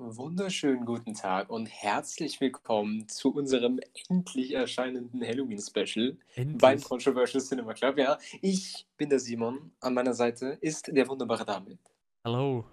[0.00, 6.16] wunderschönen guten Tag und herzlich willkommen zu unserem endlich erscheinenden Halloween-Special
[6.56, 6.80] beim.
[6.80, 7.98] Controversial Cinema Club.
[7.98, 9.72] Ja, ich bin der Simon.
[9.80, 11.80] An meiner Seite ist der wunderbare David.
[12.24, 12.64] Hallo.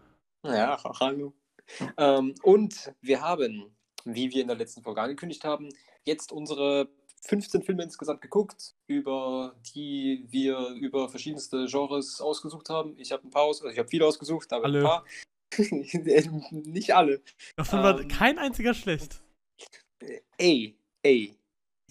[0.44, 1.34] Ja, ha- hallo.
[1.98, 5.70] Ähm, und wir haben, wie wir in der letzten Folge angekündigt haben,
[6.04, 6.90] jetzt unsere
[7.24, 12.94] 15 Filme insgesamt geguckt, über die wir über verschiedenste Genres ausgesucht haben.
[13.00, 15.04] Ich habe ein paar aus, also ich habe viele ausgesucht, aber ein paar.
[16.52, 17.22] Nicht alle.
[17.56, 18.08] Davon war Ähm.
[18.08, 19.22] kein einziger schlecht.
[20.38, 21.34] Ey, ey,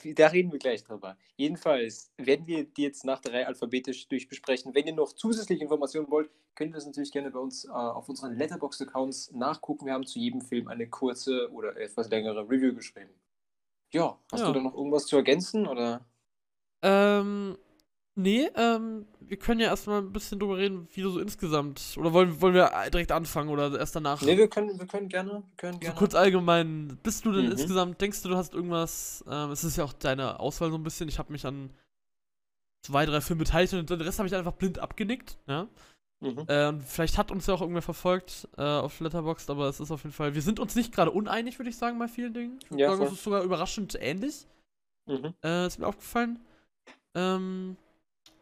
[0.04, 1.16] da reden wir gleich drüber.
[1.36, 4.74] Jedenfalls werden wir die jetzt nach der Reihe alphabetisch durchbesprechen.
[4.74, 8.08] Wenn ihr noch zusätzliche Informationen wollt, könnt ihr das natürlich gerne bei uns äh, auf
[8.08, 9.86] unseren Letterboxd-Accounts nachgucken.
[9.86, 13.14] Wir haben zu jedem Film eine kurze oder etwas längere Review geschrieben.
[13.92, 14.46] Ja, hast Ja.
[14.48, 15.66] du da noch irgendwas zu ergänzen?
[15.66, 16.04] Oder?
[16.82, 17.56] Ähm,
[18.14, 21.94] nee, ähm, wir können ja erstmal ein bisschen drüber reden, wie du so insgesamt.
[21.96, 24.20] Oder wollen, wollen wir direkt anfangen oder erst danach?
[24.22, 25.30] Ne, wir können, wir können gerne.
[25.32, 25.94] Wir können so gerne.
[25.96, 27.52] kurz allgemein, bist du denn Mhm.
[27.52, 30.82] insgesamt, denkst du, du hast irgendwas, ähm, es ist ja auch deine Auswahl so ein
[30.82, 31.70] bisschen, ich habe mich an
[32.82, 35.66] zwei, drei Filme beteiligt und den Rest habe ich einfach blind abgenickt, ja.
[36.20, 36.44] Mhm.
[36.48, 40.04] Äh, vielleicht hat uns ja auch irgendwer verfolgt äh, auf Letterboxd, aber es ist auf
[40.04, 42.58] jeden Fall, wir sind uns nicht gerade uneinig, würde ich sagen, bei vielen Dingen.
[42.62, 43.06] Ich würde Ja, sagen, voll.
[43.08, 44.46] es ist sogar überraschend ähnlich.
[45.06, 45.34] Mhm.
[45.42, 46.38] Äh, ist mir aufgefallen.
[47.14, 47.76] Ähm,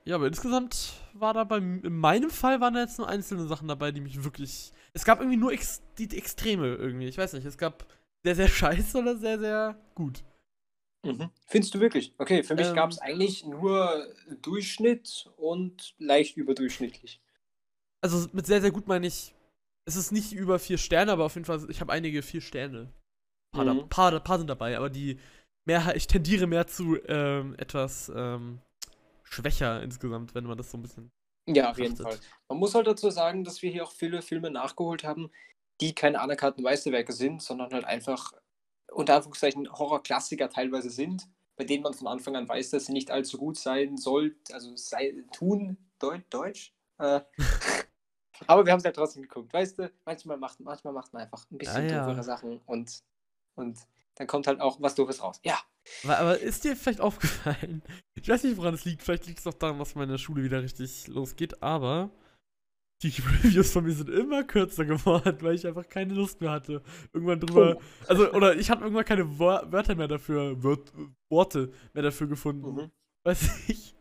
[0.04, 3.68] ja, aber insgesamt war da bei, in meinem Fall waren da jetzt nur einzelne Sachen
[3.68, 4.72] dabei, die mich wirklich.
[4.92, 7.06] Es gab irgendwie nur ex, die, die Extreme irgendwie.
[7.06, 7.86] Ich weiß nicht, es gab
[8.24, 10.22] sehr, sehr scheiße oder sehr, sehr gut.
[11.04, 11.30] Mhm.
[11.46, 12.14] Findest du wirklich?
[12.18, 12.74] Okay, für mich Ähm.
[12.74, 14.06] gab es eigentlich nur
[14.40, 17.20] Durchschnitt und leicht überdurchschnittlich.
[18.00, 19.34] Also mit sehr, sehr gut meine ich,
[19.84, 22.92] es ist nicht über vier Sterne, aber auf jeden Fall, ich habe einige vier Sterne.
[23.52, 23.88] Paar, da, Mhm.
[23.88, 25.18] paar, paar sind dabei, aber die
[25.64, 28.60] Mehrheit, ich tendiere mehr zu ähm, etwas ähm,
[29.32, 31.10] schwächer insgesamt, wenn man das so ein bisschen.
[31.46, 32.18] Ja, auf jeden Fall.
[32.48, 35.30] Man muss halt dazu sagen, dass wir hier auch viele Filme nachgeholt haben,
[35.80, 38.32] die keine anerkannten Meisterwerke sind, sondern halt einfach
[38.92, 43.10] unter Anführungszeichen Horrorklassiker teilweise sind, bei denen man von Anfang an weiß, dass sie nicht
[43.10, 46.74] allzu gut sein soll, also sei, tun, Deu Deutsch.
[46.98, 47.20] Äh,
[48.46, 51.44] aber wir haben es halt trotzdem geguckt, weißt du, manchmal macht, manchmal macht man einfach
[51.50, 52.22] ein bisschen Ja, ja.
[52.22, 53.02] Sachen und,
[53.54, 53.78] und
[54.14, 55.40] dann kommt halt auch was Doofes raus.
[55.42, 55.58] Ja.
[56.04, 57.82] Aber, aber ist dir vielleicht aufgefallen?
[58.14, 59.02] Ich weiß nicht, woran es liegt.
[59.02, 62.10] Vielleicht liegt es auch daran, dass meine Schule wieder richtig losgeht, aber
[63.02, 63.08] die
[63.44, 66.82] Reviews von mir sind immer kürzer geworden, weil ich einfach keine Lust mehr hatte.
[67.12, 67.76] Irgendwann drüber.
[67.76, 67.82] Oh.
[68.06, 70.92] Also, oder ich habe irgendwann keine Wörter mehr dafür, Wört,
[71.28, 72.74] Worte mehr dafür gefunden.
[72.74, 72.90] Mhm.
[73.24, 73.94] Weiß ich.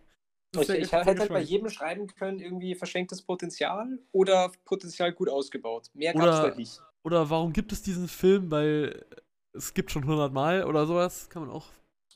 [0.54, 5.90] Ich, ich hätte halt bei jedem schreiben können, irgendwie verschenktes Potenzial oder Potenzial gut ausgebaut.
[5.94, 6.82] Mehr gab es da nicht.
[7.04, 8.52] Oder warum gibt es diesen Film?
[8.52, 9.06] Weil
[9.54, 11.30] es gibt schon 100 Mal oder sowas.
[11.30, 11.68] Kann man auch.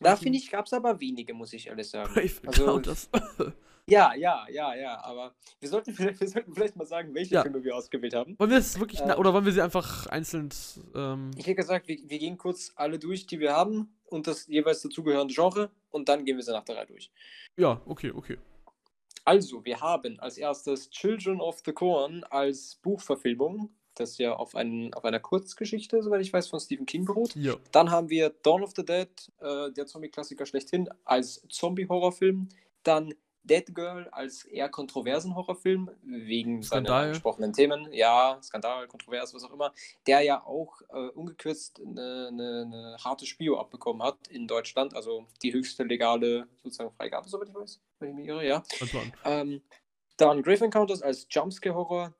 [0.01, 2.13] Da finde ich, gab es aber wenige, muss ich ehrlich sagen.
[2.13, 3.09] Brave Also-.
[3.88, 7.44] Ja, ja, ja, ja, aber wir sollten vielleicht, wir sollten vielleicht mal sagen, welche Ja.
[7.44, 8.35] Filme wir ausgewählt haben.
[8.40, 9.00] wollen wir es wirklich.
[9.01, 10.50] Äh, oder wollen wir sie einfach einzeln.
[10.95, 14.47] Ähm, Ich hätte gesagt, wir, wir gehen kurz alle durch, die wir haben und das
[14.47, 17.12] jeweils dazugehörende Genre und dann gehen wir sie nach der Reihe durch.
[17.57, 18.40] ja, okay, okay.
[19.24, 23.69] Also, wir haben als erstes Children of the Corn als Buchverfilmung,
[24.00, 27.35] das ja auf, einen, auf einer Kurzgeschichte, soweit ich weiß, von Stephen King beruht.
[27.35, 27.56] Ja.
[27.72, 32.50] Dann haben wir Dawn of the Dead, äh, der Zombie-Klassiker schlechthin, als Zombie-Horrorfilm.
[32.83, 33.13] Dann
[33.45, 37.03] Dead Girl als eher kontroversen Horrorfilm, wegen seiner Skandal.
[37.06, 37.88] angesprochenen Themen.
[37.91, 39.72] Ja, Skandal, kontrovers, was auch immer.
[40.07, 44.95] Der ja auch äh, ungekürzt eine, eine, eine harte Spio abbekommen hat in Deutschland.
[44.95, 47.79] Also die höchste legale sozusagen Freigabe, soweit ich weiß.
[48.00, 48.63] Wenn ich mich irre, ja.
[49.23, 49.62] Ähm,
[50.17, 52.13] dann Grave Encounters als Jumpscare-Horror.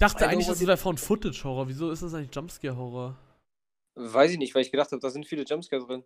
[0.00, 1.68] Ich dachte eigentlich, das wäre von Footage-Horror.
[1.68, 3.18] Wieso ist das eigentlich Jumpscare-Horror?
[3.96, 6.04] Weiß ich nicht, weil ich gedacht habe, da sind viele Jumpscares drin.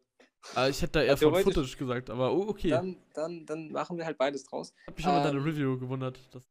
[0.56, 2.70] Ah, ich hätte da eher von Footage gesagt, aber oh, okay.
[2.70, 4.74] Dann, dann, dann machen wir halt beides draus.
[4.88, 6.18] Hab mich schon mal deine ähm, Review gewundert.
[6.32, 6.42] Dass,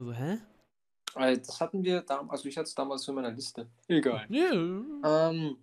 [0.00, 0.38] also, hä?
[1.16, 3.68] Äh, Das hatten wir damals, also ich hatte es damals in meiner Liste.
[3.88, 4.26] Egal.
[4.30, 5.30] Yeah.
[5.30, 5.58] Ähm,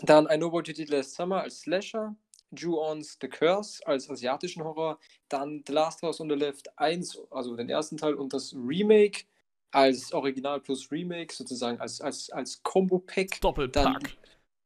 [0.00, 2.16] dann I Know What You Did Last Summer als Slasher.
[2.56, 4.98] Ju-On's The Curse als asiatischen Horror.
[5.28, 9.24] Dann The Last House on the Left 1, also den ersten Teil und das Remake
[9.70, 13.40] als Original plus Remake, sozusagen als, als, als Combo-Pack.
[13.40, 14.16] Doppelpack.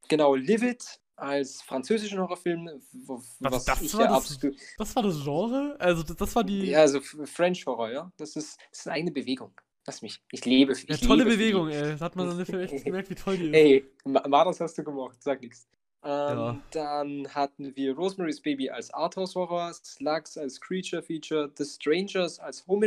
[0.09, 4.38] Genau, Live It als französischen Horrorfilm, wo, Was, das ich war ja das?
[4.79, 5.76] Das war das Genre?
[5.79, 6.67] Also, das, das war die.
[6.71, 8.12] Ja, also French Horror, ja.
[8.17, 9.53] Das ist, das ist eine eigene Bewegung.
[9.87, 10.21] Lass mich.
[10.31, 10.73] Ich lebe.
[10.73, 11.37] Ich Ja, tolle für die.
[11.37, 11.97] Bewegung, ey.
[11.97, 12.50] Da hat man dann echt
[12.85, 13.55] gemerkt, wie toll die ist.
[13.55, 15.67] Ey, Ma- Mardas hast du gemocht, sag nichts.
[16.05, 16.61] Ähm, Ja.
[16.71, 22.87] Dann hatten wir Rosemary's Baby als Arthouse-Horror, Slugs als Creature-Feature, The Strangers als Home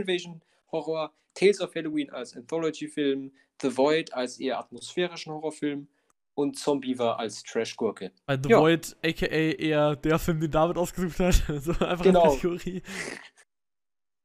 [0.71, 3.31] Horror, Tales of Halloween als Anthology-Film,
[3.61, 5.87] The Void als eher atmosphärischen Horrorfilm
[6.33, 8.11] und Zombiever als Trash-Gurke.
[8.25, 8.59] Bei The ja.
[8.59, 11.33] Void, aka eher der Film, den David ausgesucht hat.
[11.61, 12.23] so einfach genau.
[12.23, 12.81] eine Kategorie.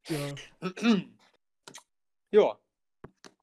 [0.08, 0.34] ja.
[2.30, 2.56] ja.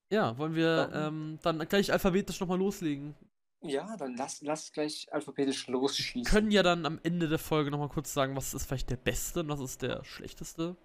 [0.09, 3.13] Ja, wollen wir ähm, dann gleich alphabetisch nochmal loslegen?
[3.61, 6.23] Ja, dann lass, lass gleich alphabetisch losschießen.
[6.23, 8.97] Wir können ja dann am Ende der Folge nochmal kurz sagen, was ist vielleicht der
[8.97, 10.77] beste und was ist der schlechteste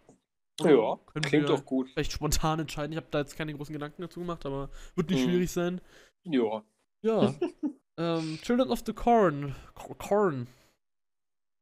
[0.71, 1.91] ja, klingt doch gut.
[1.91, 2.93] Vielleicht spontan entscheiden.
[2.93, 5.31] Ich habe da jetzt keine großen Gedanken dazu gemacht, aber wird nicht hm.
[5.31, 5.81] schwierig sein.
[6.25, 6.63] Ja.
[7.03, 7.35] Ja.
[7.99, 9.55] ähm, Children of the Corn.
[9.75, 10.47] Corn.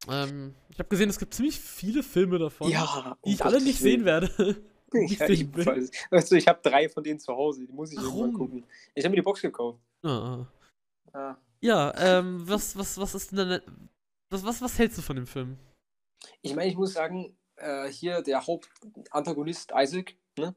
[0.07, 3.57] Ähm, ich habe gesehen, es gibt ziemlich viele Filme davon, ja, die ich Gott, alle
[3.61, 4.29] nicht ich sehen werde.
[4.93, 7.99] ich, ja, ich, weißt du, ich habe drei von denen zu Hause, die muss ich
[7.99, 8.33] Warum?
[8.33, 8.65] gucken.
[8.95, 9.79] Ich habe mir die Box gekauft.
[10.03, 10.45] Ah.
[11.13, 11.35] Ah.
[11.61, 13.63] Ja, ähm, was, was, was ist denn deine,
[14.31, 15.57] was, was, was hältst du von dem Film?
[16.41, 20.55] Ich meine, ich muss sagen, äh, hier der Hauptantagonist Isaac, ne?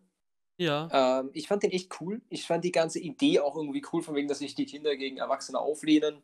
[0.57, 1.21] Ja.
[1.21, 2.23] Ähm, ich fand den echt cool.
[2.29, 5.17] Ich fand die ganze Idee auch irgendwie cool, von wegen, dass sich die Kinder gegen
[5.17, 6.23] Erwachsene auflehnen.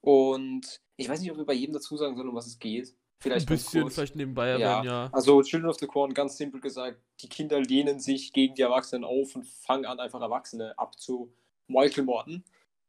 [0.00, 2.94] Und ich weiß nicht, ob wir bei jedem dazu sagen sollen, um was es geht.
[3.22, 4.84] Vielleicht ein bisschen, vielleicht nebenbei erwähnen, ja.
[4.84, 5.10] ja.
[5.12, 9.04] Also Children of the Corn, ganz simpel gesagt, die Kinder lehnen sich gegen die Erwachsenen
[9.04, 12.44] auf und fangen an, einfach Erwachsene abzumeuchelmorden.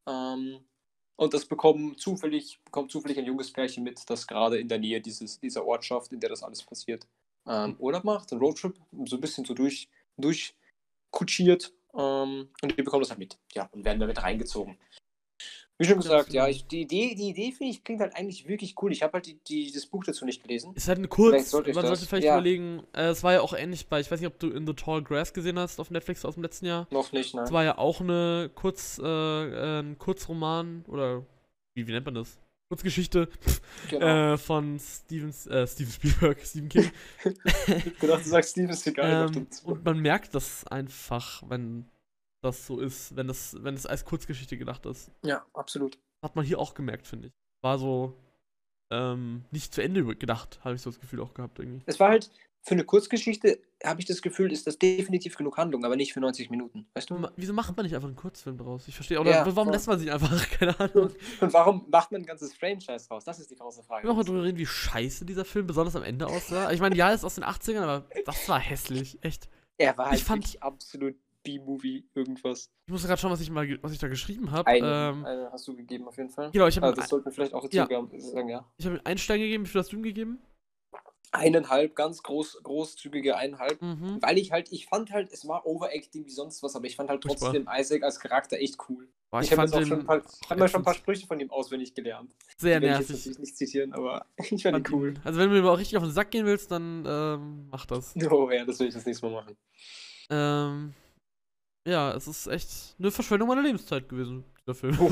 [0.08, 0.60] Ähm,
[1.18, 5.02] und das bekommen zufällig, bekommt zufällig ein junges Pärchen mit, das gerade in der Nähe
[5.02, 7.06] dieses, dieser Ortschaft, in der das alles passiert,
[7.48, 13.02] ähm, Urlaub macht, einen Roadtrip, so ein bisschen so durch, durchkutschiert ähm, und die bekommen
[13.02, 13.38] das halt mit.
[13.54, 14.78] Ja, und werden damit reingezogen.
[15.82, 18.76] Wie schon gesagt, ja, ich, die Idee, die Idee finde ich, klingt halt eigentlich wirklich
[18.84, 18.92] cool.
[18.92, 20.74] Ich habe halt die, die, das Buch dazu nicht gelesen.
[20.76, 22.08] Ist halt ein kurz, sollte man sollte das.
[22.08, 22.36] vielleicht ja.
[22.36, 24.68] überlegen, äh, es äh, war ja auch ähnlich bei, ich weiß nicht, ob du In
[24.68, 26.88] the Tall Grass gesehen hast auf Netflix aus dem letzten Jahr.
[26.92, 27.46] Noch nicht, nein.
[27.46, 31.26] Es war ja auch eine kurz, äh, äh ein Kurzroman oder
[31.74, 32.38] wie, wie nennt man das?
[32.72, 33.28] Kurzgeschichte
[33.90, 34.34] genau.
[34.34, 36.90] äh, von Stevens, äh, Steven Spielberg, Stephen King.
[37.26, 39.30] ich dachte, genau, du sagst Steven Seagal.
[39.36, 41.92] Ähm, und man merkt das einfach, wenn
[42.42, 45.12] das so ist, wenn das, wenn das als Kurzgeschichte gedacht ist.
[45.22, 46.00] Ja, absolut.
[46.24, 47.34] Hat man hier auch gemerkt, finde ich.
[47.62, 48.18] War so
[48.90, 51.82] ähm, nicht zu Ende gedacht, habe ich so das Gefühl auch gehabt irgendwie.
[51.88, 52.32] Es war halt,
[52.64, 56.20] für eine Kurzgeschichte habe ich das Gefühl, ist das definitiv genug Handlung, aber nicht für
[56.20, 56.86] 90 Minuten.
[56.94, 57.28] Weißt du?
[57.36, 58.88] Wieso macht man nicht einfach einen Kurzfilm draus?
[58.88, 59.74] Ich verstehe auch ja, warum voll.
[59.74, 61.10] lässt man sich einfach, keine Ahnung.
[61.40, 63.24] Und warum macht man ein ganzes Franchise draus?
[63.24, 64.04] Das ist die große Frage.
[64.04, 66.72] Ich will mal drüber reden, wie scheiße dieser Film besonders am Ende aussah.
[66.72, 69.50] Ich meine, ja, ist aus den 80ern, aber das war hässlich, echt.
[69.78, 72.70] Er war halt ich fand, absolut B-Movie irgendwas.
[72.86, 74.68] Ich muss gerade schauen, was ich mal was ich da geschrieben habe.
[74.68, 76.52] Eine, ähm, eine hast du gegeben auf jeden Fall.
[76.52, 78.66] Genau, ich habe also, ah, das sollten wir vielleicht auch dazu ja, sagen, ja.
[78.78, 80.40] Ich habe einen Stein gegeben, wie viel hast du ihm gegeben?
[81.32, 84.18] eineinhalb, ganz groß, großzügige eineinhalb, mhm.
[84.22, 87.10] weil ich halt, ich fand halt, es war Overacting wie sonst was, aber ich fand
[87.10, 87.80] halt trotzdem Super.
[87.80, 89.08] Isaac als Charakter echt cool.
[89.32, 90.22] Boah, ich ich habe mir schon ein paar,
[90.68, 92.36] schon ein paar Sprüche von ihm auswendig gelernt.
[92.58, 93.26] Sehr die nervig.
[93.26, 95.14] Will ich nicht zitieren, aber ich fand ihn cool.
[95.24, 98.14] Also wenn du mir auch richtig auf den Sack gehen willst, dann ähm, mach das.
[98.30, 99.58] Oh ja, das will ich das nächste Mal machen.
[100.30, 100.94] Ähm,
[101.88, 105.08] ja, es ist echt eine Verschwendung meiner Lebenszeit gewesen, dieser oh,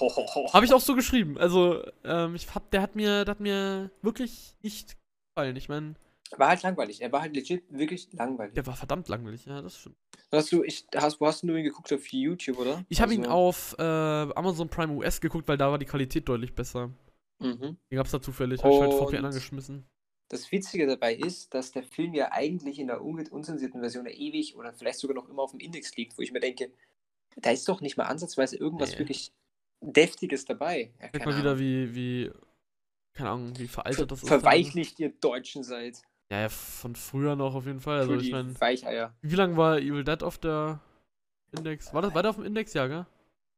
[0.00, 1.36] oh, oh, habe ich auch so geschrieben.
[1.38, 4.96] Also, ähm, ich hab, der hat mir, der hat mir wirklich nicht
[5.32, 5.56] gefallen.
[5.56, 5.94] Ich meine.
[6.36, 7.02] War halt langweilig.
[7.02, 8.54] Er war halt legit wirklich langweilig.
[8.54, 9.96] Der war verdammt langweilig, ja, das stimmt.
[10.30, 11.92] Hast du, ich, hast, wo hast du ihn geguckt?
[11.92, 12.84] Auf YouTube, oder?
[12.88, 16.26] Ich habe also, ihn auf äh, Amazon Prime US geguckt, weil da war die Qualität
[16.26, 16.90] deutlich besser.
[17.38, 17.76] Mhm.
[17.90, 18.62] Den gab's da zufällig.
[18.62, 19.84] Hab ich halt VPN angeschmissen.
[20.28, 24.72] Das Witzige dabei ist, dass der Film ja eigentlich in der unzensierten Version ewig oder
[24.72, 26.70] vielleicht sogar noch immer auf dem Index liegt, wo ich mir denke,
[27.36, 29.00] da ist doch nicht mal ansatzweise irgendwas nee.
[29.00, 29.32] wirklich
[29.82, 30.92] Deftiges dabei.
[31.02, 32.30] Ja, Check mal wieder, wie, wie
[33.14, 34.28] keine Ahnung, wie veraltet das ist.
[34.28, 35.06] Verweichlicht dann.
[35.06, 36.00] ihr Deutschen seid.
[36.30, 38.00] Ja, ja, von früher noch auf jeden Fall.
[38.00, 38.58] Also ich meine.
[38.58, 39.14] Weicheier.
[39.20, 40.80] Wie lange war Evil Dead auf der
[41.52, 41.92] Index?
[41.92, 43.06] War das weiter auf dem Index, ja, gell?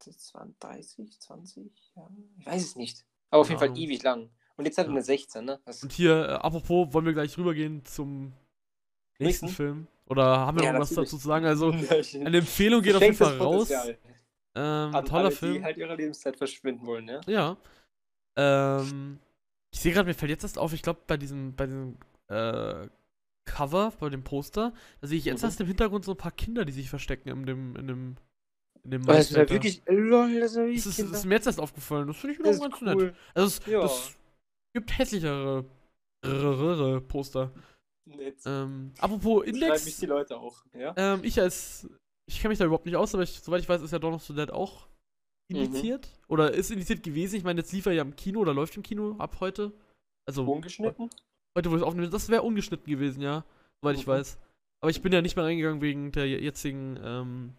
[0.04, 2.10] Das waren 30, 20 Jahre.
[2.38, 3.04] Ich weiß es nicht.
[3.30, 4.28] Aber auf jeden Fall ewig lang.
[4.56, 4.96] Und jetzt hatten ja.
[4.96, 5.60] wir 16, ne?
[5.64, 8.32] Das und hier, äh, apropos, wollen wir gleich rübergehen zum
[9.18, 9.48] nächsten, nächsten?
[9.48, 9.86] Film?
[10.06, 11.46] Oder haben wir ja, noch was dazu zu sagen?
[11.46, 11.70] Also,
[12.14, 13.70] eine Empfehlung geht auf jeden Fall raus.
[14.56, 15.54] Ähm, toller alle, Film.
[15.54, 17.20] Die halt ihre Lebenszeit verschwinden wollen, ja?
[17.26, 17.56] Ja.
[18.36, 19.18] Ähm,
[19.74, 21.96] ich sehe gerade, mir fällt jetzt erst auf, ich glaube, bei diesem, bei diesem
[22.28, 22.86] äh,
[23.44, 25.46] Cover, bei dem Poster, da sehe ich jetzt mhm.
[25.46, 28.16] erst im Hintergrund so ein paar Kinder, die sich verstecken in dem, in dem,
[28.84, 32.06] in dem äh, Das ist wirklich, lol, das, ist, das ist mir jetzt erst aufgefallen.
[32.06, 33.06] Das finde ich wiederum ganz cool.
[33.06, 33.14] nett.
[33.34, 33.80] Also, es ja.
[33.80, 34.16] das
[34.74, 35.64] gibt hässlichere
[36.24, 37.52] rrrr, Poster.
[38.04, 38.38] Nett.
[38.46, 39.66] Ähm, apropos Index.
[39.66, 40.64] Schreiben mich die Leute auch.
[40.72, 40.94] Ja?
[40.96, 41.88] Ähm, ich als.
[42.26, 44.14] Ich kenne mich da überhaupt nicht aus, aber ich, soweit ich weiß, ist ja Dawn
[44.14, 44.86] of the Dead auch
[45.50, 45.56] Mhm.
[45.56, 46.08] indiziert.
[46.28, 47.36] Oder ist indiziert gewesen.
[47.36, 49.72] Ich meine, jetzt lief er ja im Kino oder läuft im Kino ab heute.
[50.26, 51.10] Also Ungeschnitten?
[51.56, 53.44] heute, wo ich es aufnehme, das wäre ungeschnitten gewesen, ja.
[53.82, 54.10] Soweit ich Mhm.
[54.12, 54.38] weiß.
[54.82, 57.54] Aber ich bin ja nicht mehr reingegangen wegen der jetzigen ähm,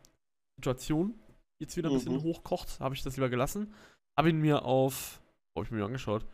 [0.57, 1.13] Situation.
[1.59, 2.23] Jetzt wieder ein bisschen Mhm.
[2.23, 3.73] hochkocht, habe ich das lieber gelassen.
[4.17, 5.21] Habe ihn mir auf.
[5.55, 6.25] Oh, hab ich mir angeschaut.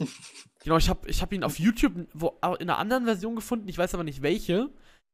[0.64, 3.76] Genau, ich habe ich hab ihn auf YouTube wo, in einer anderen Version gefunden, ich
[3.78, 4.70] weiß aber nicht welche,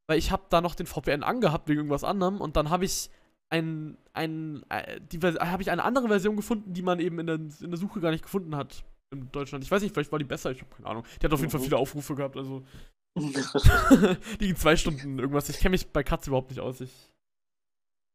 [0.07, 3.11] weil ich habe da noch den VPN angehabt wegen irgendwas anderem und dann habe ich
[3.51, 7.37] ein, ein, äh, die habe ich eine andere Version gefunden, die man eben in der,
[7.37, 9.65] in der Suche gar nicht gefunden hat in Deutschland.
[9.65, 11.05] Ich weiß nicht, vielleicht war die besser, ich habe keine Ahnung.
[11.21, 11.65] Die hat auf jeden Fall Mhm.
[11.65, 12.63] viele Aufrufe gehabt, also
[13.17, 15.49] die ging zwei Stunden irgendwas.
[15.49, 16.81] Ich kenne mich bei Katz überhaupt nicht aus.
[16.81, 17.11] Ich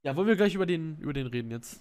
[0.06, 1.80] ja, wollen wir gleich über den, über den reden jetzt?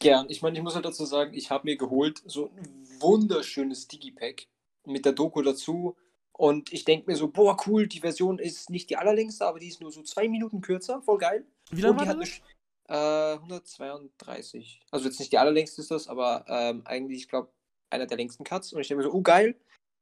[0.00, 0.26] Gern.
[0.30, 4.46] Ich meine, ich muss halt dazu sagen, ich habe mir geholt so ein wunderschönes Digipack
[4.86, 5.96] mit der Doku dazu.
[6.32, 9.68] Und ich denke mir so, boah, cool, die Version ist nicht die allerlängste, aber die
[9.68, 11.44] ist nur so zwei Minuten kürzer, voll geil.
[11.70, 12.40] Wie lange Und die war hat das?
[12.88, 14.80] Eine, äh, 132.
[14.90, 17.50] Also jetzt nicht die allerlängste ist das, aber ähm, eigentlich, ich glaube,
[17.90, 18.72] einer der längsten Cuts.
[18.72, 19.54] Und ich denke mir so, oh geil.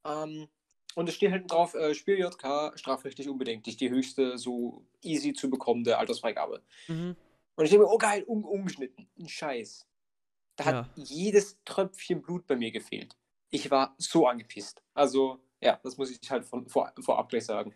[0.05, 0.49] Ähm,
[0.95, 5.50] und es steht halt drauf, äh, Spiel JK strafrechtlich unbedenklich, die höchste so easy zu
[5.50, 6.62] bekommende Altersfreigabe.
[6.88, 7.16] Mhm.
[7.57, 9.09] Und ich denke mir, oh geil, un ungeschnitten.
[9.19, 9.87] Ein Scheiß.
[10.57, 10.90] Da hat Ja.
[11.05, 13.16] jedes Tröpfchen Blut bei mir gefehlt.
[13.50, 14.83] Ich war so angepisst.
[14.95, 17.75] Also, ja, das muss ich halt von, vor, vorab gleich sagen.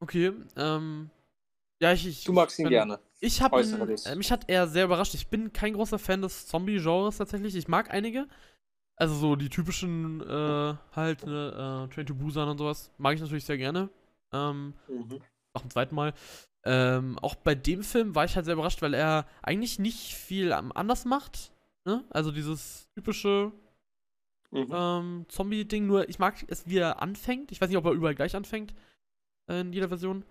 [0.00, 1.10] Okay, ähm.
[1.80, 2.06] Ja, ich.
[2.06, 3.00] ich Du magst ihn bin- gerne.
[3.24, 5.14] Ich habe äh, mich hat er sehr überrascht.
[5.14, 7.54] Ich bin kein großer Fan des Zombie-Genres tatsächlich.
[7.56, 8.26] Ich mag einige.
[8.96, 13.20] Also so die typischen äh, halt ne, äh, Train to Busan und sowas mag ich
[13.20, 13.88] natürlich sehr gerne.
[14.32, 15.20] Ähm, Mhm.
[15.54, 16.12] auch zum zweiten Mal.
[16.64, 20.52] Ähm, auch bei dem Film war ich halt sehr überrascht, weil er eigentlich nicht viel
[20.52, 21.52] anders macht.
[21.84, 22.04] Ne?
[22.10, 23.52] Also dieses typische
[24.50, 24.68] Mhm.
[24.70, 25.86] ähm, Zombie-Ding.
[25.86, 27.50] Nur ich mag es, wie er anfängt.
[27.52, 28.74] Ich weiß nicht, ob er überall gleich anfängt.
[29.48, 30.24] Äh, in jeder Version.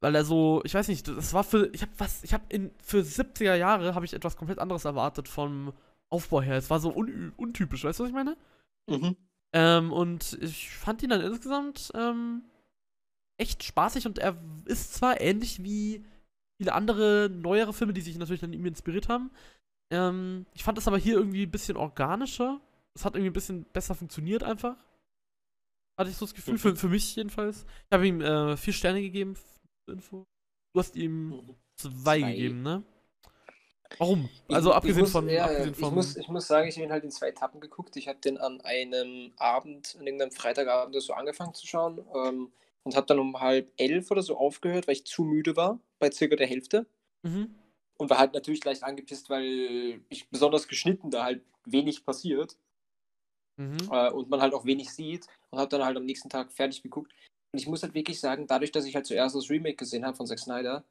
[0.00, 2.70] Weil er so, ich weiß nicht, das war für, ich habe was, ich habe in,
[2.82, 5.72] für 70er Jahre habe ich etwas komplett anderes erwartet vom
[6.10, 6.56] Aufbau her.
[6.56, 8.36] Es war so un, untypisch, weißt du, was ich meine?
[8.88, 9.16] Mhm.
[9.54, 12.42] Ähm, und ich fand ihn dann insgesamt ähm,
[13.38, 14.36] echt spaßig und er
[14.66, 16.04] ist zwar ähnlich wie
[16.58, 19.30] viele andere neuere Filme, die sich natürlich an ihm inspiriert haben.
[19.90, 22.60] Ähm, ich fand das aber hier irgendwie ein bisschen organischer.
[22.94, 24.76] Es hat irgendwie ein bisschen besser funktioniert einfach.
[25.98, 26.58] Hatte ich so das Gefühl, Mhm.
[26.58, 27.64] für, für mich jedenfalls.
[27.88, 29.36] Ich habe ihm äh, vier Sterne gegeben.
[29.92, 30.26] Info.
[30.72, 32.30] Du hast ihm zwei, Zwei.
[32.32, 32.82] gegeben, ne?
[33.98, 34.28] Warum?
[34.48, 35.28] Ich- Also ich abgesehen muss, von.
[35.28, 37.96] ja, abgesehen ich, muss, ich muss sagen, ich habe ihn halt in zwei Etappen geguckt.
[37.96, 42.52] Ich habe den an einem Abend, an irgendeinem Freitagabend oder so angefangen zu schauen ähm,
[42.82, 46.10] und habe dann um halb elf oder so aufgehört, weil ich zu müde war, bei
[46.10, 46.86] circa der Hälfte.
[47.22, 47.54] mhm.
[47.98, 52.58] Und war halt natürlich leicht angepisst, weil ich besonders geschnitten da halt wenig passiert
[53.56, 53.78] Mhm.
[53.90, 56.82] äh, und man halt auch wenig sieht und habe dann halt am nächsten Tag fertig
[56.82, 57.10] geguckt.
[57.56, 60.14] Und ich muss halt wirklich sagen, dadurch, dass ich halt zuerst das Remake gesehen habe
[60.14, 60.84] von Zack Snyder,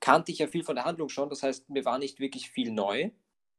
[0.00, 1.28] kannte ich ja viel von der Handlung schon.
[1.28, 3.10] Das heißt, mir war nicht wirklich viel neu.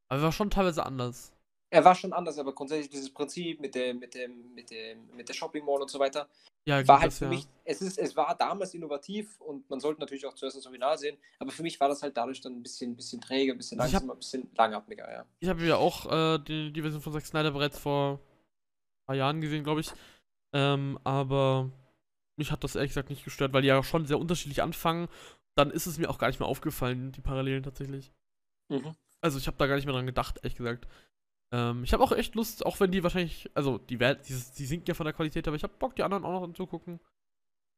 [0.09, 1.33] Aber war schon teilweise anders.
[1.69, 5.29] Er war schon anders, aber grundsätzlich dieses Prinzip mit dem, mit dem, mit dem, mit
[5.29, 6.27] der Shopping Mall und so weiter,
[6.65, 7.29] Ja, war halt das für ja.
[7.29, 10.97] mich, es ist, es war damals innovativ und man sollte natürlich auch zuerst das Original
[10.97, 13.79] sehen, aber für mich war das halt dadurch dann ein bisschen, bisschen träge, ein bisschen
[13.79, 15.25] Also langsamer, ein bisschen langatmiger, ja.
[15.41, 19.15] Ich habe ja auch äh, die, die Version von Zack Snyder bereits vor ein paar
[19.15, 19.91] Jahren gesehen, glaube ich.
[20.53, 21.69] Ähm, aber
[22.37, 25.07] mich hat das ehrlich gesagt nicht gestört, weil die ja schon sehr unterschiedlich anfangen.
[25.55, 28.11] Dann ist es mir auch gar nicht mehr aufgefallen, die Parallelen tatsächlich.
[28.69, 28.93] Mhm.
[29.21, 30.87] Also ich habe da gar nicht mehr dran gedacht, ehrlich gesagt.
[31.51, 34.65] Ähm, ich habe auch echt Lust, auch wenn die wahrscheinlich, also die, Wert, die, die
[34.65, 36.99] sinken ja von der Qualität, aber ich habe Bock, die anderen auch noch anzugucken.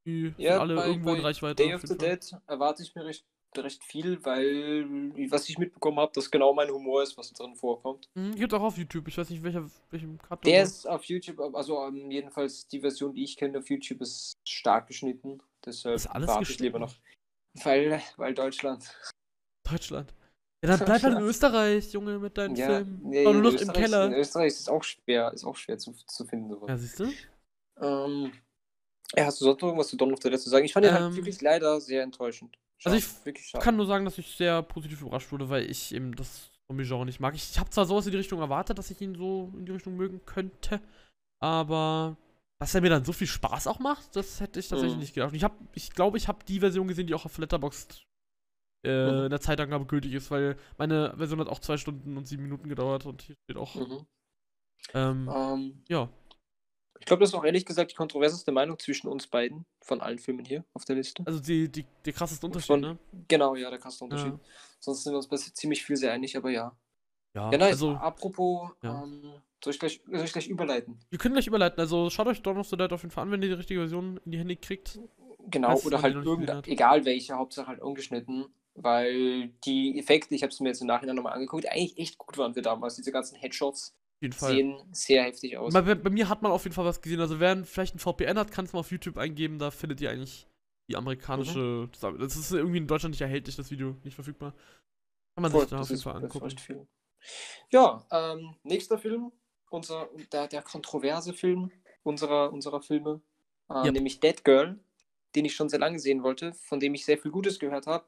[0.05, 1.55] Die Ja, alle bei- irgendwo in bei Reichweite.
[1.63, 1.97] Day of the.
[1.97, 3.25] Dead erwarte ich mir recht,
[3.63, 4.85] recht viel, weil,
[5.29, 8.09] was ich mitbekommen habe, das genau mein Humor ist, was drin vorkommt.
[8.15, 9.07] Mhm, gibt auch auf YouTube.
[9.07, 10.45] Ich weiß nicht, welcher, welchem Cut.
[10.45, 14.33] Der ist auf YouTube, also ähm, jedenfalls die Version, die ich kenne auf YouTube, ist
[14.47, 15.41] stark geschnitten.
[15.65, 17.01] Deshalb Ist alles warte ich lieber geschnitten?
[17.55, 17.65] noch.
[17.65, 18.95] Weil, weil Deutschland.
[19.69, 20.13] Deutschland.
[20.63, 22.99] Ja, dann bleib halt in Österreich, Junge, mit deinen Ja, Filmen.
[23.03, 24.05] nee, nur in noch im Keller.
[24.07, 26.49] In Österreich ist es auch schwer, ist auch schwer zu, zu finden.
[26.49, 26.69] Sowas.
[26.69, 27.11] Ja, siehst du?
[27.79, 28.31] Ähm,
[29.15, 30.65] ja, hast du sonst noch irgendwas zu Dawn of the Dead zu sagen?
[30.65, 32.57] Ich fand ihn Ähm, halt wirklich leider sehr enttäuschend.
[32.83, 33.63] Also Schade, ich wirklich Ich schade.
[33.63, 37.19] kann nur sagen, dass ich sehr positiv überrascht wurde, weil ich eben das Zombie-Genre nicht
[37.19, 37.33] mag.
[37.35, 39.95] Ich, habe zwar sowas in die Richtung erwartet, dass ich ihn so in die Richtung
[39.95, 40.81] mögen könnte,
[41.41, 42.17] aber
[42.59, 45.01] dass er mir dann so viel Spaß auch macht, das hätte ich tatsächlich Mhm.
[45.01, 45.29] nicht gedacht.
[45.31, 48.03] Und ich habe, ich glaube, ich habe die Version gesehen, die auch auf Letterboxd
[48.85, 49.23] äh, Mhm.
[49.25, 52.69] in der Zeitangabe gültig ist, weil meine Version hat auch zwei Stunden und sieben Minuten
[52.69, 53.75] gedauert und hier steht auch.
[53.75, 54.05] Mhm.
[54.93, 56.09] Ähm, Ähm, ja.
[56.99, 60.19] Ich glaube, das ist auch ehrlich gesagt die kontroverseste Meinung zwischen uns beiden von allen
[60.19, 61.23] Filmen hier auf der Liste.
[61.25, 62.97] Also die, die, der krasseste Unterschied, Von- ne?
[63.27, 64.33] Genau, ja, der krasse Unterschied.
[64.33, 64.39] Ja.
[64.79, 66.75] Sonst sind wir uns bei ziemlich viel sehr einig, aber ja.
[67.33, 67.71] Ja, Ja, nice.
[67.73, 69.03] also Apropos, ja.
[69.03, 70.99] ähm, soll, ich gleich, soll ich gleich überleiten?
[71.09, 71.79] wir können gleich überleiten.
[71.79, 73.79] Also schaut euch Dawn of the Dead auf jeden Fall an, wenn ihr die richtige
[73.81, 74.99] Version in die Hände kriegt.
[75.49, 76.67] Genau, Falls oder halt die noch nicht gesehen irgendein, hat.
[76.67, 81.15] egal welche, Hauptsache halt ungeschnitten, weil die Effekte, ich habe es mir jetzt im Nachhinein
[81.15, 82.95] nochmal angeguckt, eigentlich echt gut waren für damals.
[82.95, 84.53] Diese ganzen Headshots jeden Fall.
[84.53, 85.73] sehen sehr heftig aus.
[85.73, 87.19] Bei, bei, mir hat man auf jeden Fall was gesehen.
[87.19, 89.59] Also wer vielleicht ein VPN hat, kann es mal auf YouTube eingeben.
[89.59, 90.47] Da findet ihr eigentlich
[90.89, 91.59] die amerikanische.
[91.59, 92.17] Mhm.
[92.19, 93.95] Das ist irgendwie in Deutschland nicht erhältlich, das Video.
[94.03, 94.53] Nicht verfügbar.
[95.35, 96.87] Kann man Voll, sich da auf jeden Fall angucken.
[97.71, 99.31] Ja, ähm, nächster Film,
[99.69, 101.71] unser, der, der kontroverse Film
[102.03, 103.21] unserer, unserer Filme,
[103.69, 103.93] äh, Yep.
[103.93, 104.79] nämlich Dead Girl,
[105.35, 108.05] den ich schon sehr lange sehen wollte, von dem ich sehr viel Gutes gehört habe.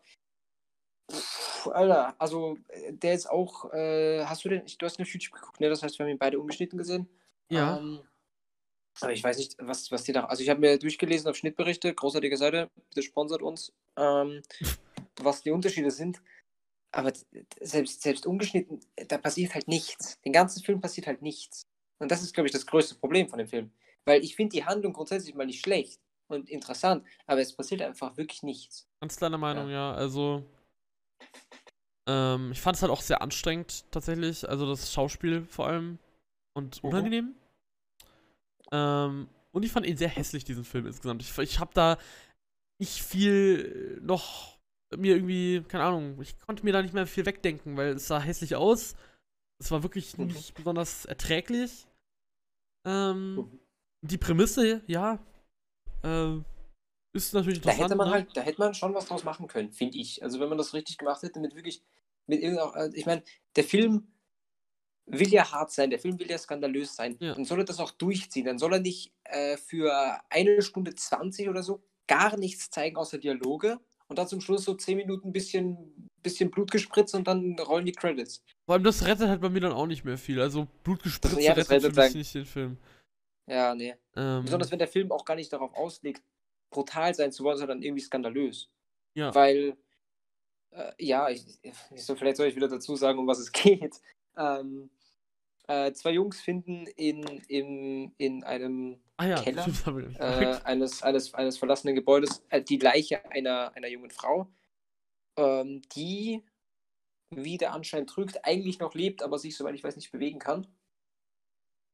[1.68, 5.60] Alter, also äh, der ist auch, äh, hast du den, du hast auf YouTube geguckt,
[5.60, 5.70] ne?
[5.70, 7.08] Das heißt, wir haben ihn beide ungeschnitten gesehen.
[7.50, 7.78] Ja.
[7.78, 8.01] Ähm,
[9.01, 10.25] aber ich weiß nicht, was, was die da.
[10.25, 14.42] Also ich habe mir durchgelesen auf Schnittberichte, großartige Seite, bitte sponsert uns, ähm,
[15.22, 16.22] was die Unterschiede sind.
[16.92, 17.13] aber
[17.62, 20.20] selbst, selbst ungeschnitten, da passiert halt nichts.
[20.22, 21.68] Den ganzen Film passiert halt nichts.
[22.00, 23.72] Und das ist, glaube ich, das größte Problem von dem Film.
[24.06, 28.18] Weil ich finde die Handlung grundsätzlich mal nicht schlecht und interessant, aber es passiert einfach
[28.18, 28.88] wirklich nichts.
[29.01, 29.92] Ganz deiner Meinung, ja.
[29.92, 29.94] ja.
[29.94, 30.44] Also,
[32.08, 34.48] ähm, ich fand es halt auch sehr anstrengend, tatsächlich.
[34.48, 36.00] Also, das Schauspiel vor allem.
[36.54, 36.90] Und mhm.
[36.90, 37.26] unangenehm.
[37.26, 37.36] Mhm.
[38.72, 41.22] Ähm, und ich fand ihn sehr hässlich, diesen Film insgesamt.
[41.22, 41.98] Ich, ich habe da
[42.80, 44.60] nicht viel noch
[44.98, 48.20] mir irgendwie, keine Ahnung, ich konnte mir da nicht mehr viel wegdenken, weil es sah
[48.20, 48.96] hässlich aus.
[49.60, 50.28] Es war wirklich mhm.
[50.28, 51.88] nicht besonders erträglich.
[52.86, 53.60] Ähm, mhm.
[54.02, 55.20] Die Prämisse, ja,
[56.04, 56.38] äh,
[57.13, 57.80] ist natürlich interessant.
[57.80, 58.13] Da hätte man ne?
[58.13, 60.24] halt, da hätte man schon was draus machen können, finde ich.
[60.24, 61.82] Also wenn man das richtig gemacht hätte, mit wirklich,
[62.28, 63.24] mit irgendeiner, äh, ich meine,
[63.56, 64.08] der Film
[65.06, 67.18] will ja hart sein, der Film will ja skandalös sein.
[67.20, 67.34] Ja.
[67.34, 68.46] Dann soll er das auch durchziehen.
[68.46, 73.18] Dann soll er nicht äh, für eine Stunde 20 oder so gar nichts zeigen außer
[73.18, 77.58] Dialoge und dann zum Schluss so 10 Minuten ein bisschen, bisschen Blut gespritzt und dann
[77.60, 78.44] rollen die Credits.
[78.66, 80.42] Vor allem das rettet halt bei mir dann auch nicht mehr viel.
[80.42, 82.78] Also Blut gespritzt also, ja, rettet, rettet für mich nicht den Film.
[83.48, 83.96] Ja, nee.
[84.16, 86.22] Ähm, Besonders wenn der Film auch gar nicht darauf auslegt,
[86.70, 88.70] brutal sein zu wollen, sondern irgendwie skandalös.
[89.14, 89.34] Ja.
[89.34, 89.78] Weil,
[90.72, 94.00] äh, ja, ich, ich soll, vielleicht soll ich wieder dazu sagen, um was es geht.
[94.38, 94.90] Ähm,
[95.68, 99.68] äh, zwei Jungs finden in, in, in einem ah, ja, Keller
[100.20, 104.52] äh, eines, eines, eines verlassenen Gebäudes äh, die Leiche einer, einer jungen Frau,
[105.38, 106.44] ähm, die,
[107.30, 110.66] wie der Anschein trügt, eigentlich noch lebt, aber sich, soweit ich weiß, nicht bewegen kann.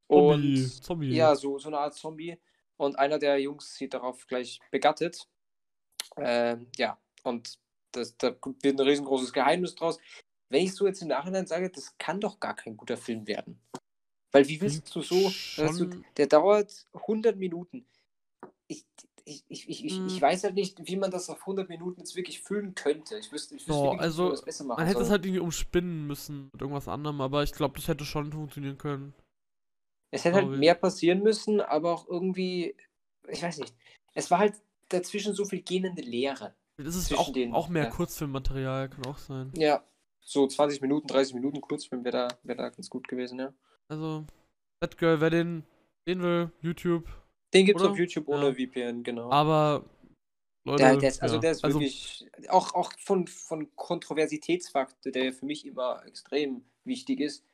[0.08, 1.14] Zombie, und Zombie.
[1.14, 2.38] ja, so, so eine Art Zombie.
[2.76, 5.28] Und einer der Jungs sieht darauf gleich begattet.
[6.16, 7.58] Ähm, ja, und
[7.92, 9.98] das, da wird ein riesengroßes Geheimnis draus.
[10.48, 13.60] Wenn ich so jetzt im Nachhinein sage, das kann doch gar kein guter Film werden.
[14.32, 17.86] Weil wie willst du so, du, der dauert 100 Minuten.
[18.68, 18.84] Ich,
[19.24, 20.06] ich, ich, ich, hm.
[20.06, 23.18] ich weiß halt nicht, wie man das auf 100 Minuten jetzt wirklich füllen könnte.
[23.18, 25.40] Ich wüsste, ich wüsste oh, nicht, also, das besser machen Man hätte es halt irgendwie
[25.40, 29.14] umspinnen müssen mit irgendwas anderem, aber ich glaube, das hätte schon funktionieren können.
[30.10, 32.76] Es hätte halt mehr passieren müssen, aber auch irgendwie,
[33.28, 33.74] ich weiß nicht.
[34.14, 34.54] Es war halt
[34.88, 36.54] dazwischen so viel gähnende Leere.
[36.78, 37.90] Das ist auch, den, auch mehr ja.
[37.90, 39.50] Kurzfilmmaterial, kann auch sein.
[39.56, 39.82] Ja,
[40.20, 43.52] so 20 Minuten, 30 Minuten Kurzfilm wäre da, wär da ganz gut gewesen, ja.
[43.88, 44.26] Also,
[44.80, 45.64] That Girl, wer den
[46.06, 47.08] sehen will, YouTube.
[47.54, 47.92] Den gibt's oder?
[47.92, 48.54] auf YouTube ohne ja.
[48.54, 49.30] VPN, genau.
[49.30, 49.84] Aber
[50.64, 51.40] Leute, der, der ist, also ja.
[51.40, 57.20] der ist also, wirklich auch, auch von, von Kontroversitätsfaktor, der für mich immer extrem wichtig
[57.20, 57.44] ist,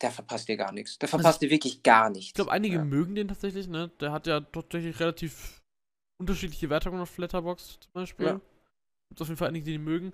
[0.00, 0.98] der verpasst dir gar nichts.
[0.98, 2.28] Der also verpasst also, dir wirklich gar nichts.
[2.28, 2.84] Ich glaube, einige ja.
[2.84, 3.90] mögen den tatsächlich, ne?
[4.00, 5.62] Der hat ja tatsächlich relativ
[6.20, 8.26] unterschiedliche Wertungen auf Letterboxd zum Beispiel.
[8.26, 8.40] Ja.
[9.08, 10.12] Gibt auf jeden Fall einige, die den mögen.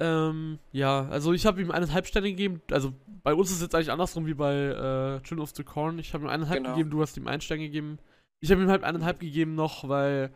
[0.00, 2.60] Ähm, ja, also ich habe ihm eineinhalb Sterne gegeben.
[2.70, 2.92] Also
[3.22, 5.98] bei uns ist es jetzt eigentlich andersrum wie bei äh, Children of the Corn.
[5.98, 6.74] Ich habe ihm eineinhalb genau.
[6.74, 7.98] gegeben, du hast ihm einen Stern gegeben.
[8.40, 10.32] Ich habe ihm halt eineinhalb gegeben noch, weil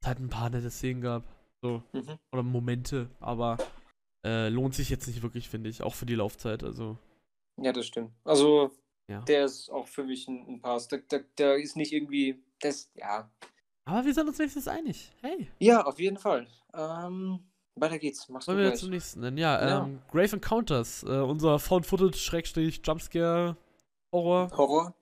[0.00, 1.22] es halt ein paar nette Szenen gab.
[1.62, 1.82] So.
[1.92, 2.18] Mhm.
[2.32, 3.58] Oder Momente, aber
[4.24, 5.82] äh, lohnt sich jetzt nicht wirklich, finde ich.
[5.82, 6.98] Auch für die Laufzeit, also.
[7.60, 8.12] Ja, das stimmt.
[8.24, 8.70] Also,
[9.08, 9.20] ja.
[9.22, 10.88] der ist auch für mich ein, ein Pass.
[10.88, 12.42] Der, der, der ist nicht irgendwie.
[12.60, 13.30] Das, ja.
[13.84, 15.12] Aber wir sind uns wenigstens einig.
[15.20, 15.48] Hey.
[15.58, 16.46] Ja, auf jeden Fall.
[16.74, 17.40] Ähm,
[17.74, 18.28] weiter geht's.
[18.28, 18.80] Machst Wollen wir gleich.
[18.80, 19.38] zum nächsten nennen?
[19.38, 19.84] Ja, ja.
[19.84, 21.02] Ähm, Grave Encounters.
[21.02, 23.56] Äh, unser Found Footage, Schrägstrich, Jumpscare,
[24.12, 24.50] Horror.
[24.56, 24.94] Horror.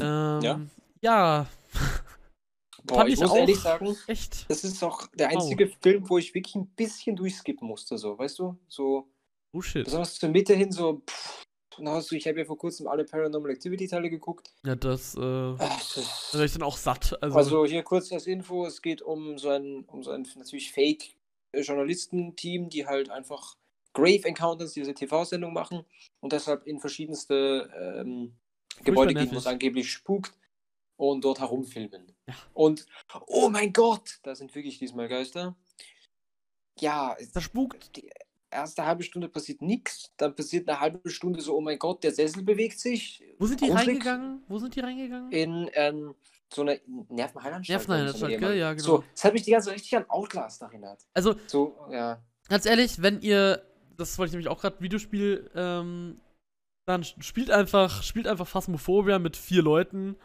[0.00, 0.60] Ähm, ja.
[1.02, 1.46] Ja.
[2.84, 4.50] Boah, ich, ich muss ehrlich sagen, echt.
[4.50, 5.76] Das ist auch der einzige wow.
[5.80, 8.58] Film, wo ich wirklich ein bisschen durchskippen musste, so, weißt du?
[8.66, 9.08] So.
[9.52, 9.84] Oh shit.
[9.84, 11.44] Besonders zur Mitte hin so, pff,
[11.78, 14.52] also ich habe ja vor kurzem alle Paranormal Activity Teile geguckt.
[14.64, 15.20] Ja, das, äh,
[15.58, 17.16] Ach, das da ich dann auch satt.
[17.22, 17.36] Also.
[17.36, 21.14] also hier kurz als Info, es geht um so ein, um so ein natürlich Fake
[21.54, 23.56] Journalistenteam, die halt einfach
[23.92, 25.84] Grave Encounters, diese TV-Sendung machen
[26.20, 28.34] und deshalb in verschiedenste ähm,
[28.84, 30.32] Gebäude gehen, wo es angeblich spukt
[30.96, 32.14] und dort herumfilmen.
[32.26, 32.34] Ja.
[32.54, 32.86] Und
[33.26, 35.56] oh mein Gott, da sind wirklich diesmal Geister.
[36.78, 37.96] Ja, das spukt.
[37.96, 38.10] Die
[38.52, 42.12] erste halbe Stunde passiert nichts, dann passiert eine halbe Stunde so, oh mein Gott, der
[42.12, 43.22] Sessel bewegt sich.
[43.38, 44.42] Wo sind die reingegangen?
[44.48, 45.32] Wo sind die reingegangen?
[45.32, 46.14] In ähm,
[46.52, 47.78] so eine Nervenheilanstalt.
[47.78, 48.56] Nervenheilanstalt, gell?
[48.56, 48.84] Ja, genau.
[48.84, 51.06] So, das hat mich die ganze Zeit richtig an Outlast erinnert.
[51.14, 52.22] Also, so, ja.
[52.48, 53.62] Ganz ehrlich, wenn ihr,
[53.96, 56.20] das wollte ich nämlich auch gerade Videospiel, ähm,
[56.84, 60.16] dann spielt einfach, spielt einfach Phasmophobia mit vier Leuten.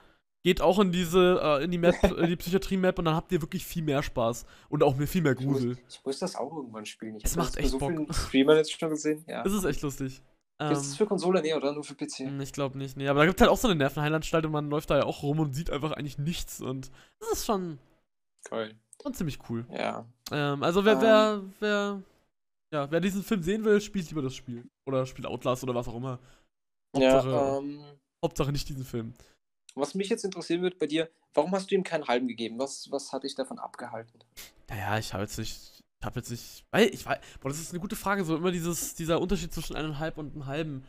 [0.44, 3.42] Geht auch in diese, äh, in die Map, in die Psychiatrie-Map und dann habt ihr
[3.42, 4.46] wirklich viel mehr Spaß.
[4.70, 5.72] Und auch viel mehr Grusel.
[5.72, 7.18] Ich muss, ich muss das auch irgendwann spielen.
[7.18, 7.92] Ich es macht echt so Bock.
[7.92, 9.26] vielen Streamern jetzt schon gesehen.
[9.28, 9.44] Ja.
[9.44, 10.22] Das ist echt lustig.
[10.60, 11.42] Gibt es ähm, für Konsole?
[11.42, 11.72] Nee, oder?
[11.72, 12.20] Nur für PC?
[12.20, 13.08] Hm, ich glaube nicht, nee.
[13.08, 15.22] Aber da gibt es halt auch so eine Nervenheilanstalt und man läuft da ja auch
[15.22, 16.62] rum und sieht einfach eigentlich nichts.
[16.62, 17.78] Und das ist schon.
[18.50, 18.74] Cool.
[19.02, 19.68] Schon ziemlich cool.
[19.72, 20.06] Ja.
[20.32, 21.54] Ähm, also wer, wer, ähm.
[21.60, 22.02] wer,
[22.74, 24.68] ja, wer diesen Film sehen will, spielt lieber das Spiel.
[24.88, 26.18] Oder spielt Outlast oder was auch immer.
[26.96, 27.80] Hauptsache, ja, ähm,
[28.26, 29.14] Hauptsache nicht diesen Film.
[29.80, 32.58] Was mich jetzt interessieren wird bei dir, warum hast du ihm keinen halben gegeben?
[32.60, 34.20] Was, was hat dich davon abgehalten?
[34.70, 36.64] Naja, ich habe jetzt nicht Ich hab jetzt nicht.
[36.72, 37.18] Weil, ich weiß.
[37.40, 38.24] Boah, das ist eine gute Frage.
[38.24, 40.86] So immer dieses, dieser Unterschied zwischen eineinhalb und einem halben.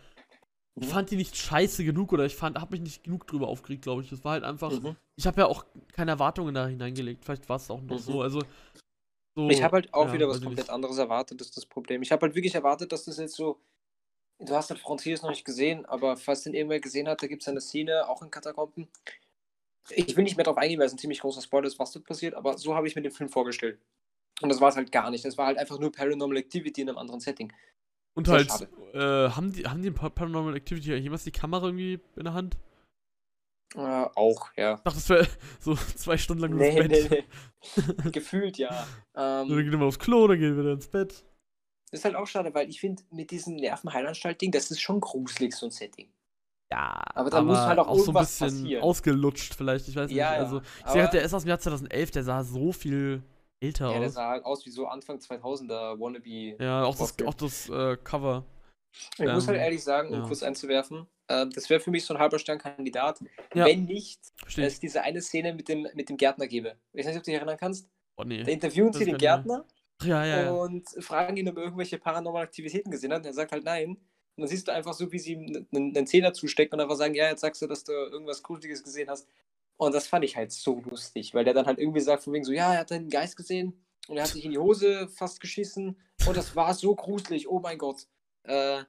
[0.81, 0.91] Ich Mhm.
[0.91, 4.03] fand die nicht scheiße genug oder ich fand, hab mich nicht genug drüber aufgeregt, glaube
[4.03, 4.11] ich.
[4.11, 4.71] Das war halt einfach.
[4.71, 4.97] Mhm.
[5.17, 7.25] Ich habe ja auch keine Erwartungen da hineingelegt.
[7.25, 8.03] Vielleicht war es auch noch Mhm.
[8.03, 8.23] so.
[8.23, 8.43] Also.
[9.35, 10.71] So, Ich habe halt auch ja, wieder was komplett nicht.
[10.71, 12.03] anderes erwartet, das ist das Problem.
[12.03, 13.61] Ich habe halt wirklich erwartet, dass das jetzt so.
[14.41, 17.43] Du hast halt Frontiers noch nicht gesehen, aber falls den irgendwer gesehen hat, da gibt
[17.43, 18.89] es eine Szene, auch in Katakomben.
[19.91, 22.05] Ich will nicht mehr darauf eingehen, weil es ein ziemlich großer Spoiler ist, was dort
[22.05, 23.81] passiert, aber so habe ich mir den Film vorgestellt.
[24.41, 25.25] Und das war es halt gar nicht.
[25.25, 27.53] Das war halt einfach nur Paranormal Activity in einem anderen Setting.
[28.15, 32.25] Und Sehr halt, äh, haben die, haben die Paranormal Activity jemals die Kamera irgendwie in
[32.25, 32.59] der Hand?
[33.75, 33.81] Äh,
[34.15, 34.75] auch, ja.
[34.77, 35.29] Ich dachte, das wäre
[35.61, 36.91] so zwei Stunden lang nur Nee, das Bett.
[37.01, 38.11] nee, nee.
[38.13, 38.93] Gefühlt ja.
[39.47, 41.25] So, dann Ähm, gehen wir aufs Klo, dann gehen wir wieder ins Bett.
[41.91, 45.67] Ist halt auch schade, weil ich finde, mit diesem Nervenheilanstalt-Ding, das ist schon gruselig, so
[45.67, 46.11] ein Setting.
[46.71, 48.83] Ja, Aber da muss halt auch so ein irgendwas bisschen passieren.
[48.83, 50.17] ausgelutscht vielleicht, ich weiß nicht.
[50.19, 50.39] Ja, ja.
[50.41, 53.23] Also, ich sehe halt, der ist aus dem Jahr 2011, der sah so viel
[53.61, 54.15] älter Ja, der aus.
[54.15, 56.63] sah halt aus wie so Anfang 2000er Wannabe.
[56.63, 58.45] Ja, auch das, auch das äh, Cover.
[59.19, 60.27] Ich muss halt Ähm, ehrlich sagen, um ja.
[60.27, 63.21] kurz einzuwerfen, äh, das wäre für mich so ein halber Sternkandidat,
[63.55, 63.65] Ja.
[63.65, 66.77] wenn nicht Verstehe es diese eine Szene mit dem, mit dem Gärtner gäbe.
[66.93, 67.89] Ich weiß nicht, ob du dich erinnern kannst.
[68.19, 68.43] Oh nee.
[68.43, 69.17] Da interviewen Das sie den.
[69.17, 69.65] Gärtner
[70.03, 70.51] Ja, ja, ja.
[70.53, 73.21] und fragen ihn, ob er irgendwelche paranormalen Aktivitäten gesehen hat.
[73.21, 73.91] Und er sagt halt nein.
[73.91, 76.97] Und dann siehst du einfach so, wie sie ihm einen, einen Zehner zustecken und einfach
[76.97, 79.29] sagen, ja, jetzt sagst du, dass du irgendwas Gruseliges gesehen hast.
[79.77, 82.45] Und das fand ich halt so lustig, weil der dann halt irgendwie sagt, von wegen
[82.45, 85.41] so, ja, er hat einen Geist gesehen und er hat sich in die Hose fast
[85.41, 88.07] geschissen und das war so gruselig, oh mein Gott.
[88.43, 88.83] Äh,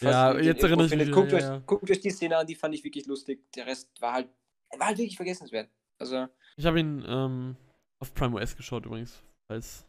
[0.00, 1.62] Ja, jetzt erinnere ich mich guckt, euch, ja, ja.
[1.66, 3.42] guckt euch die Szene an, die fand ich wirklich lustig.
[3.54, 4.28] Der Rest war halt,
[4.78, 5.68] war halt wirklich vergessenswert.
[5.98, 7.56] Also, Ich habe ihn ähm,
[7.98, 9.86] auf Prime OS geschaut übrigens, falls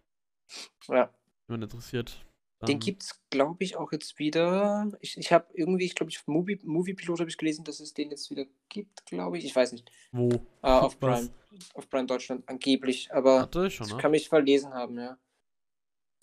[0.87, 1.13] ja.
[1.47, 2.25] jemand interessiert.
[2.67, 4.89] Den Ähm, gibt's, glaube ich, auch jetzt wieder.
[5.01, 7.93] Ich, ich habe irgendwie, ich glaube, ich Movie, Movie Pilot habe ich gelesen, dass es
[7.93, 9.45] den jetzt wieder gibt, glaube ich.
[9.45, 9.91] Ich weiß nicht.
[10.11, 10.29] Wo?
[10.61, 10.99] Äh, auf?
[10.99, 11.29] Prime.
[11.73, 13.13] Auf Prime Deutschland, angeblich.
[13.13, 14.01] Aber Hatte ich schon, das ne?
[14.01, 15.17] kann mich verlesen haben, ja.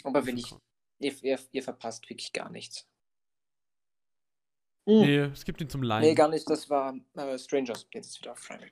[0.02, 0.54] Aber wenn ich.
[0.98, 2.86] Ihr, ihr, ihr verpasst wirklich gar nichts.
[4.86, 5.00] Hm.
[5.00, 6.02] Nee, es gibt ihn zum Leihen.
[6.02, 6.48] Nee, gar nicht.
[6.48, 8.70] Das war äh, Strangers, den ist wieder auf Prime.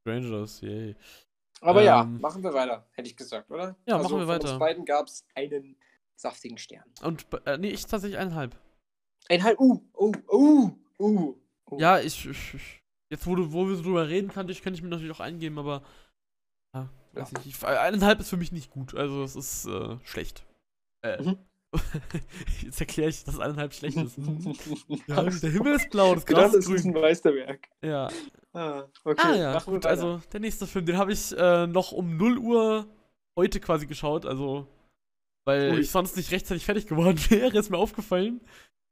[0.00, 0.96] Strangers, yay.
[1.62, 3.76] Aber ja, Ähm, machen wir weiter, hätte ich gesagt, oder?
[3.86, 4.50] Ja, also machen wir von weiter.
[4.50, 5.76] Uns beiden gab es einen
[6.16, 6.84] saftigen Stern.
[7.02, 8.56] Und, äh, nee, ich tatsächlich eineinhalb.
[9.28, 9.58] Ein halb.
[9.60, 11.34] Uh, uh, uh, uh.
[11.70, 11.78] uh.
[11.78, 14.74] Ja, ich, ich, ich jetzt wo, du, wo wir so drüber reden, kann ich, kann
[14.74, 15.82] ich mir natürlich auch eingeben, aber
[16.74, 17.38] ja, weiß Ja.
[17.38, 17.46] nicht.
[17.46, 18.94] Ich, eineinhalb ist für mich nicht gut.
[18.94, 20.44] Also es ist äh, schlecht.
[21.02, 21.38] Äh, Mhm.
[22.62, 24.18] jetzt erkläre ich, dass eineinhalb schlecht ist.
[25.06, 27.02] ja, der Himmel ist blau, das Gras das ist ist ein grün.
[27.02, 27.68] Meisterwerk.
[27.82, 28.08] Ja.
[28.52, 29.22] Ah, okay.
[29.22, 32.86] ah ja, gut, also der nächste Film, den habe ich äh, noch um 0 Uhr
[33.36, 34.66] heute quasi geschaut, also
[35.44, 35.80] weil Ui.
[35.80, 38.40] ich sonst nicht rechtzeitig fertig geworden wäre, ist mir aufgefallen.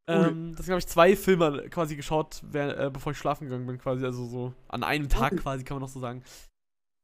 [0.08, 3.78] Ähm, deswegen habe ich zwei Filme quasi geschaut, wer, äh, bevor ich schlafen gegangen bin,
[3.78, 5.38] quasi, also so an einem Tag Ui.
[5.38, 6.24] quasi, kann man noch so sagen.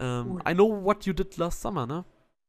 [0.00, 0.42] Ähm.
[0.48, 2.04] I know what you did last summer, ne?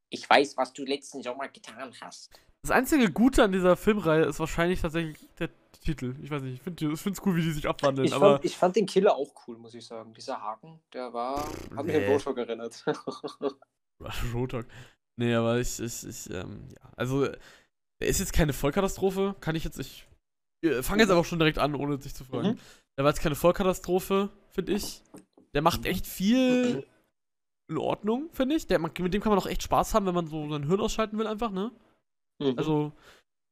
[0.10, 2.32] Ich weiß, was du letzten Sommer getan hast.
[2.64, 6.16] Das einzige Gute an dieser Filmreihe ist wahrscheinlich tatsächlich der Titel.
[6.22, 8.58] Ich weiß nicht, ich finde es cool, wie die sich abwandeln, Ich aber fand, ich
[8.58, 10.14] fand den Killer auch cool, muss ich sagen.
[10.14, 11.48] Dieser Haken, der war.
[11.76, 12.04] Hat mich an.
[12.04, 12.86] Roadhog erinnert.
[14.34, 14.66] Roadhog.
[15.18, 16.92] Nee, aber ich, ich, ich, ähm, ja.
[16.96, 19.36] Also, der ist jetzt keine Vollkatastrophe.
[19.40, 20.08] Kann ich jetzt, ich
[20.64, 22.50] äh, fange jetzt aber auch schon direkt an, ohne sich zu fragen.
[22.50, 22.60] Mhm.
[22.98, 25.04] Der war jetzt keine Vollkatastrophe, finde ich.
[25.54, 26.86] Der macht echt viel
[27.70, 28.68] in Ordnung, finde ich.
[28.68, 30.80] Der, man, mit dem kann man auch echt Spaß haben, wenn man so sein Hirn
[30.80, 31.72] ausschalten will, einfach, ne?
[32.40, 32.54] Mhm.
[32.58, 32.92] Also,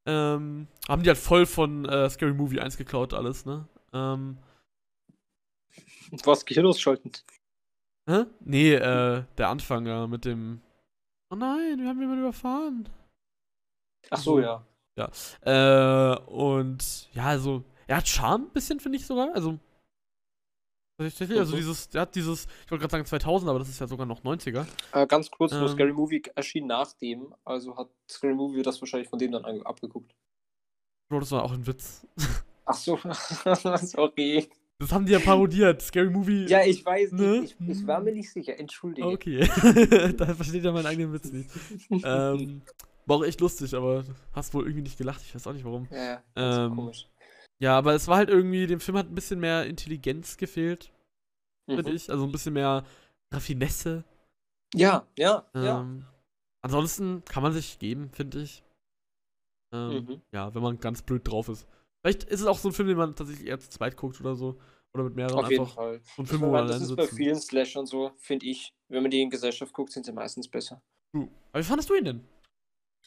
[0.07, 3.67] ähm, haben die halt voll von äh, Scary Movie 1 geklaut, alles, ne?
[3.93, 4.37] Ähm,
[6.23, 7.11] was Gehirn ausschalten.
[8.09, 8.25] hä?
[8.39, 10.61] Nee, äh, der Anfang, ja, mit dem.
[11.31, 12.89] Oh nein, wir haben jemanden überfahren.
[14.11, 14.65] Ach so, ja.
[15.41, 19.33] Äh, und ja, also, er hat Charme ein bisschen, finde ich sogar.
[19.33, 19.59] Also,
[20.97, 23.87] tatsächlich, also dieses, der hat dieses, ich wollte gerade sagen 2000, aber das ist ja
[23.87, 24.65] sogar noch 90er.
[24.93, 25.67] Äh, ganz kurz, nur Ähm.
[25.69, 30.15] Scary Movie erschien nach dem, also hat Scary Movie das wahrscheinlich von dem dann abgeguckt.
[31.09, 32.05] Bro, das war auch ein Witz.
[32.65, 32.97] Ach so,
[33.43, 34.47] sorry.
[34.79, 35.81] Das haben die ja parodiert.
[35.81, 36.47] Scary Movie.
[36.47, 37.41] Ja, ich weiß Ne?
[37.41, 37.55] nicht.
[37.59, 38.59] Ich, ich war mir nicht sicher.
[38.59, 39.07] Entschuldige.
[39.07, 39.39] Okay.
[40.17, 41.49] da versteht er meinen eigenen Witz nicht.
[42.03, 42.61] Ähm,
[43.05, 44.03] war auch echt lustig, aber
[44.33, 45.21] hast wohl irgendwie nicht gelacht.
[45.21, 45.87] Ich weiß auch nicht warum.
[45.91, 47.07] Ja, ja, Ähm, komisch.
[47.61, 50.91] Ja, aber es war halt irgendwie, dem Film hat ein bisschen mehr Intelligenz gefehlt,
[51.69, 51.95] finde Mhm.
[51.95, 52.09] ich.
[52.09, 52.85] Also ein bisschen mehr
[53.33, 54.03] Raffinesse.
[54.73, 55.81] Ja, ja, ja.
[55.81, 56.05] Ähm,
[56.61, 58.63] Ansonsten kann man sich geben, finde ich.
[59.71, 60.21] Ähm, Mhm.
[60.31, 61.67] Ja, wenn man ganz blöd drauf ist.
[62.01, 64.35] Vielleicht ist es auch so ein Film, den man tatsächlich eher zu zweit guckt oder
[64.35, 64.59] so.
[64.93, 65.75] Oder mit mehreren Auf jeden einfach.
[65.75, 66.01] Fall.
[66.15, 67.17] So ein Film, wo man das ist bei sitzt.
[67.17, 68.73] vielen Slashern so, finde ich.
[68.87, 70.81] Wenn man die in Gesellschaft guckt, sind sie meistens besser.
[71.15, 72.27] Uh, Aber wie fandest du ihn denn?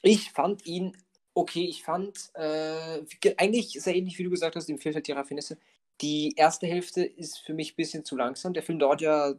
[0.03, 0.97] Ich fand ihn
[1.39, 1.65] okay.
[1.65, 3.03] Ich fand äh,
[3.37, 5.59] eigentlich sehr ähnlich, wie du gesagt hast, fehlt halt die Raffinesse.
[6.01, 8.53] Die erste Hälfte ist für mich ein bisschen zu langsam.
[8.53, 9.35] Der Film dauert ja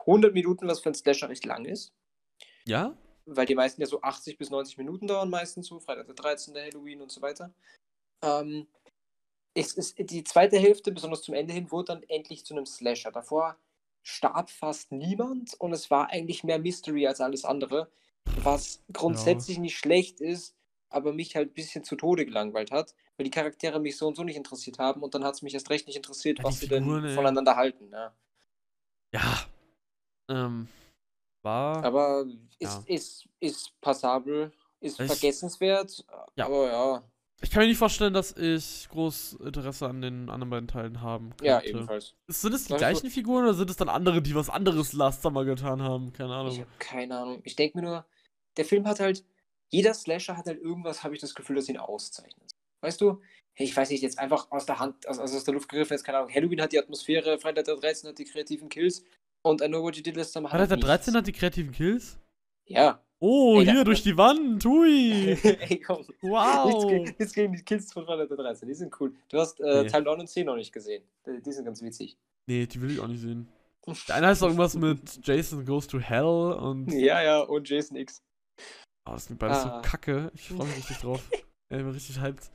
[0.00, 1.92] 100 Minuten, was für ein Slasher recht lang ist.
[2.64, 2.96] Ja?
[3.26, 6.54] weil die meisten ja so 80 bis 90 Minuten dauern, meistens so, Freitag der 13.,
[6.54, 7.52] Halloween und so weiter.
[8.22, 8.66] Ähm,
[9.54, 13.12] es ist, die zweite Hälfte, besonders zum Ende hin, wurde dann endlich zu einem Slasher.
[13.12, 13.56] Davor
[14.02, 17.90] starb fast niemand und es war eigentlich mehr Mystery als alles andere,
[18.42, 19.62] was grundsätzlich ja.
[19.62, 20.56] nicht schlecht ist,
[20.94, 24.16] aber mich halt ein bisschen zu Tode gelangweilt hat, weil die Charaktere mich so und
[24.16, 26.60] so nicht interessiert haben und dann hat es mich erst recht nicht interessiert, ja, was
[26.60, 27.14] sie denn ey.
[27.14, 27.90] voneinander halten.
[27.92, 28.12] Ja,
[29.12, 29.46] ja.
[30.28, 30.68] Ähm,
[31.42, 31.84] war.
[31.84, 32.24] Aber
[32.58, 32.94] ist, ja.
[32.94, 36.04] ist, ist passabel, ist ich, vergessenswert,
[36.36, 36.46] ja.
[36.46, 37.02] aber ja.
[37.40, 41.30] Ich kann mir nicht vorstellen, dass ich groß Interesse an den anderen beiden Teilen haben
[41.30, 41.44] könnte.
[41.44, 42.14] Ja, ebenfalls.
[42.28, 45.44] Sind es die gleichen Figuren oder sind es dann andere, die was anderes Last Summer
[45.44, 46.12] getan haben?
[46.12, 46.52] Keine Ahnung.
[46.52, 47.40] Ich habe keine Ahnung.
[47.42, 48.06] Ich denke mir nur,
[48.56, 49.24] der Film hat halt,
[49.72, 52.52] jeder Slasher hat halt irgendwas, habe ich das Gefühl, das ihn auszeichnet.
[52.82, 53.20] Weißt du?
[53.56, 56.18] Ich weiß nicht, jetzt einfach aus der Hand, also aus der Luft gegriffen, jetzt keine
[56.18, 56.32] Ahnung.
[56.32, 59.04] Halloween hat die Atmosphäre, Freitag der 13 hat die kreativen Kills
[59.42, 61.72] und I Know What You Did Last Summer hat Freitag der 13 hat die kreativen
[61.72, 62.18] Kills?
[62.66, 63.02] Ja.
[63.18, 65.38] Oh, Ey, hier durch die Wand, hui.
[65.42, 66.04] Ey, komm.
[66.22, 66.90] Wow.
[66.90, 69.14] Nichts gegen, die Kills von Freitag der 13, die sind cool.
[69.28, 69.88] Du hast äh, nee.
[69.88, 71.02] Teil 9 und 10 noch nicht gesehen.
[71.26, 72.18] Die sind ganz witzig.
[72.46, 73.48] Nee, die will ich auch nicht sehen.
[74.08, 76.92] Der eine heißt irgendwas mit Jason Goes to Hell und.
[76.92, 78.22] Ja, ja, und Jason X.
[79.04, 79.82] Oh, das sind beides ah.
[79.82, 80.30] so kacke.
[80.34, 81.22] Ich freue mich richtig drauf.
[81.32, 82.50] Ich bin richtig hyped.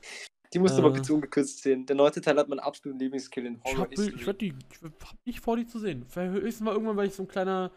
[0.53, 1.85] Die musste äh, aber bitte ungekürzt sehen.
[1.85, 4.81] Der neunte Teil hat meinen absoluten Lieblingskill in Horror Ich, hab, ich, werd die, ich
[4.81, 6.05] hab nicht vor, die zu sehen.
[6.13, 7.71] Höchstens mal irgendwann, weil ich so ein kleiner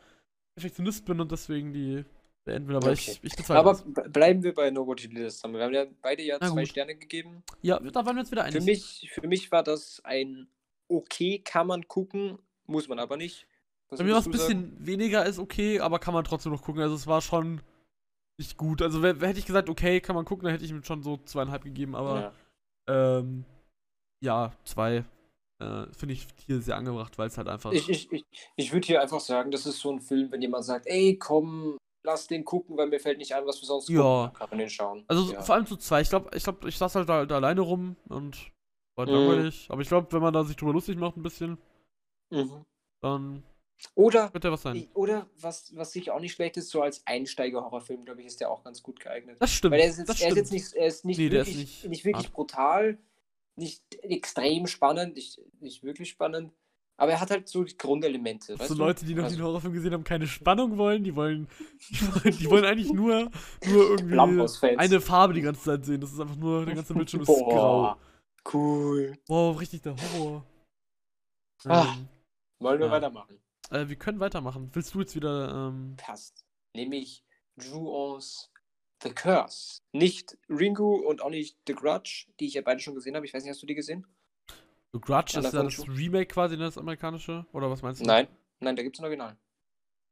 [0.54, 2.04] Perfektionist bin und deswegen die
[2.44, 2.76] beenden will.
[2.76, 3.12] Aber okay.
[3.12, 3.74] ich, ich bezweifle Aber
[4.11, 5.42] bleiben wir bei Nobody List.
[5.44, 7.42] Wir haben ja beide ja zwei Sterne gegeben.
[7.62, 8.62] Ja, da waren wir jetzt wieder einig.
[8.62, 10.48] Für mich, für mich war das ein
[10.88, 13.46] okay, kann man gucken, muss man aber nicht.
[13.88, 16.62] Was bei mir war es ein bisschen weniger als okay, aber kann man trotzdem noch
[16.62, 16.83] gucken.
[16.83, 17.61] Also es war schon
[18.40, 18.83] nicht gut.
[18.83, 21.62] Also hätte ich gesagt, okay, kann man gucken, dann hätte ich ihm schon so zweieinhalb
[21.62, 22.33] gegeben, aber
[22.88, 23.18] ja.
[23.18, 23.44] Ähm,
[24.22, 25.05] ja, zwei.
[25.62, 27.70] Äh, Finde ich hier sehr angebracht, weil es halt einfach.
[27.72, 28.24] Ich, ich, ich,
[28.57, 31.76] ich würde hier einfach sagen, das ist so ein Film, wenn jemand sagt, ey, komm,
[32.03, 34.00] lass den gucken, weil mir fällt nicht ein, was wir sonst ja.
[34.00, 35.05] gucken, kann man den schauen.
[35.07, 35.42] Also ja.
[35.42, 36.00] vor allem zu zwei.
[36.00, 38.50] Ich glaube, ich, glaub, ich saß halt da, da alleine rum und
[38.96, 39.12] war mhm.
[39.12, 39.66] langweilig.
[39.70, 41.59] Aber ich glaube, wenn man da sich drüber lustig macht ein bisschen,
[42.31, 42.64] mhm.
[43.03, 43.42] dann
[43.94, 44.88] oder, der was sein.
[44.94, 48.50] Oder was, was sicher auch nicht schlecht ist, so als Einsteiger-Horrorfilm, glaube ich, ist der
[48.50, 49.36] auch ganz gut geeignet.
[49.40, 49.72] Das stimmt.
[49.72, 51.88] Weil er ist jetzt, er ist jetzt nicht, er ist nicht nee, wirklich, ist nicht,
[51.88, 52.98] nicht wirklich brutal,
[53.56, 56.52] nicht extrem spannend, nicht, nicht wirklich spannend,
[57.00, 58.58] aber er hat halt so die Grundelemente.
[58.58, 61.48] So Leute, die noch also, den Horrorfilm gesehen haben, keine Spannung wollen, die wollen,
[61.88, 63.30] die wollen, die wollen eigentlich nur,
[63.66, 66.02] nur irgendwie eine Farbe die ganze Zeit sehen.
[66.02, 67.96] Das ist einfach nur, der ganze Bildschirm ist Boah, grau.
[68.52, 69.16] Cool.
[69.28, 70.44] Wow, richtig der Horror.
[71.64, 72.08] Ähm,
[72.58, 72.92] wollen wir ja.
[72.92, 73.38] weitermachen?
[73.70, 74.70] Äh, wir können weitermachen.
[74.72, 75.68] Willst du jetzt wieder.
[75.68, 75.94] Ähm...
[75.96, 76.44] Passt.
[76.74, 77.24] Nämlich
[77.56, 78.50] Ju-Ons
[79.02, 79.80] The Curse.
[79.92, 83.24] Nicht Ringu und auch nicht The Grudge, die ich ja beide schon gesehen habe.
[83.24, 84.06] Ich weiß nicht, hast du die gesehen?
[84.92, 87.46] The Grudge ja, ist ja das Remake quasi, ne, das amerikanische?
[87.52, 88.04] Oder was meinst du?
[88.04, 88.28] Nein,
[88.59, 89.37] nein, da gibt es ein Original.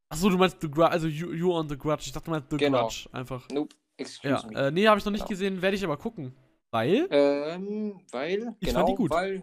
[0.09, 2.05] Achso, du meinst The Grudge, also you, you on The Grudge.
[2.07, 2.83] Ich dachte, du meinst The genau.
[2.83, 3.47] Grudge einfach.
[3.51, 4.51] Nope, excuse ja.
[4.51, 4.68] me.
[4.68, 5.29] Äh, nee, habe ich noch nicht genau.
[5.29, 6.35] gesehen, werde ich aber gucken.
[6.71, 7.09] Weil?
[7.11, 9.11] Ähm, weil, ich genau, fand die gut.
[9.11, 9.42] weil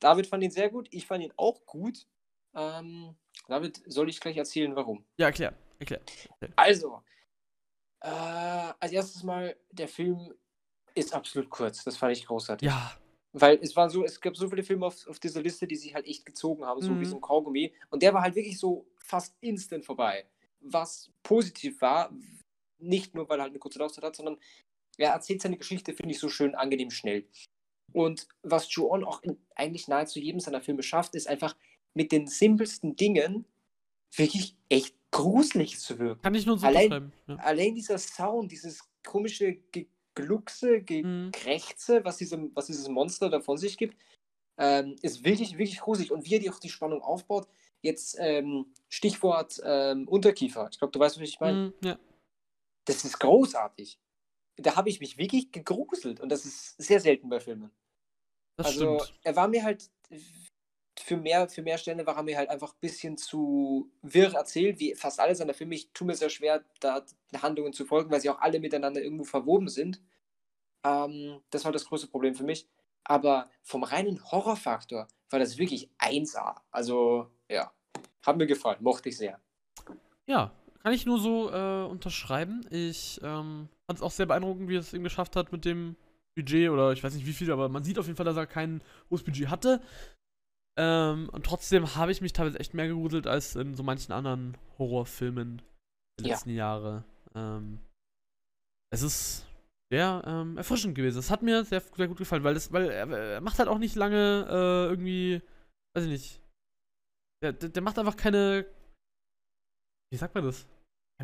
[0.00, 2.06] David fand ihn sehr gut, ich fand ihn auch gut.
[2.54, 3.14] Ähm,
[3.48, 5.04] David, soll ich gleich erzählen, warum?
[5.18, 5.54] Ja, erklär.
[5.78, 6.00] erklär.
[6.40, 6.52] erklär.
[6.56, 7.02] Also,
[8.00, 10.32] äh, als erstes mal, der Film
[10.94, 11.84] ist absolut kurz.
[11.84, 12.66] Das fand ich großartig.
[12.66, 12.96] Ja.
[13.32, 15.94] Weil es war so, es gab so viele Filme auf, auf dieser Liste, die sich
[15.94, 17.00] halt echt gezogen haben, so mhm.
[17.00, 17.74] wie so ein Kaugummi.
[17.90, 20.26] Und der war halt wirklich so fast instant vorbei.
[20.60, 22.12] Was positiv war,
[22.78, 24.38] nicht nur, weil er halt eine kurze Laufzeit hat, sondern
[24.96, 27.26] er erzählt seine Geschichte, finde ich, so schön angenehm schnell.
[27.92, 31.56] Und was Ju-On auch in eigentlich nahezu jedem seiner Filme schafft, ist einfach,
[31.94, 33.46] mit den simpelsten Dingen
[34.16, 36.22] wirklich echt gruselig zu wirken.
[36.22, 37.36] Kann ich nur so allein, ja.
[37.36, 42.04] allein dieser Sound, dieses komische Gegluckse, Gekrächze, mhm.
[42.04, 43.96] was, diesem, was dieses Monster da von sich gibt,
[44.58, 46.10] ähm, ist wirklich, wirklich gruselig.
[46.10, 47.48] Und wie er die auch die Spannung aufbaut,
[47.82, 50.68] jetzt ähm, Stichwort ähm, Unterkiefer.
[50.70, 51.68] Ich glaube, du weißt, was ich meine.
[51.68, 51.98] Mhm, ja.
[52.86, 53.98] Das ist großartig.
[54.56, 57.70] Da habe ich mich wirklich gegruselt und das ist sehr selten bei Filmen.
[58.56, 59.20] Das also, stimmt.
[59.22, 59.90] er war mir halt
[60.98, 64.78] für mehr, für mehr Stände war er mir halt einfach ein bisschen zu wirr erzählt,
[64.78, 65.74] wie fast alle seiner Filme.
[65.74, 67.04] Ich tue mir sehr schwer, da
[67.40, 70.00] Handlungen zu folgen, weil sie auch alle miteinander irgendwo verwoben sind.
[70.84, 72.68] Ähm, das war das größte Problem für mich.
[73.04, 76.60] Aber vom reinen Horrorfaktor war das wirklich 1A.
[76.70, 77.72] Also, ja,
[78.22, 79.40] hat mir gefallen, mochte ich sehr.
[80.26, 80.52] Ja,
[80.82, 82.66] kann ich nur so äh, unterschreiben.
[82.70, 85.96] Ich ähm, fand es auch sehr beeindruckend, wie es eben geschafft hat mit dem
[86.34, 88.46] Budget oder ich weiß nicht wie viel, aber man sieht auf jeden Fall, dass er
[88.46, 89.80] kein hohes Budget hatte.
[90.76, 94.56] Ähm, und trotzdem habe ich mich teilweise echt mehr gegruselt als in so manchen anderen
[94.78, 95.62] Horrorfilmen
[96.18, 96.56] der letzten ja.
[96.56, 97.04] Jahre.
[97.34, 97.80] Ähm,
[98.92, 99.46] es ist
[99.90, 101.18] sehr ähm, erfrischend gewesen.
[101.18, 103.78] Es hat mir sehr, sehr gut gefallen, weil, das, weil er, er macht halt auch
[103.78, 105.42] nicht lange äh, irgendwie,
[105.94, 106.40] weiß ich nicht.
[107.42, 108.66] Der, der, der, macht einfach keine.
[110.10, 110.66] Wie sagt man das?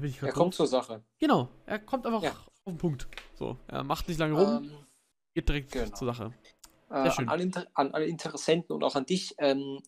[0.02, 0.56] Ich Er grad kommt drauf.
[0.56, 1.02] zur Sache.
[1.18, 2.30] Genau, er kommt einfach Ja.
[2.30, 3.08] auf den Punkt.
[3.34, 4.86] So, er macht nicht lange rum, Ähm,
[5.34, 5.94] geht direkt genau.
[5.94, 6.34] zur Sache.
[6.90, 9.34] Äh, an, an alle Interessenten und auch an dich.
[9.38, 9.80] Ähm,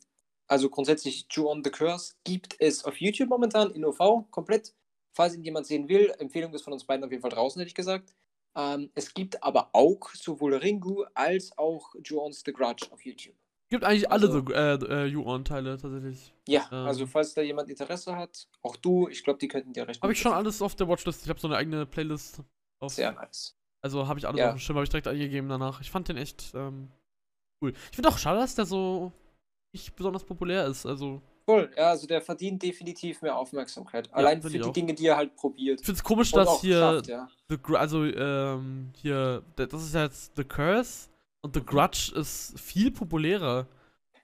[0.49, 4.75] also grundsätzlich Jew on the Curse gibt es auf YouTube momentan in OV komplett.
[5.15, 7.69] Falls ihn jemand sehen will, Empfehlung ist von uns beiden auf jeden Fall draußen, hätte
[7.69, 8.15] ich gesagt.
[8.55, 13.35] Ähm, es gibt aber auch sowohl Ringu als auch on the Grudge auf YouTube.
[13.71, 16.35] Gibt eigentlich alle Also- so äh, äh, You-On-Teile tatsächlich.
[16.47, 16.87] Ja, Ähm.
[16.87, 20.13] also falls da jemand Interesse hat, auch du, ich glaube, die könnten dir recht Habe
[20.13, 21.23] ich schon alles auf der Watchlist.
[21.23, 22.43] Ich habe so eine eigene Playlist.
[22.81, 23.57] Auf, Sehr nice.
[23.83, 24.49] Also habe ich alles Ja.
[24.49, 25.81] auf dem Schirm, habe ich direkt eingegeben danach.
[25.81, 26.89] Ich fand den echt ähm,
[27.61, 27.73] cool.
[27.91, 29.13] Ich finde auch schade, dass der so
[29.73, 30.87] nicht besonders populär ist.
[30.87, 34.13] Also, Voll, ja, also der verdient definitiv mehr Aufmerksamkeit.
[34.15, 34.73] Allein für die auch.
[34.73, 35.81] Dinge, die er halt probiert.
[35.81, 37.29] ich finde es komisch, Und dass hier ja.
[37.49, 41.09] The also ähm, hier, das ist ja jetzt The Curse
[41.41, 41.67] und The Mhm.
[41.67, 43.67] Grudge ist viel populärer.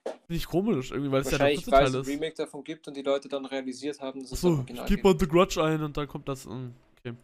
[0.05, 2.07] Finde ich komisch, irgendwie, weil es ja der Wahrscheinlich, dritte weil es Teil ein ist.
[2.07, 5.01] Remake davon gibt und die Leute dann realisiert haben, dass es Achso, ich Original gebe
[5.01, 5.03] gibt.
[5.03, 6.45] mal The Grudge ein und dann kommt das.
[6.45, 6.69] mm,
[7.05, 7.15] Okay.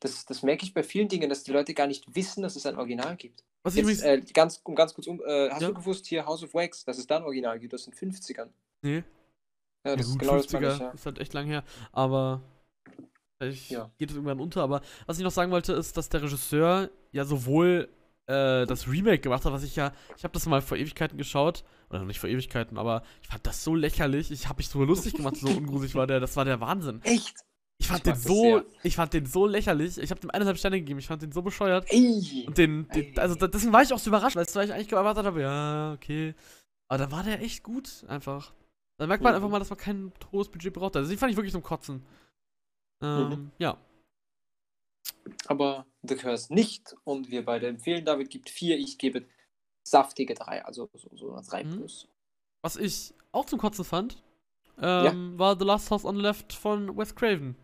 [0.00, 2.66] Das, das merke ich bei vielen Dingen, dass die Leute gar nicht wissen, dass es
[2.66, 3.44] ein Original gibt.
[3.62, 4.28] Was ich Jetzt, übrigens.
[4.28, 5.68] äh, ganz, um ganz kurz um, äh, hast Ja.
[5.68, 8.12] du gewusst, hier House of Wax, dass es da ein Original gibt, das in den
[8.12, 8.48] 50ern.
[8.82, 9.02] nee,
[9.84, 10.90] Ja, ja, das ist gut, genau das 50er meine ich, ja.
[10.90, 11.64] ist halt echt lang her.
[11.92, 12.40] Aber.
[13.40, 13.90] Vielleicht Ja.
[13.98, 14.62] geht es irgendwann unter.
[14.62, 17.88] Aber was ich noch sagen wollte, ist, dass der Regisseur ja sowohl
[18.26, 19.92] äh, das Remake gemacht hat, was ich ja.
[20.16, 21.64] Ich habe das mal vor Ewigkeiten geschaut.
[21.88, 24.30] Oder nicht vor Ewigkeiten, aber ich fand das so lächerlich.
[24.30, 26.18] Ich habe mich so lustig gemacht, so ungrusig war der.
[26.20, 27.00] Das war der Wahnsinn.
[27.04, 27.36] Echt?
[27.80, 28.62] Ich fand Ich den so.
[28.82, 29.98] Ich fand den so lächerlich.
[29.98, 30.98] Ich habe dem eineinhalb Sterne gegeben.
[30.98, 31.86] Ich fand den so bescheuert.
[31.90, 32.44] Ey!
[32.46, 35.40] Und den, den also deswegen war ich auch so überrascht, weil ich eigentlich erwartet habe,
[35.40, 36.34] ja, okay.
[36.88, 38.52] Aber da war der echt gut, einfach.
[38.98, 39.36] Da merkt man Mhm.
[39.36, 40.96] einfach mal, dass man kein hohes Budget braucht.
[40.96, 42.04] Also die fand ich wirklich zum Kotzen.
[43.00, 43.50] Ähm, Mhm.
[43.58, 43.78] ja.
[45.46, 48.04] Aber The Curse nicht und wir beide empfehlen.
[48.04, 49.24] David gibt vier, ich gebe
[49.86, 51.76] saftige drei, also so, so eine 3 Mhm.
[51.76, 52.08] plus.
[52.62, 54.20] Was ich auch zum Kotzen fand,
[54.80, 57.54] ähm, war The Last House on the Left von Wes Craven.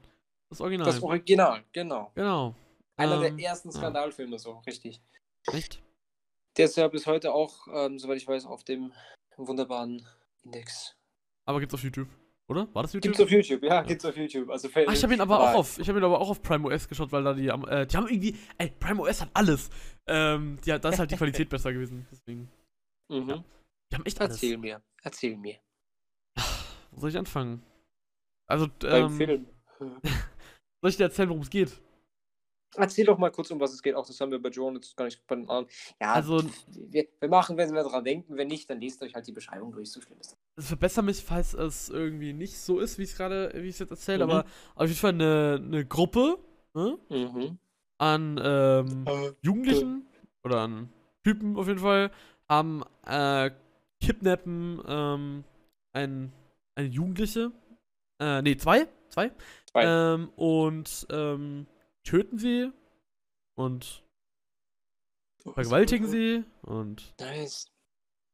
[0.54, 0.86] Das Original.
[0.86, 2.12] Das Original, genau.
[2.14, 2.54] genau.
[2.96, 3.76] Einer Ähm, der ersten ja.
[3.76, 5.02] Skandalfilme, so, richtig.
[5.52, 5.82] Echt?
[6.56, 8.92] Der ist ja bis heute auch, ähm, soweit ich weiß, auf dem
[9.36, 10.06] wunderbaren
[10.44, 10.96] Index.
[11.44, 12.06] Aber gibt's auf YouTube,
[12.46, 12.72] oder?
[12.72, 13.16] War das YouTube?
[13.16, 14.48] Gibt's auf YouTube, ja, gibt's auf YouTube.
[14.48, 16.68] Also Ah, ich habe ihn aber, auch auf, ich habe ihn aber auch auf Prime
[16.68, 19.70] OS geschaut, weil da die, äh, die haben irgendwie, ey, Prime OS hat alles.
[20.06, 22.48] Ähm, ja, da ist halt die Qualität besser gewesen, deswegen.
[23.08, 23.28] Mhm.
[23.28, 23.44] Ja.
[23.90, 24.34] Die haben echt alles.
[24.34, 25.58] Erzähl mir, erzähl mir.
[26.92, 27.60] Wo soll ich anfangen?
[28.46, 29.46] Also, Beim ähm, Film.
[30.84, 31.80] soll ich dir erzählen, worum es geht?
[32.76, 33.94] Erzähl doch mal kurz, um was es geht.
[33.94, 35.66] Auch das haben wir bei Joan jetzt gar nicht bei den anderen.
[35.98, 36.42] Ja, Also-
[36.90, 38.36] wir, wir machen, wenn wir dran denken.
[38.36, 39.90] Wenn nicht, dann lest euch halt die Beschreibung durch.
[39.90, 40.38] So schlimm ist das.
[40.56, 43.76] Es verbessert mich, falls es irgendwie nicht so ist, wie ich es gerade, wie ich
[43.76, 44.30] es jetzt erzähle, Mhm.
[44.30, 44.44] aber
[44.74, 46.38] auf jeden Fall eine, eine Gruppe
[46.74, 47.58] ne, Mhm.
[47.98, 50.06] an ähm, Jugendlichen
[50.42, 50.90] oder an
[51.22, 52.10] Typen auf jeden Fall
[52.48, 53.50] haben äh,
[54.02, 55.44] kidnappen ähm,
[55.92, 56.32] ein,
[56.74, 57.52] eine Jugendliche,
[58.24, 59.30] äh, nee, zwei, zwei,
[59.70, 59.84] Zwei.
[59.84, 61.66] Ähm, und ähm,
[62.04, 62.70] töten sie
[63.56, 64.04] und
[65.42, 67.66] vergewaltigen sie und Nice.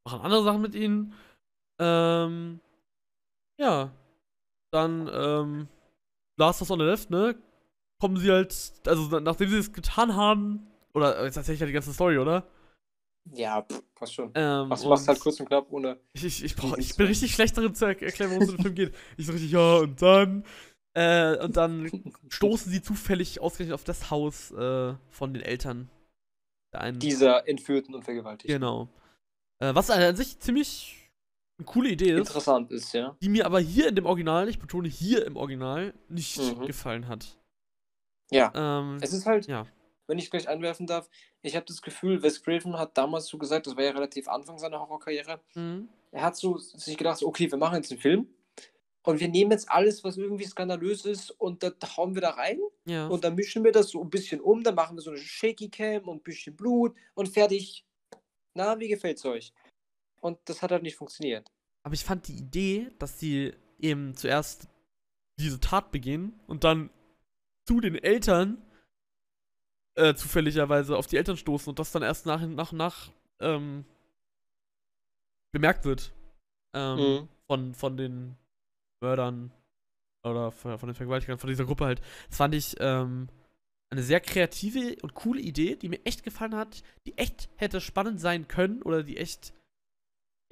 [0.05, 1.15] machen andere Sachen mit ihnen.
[1.81, 2.61] Ähm,
[3.59, 3.91] ja,
[4.73, 5.69] dann ähm,
[6.39, 7.37] Last of on the Left, ne?
[8.01, 8.55] Kommen sie halt,
[8.87, 11.93] also na- nachdem sie es getan haben, oder äh, jetzt erzähle ich ja die ganze
[11.93, 12.47] Story, oder?
[13.33, 14.33] Ja, pff, passt schon.
[14.35, 15.99] Ähm, Machst, halt kurz und knapp, ohne.
[16.15, 18.63] Ich, ich, brauch, ich bin richtig schlecht darin zu er erklären, worum es in dem
[18.63, 18.95] Film geht.
[19.17, 20.45] Ich so richtig, ja, und dann.
[20.95, 21.91] Äh, und dann
[22.29, 25.89] stoßen sie zufällig ausgerechnet auf das Haus äh, von den Eltern.
[26.73, 26.99] Der einen.
[26.99, 28.53] Dieser Entführten und Vergewaltigten.
[28.61, 28.89] Genau.
[29.61, 30.97] Äh, was an sich ziemlich
[31.59, 33.17] eine coole Idee ist, Interessant ist, ja.
[33.21, 36.67] die mir aber hier in dem Original, ich betone hier im Original, nicht Mhm.
[36.67, 37.39] gefallen hat.
[38.31, 38.51] Ja.
[38.55, 39.67] Ähm, Es ist halt, ja.
[40.11, 41.09] Wenn ich gleich einwerfen darf,
[41.41, 44.59] ich habe das Gefühl, Wes Craven hat damals so gesagt, das war ja relativ Anfang
[44.59, 45.89] seiner Horrorkarriere, mhm.
[46.11, 48.29] er hat so sich gedacht, so, okay, wir machen jetzt einen Film
[49.03, 52.59] und wir nehmen jetzt alles, was irgendwie skandalös ist und da hauen wir da rein
[52.85, 53.07] Ja.
[53.07, 55.71] und dann mischen wir das so ein bisschen um, dann machen wir so eine Shaky
[55.71, 57.87] Cam und ein bisschen Blut und fertig.
[58.55, 59.53] Na, wie gefällt's euch?
[60.21, 61.49] Und das hat halt nicht funktioniert.
[61.85, 64.69] Aber ich fand die Idee, dass sie eben zuerst
[65.39, 66.91] diese Tat begehen und dann
[67.65, 68.59] zu den Eltern
[69.97, 73.11] äh, zufälligerweise auf die Eltern stoßen und das dann erst nach, nach und nach
[73.41, 73.85] ähm,
[75.53, 76.13] bemerkt wird
[76.75, 77.29] ähm, Mhm.
[77.47, 78.37] von, von den
[79.03, 79.53] Mördern
[80.23, 82.01] oder von, von den Vergewaltigern, von dieser Gruppe halt.
[82.29, 83.29] Das fand ich ähm,
[83.91, 88.21] eine sehr kreative und coole Idee, die mir echt gefallen hat, die echt hätte spannend
[88.21, 89.53] sein können oder die echt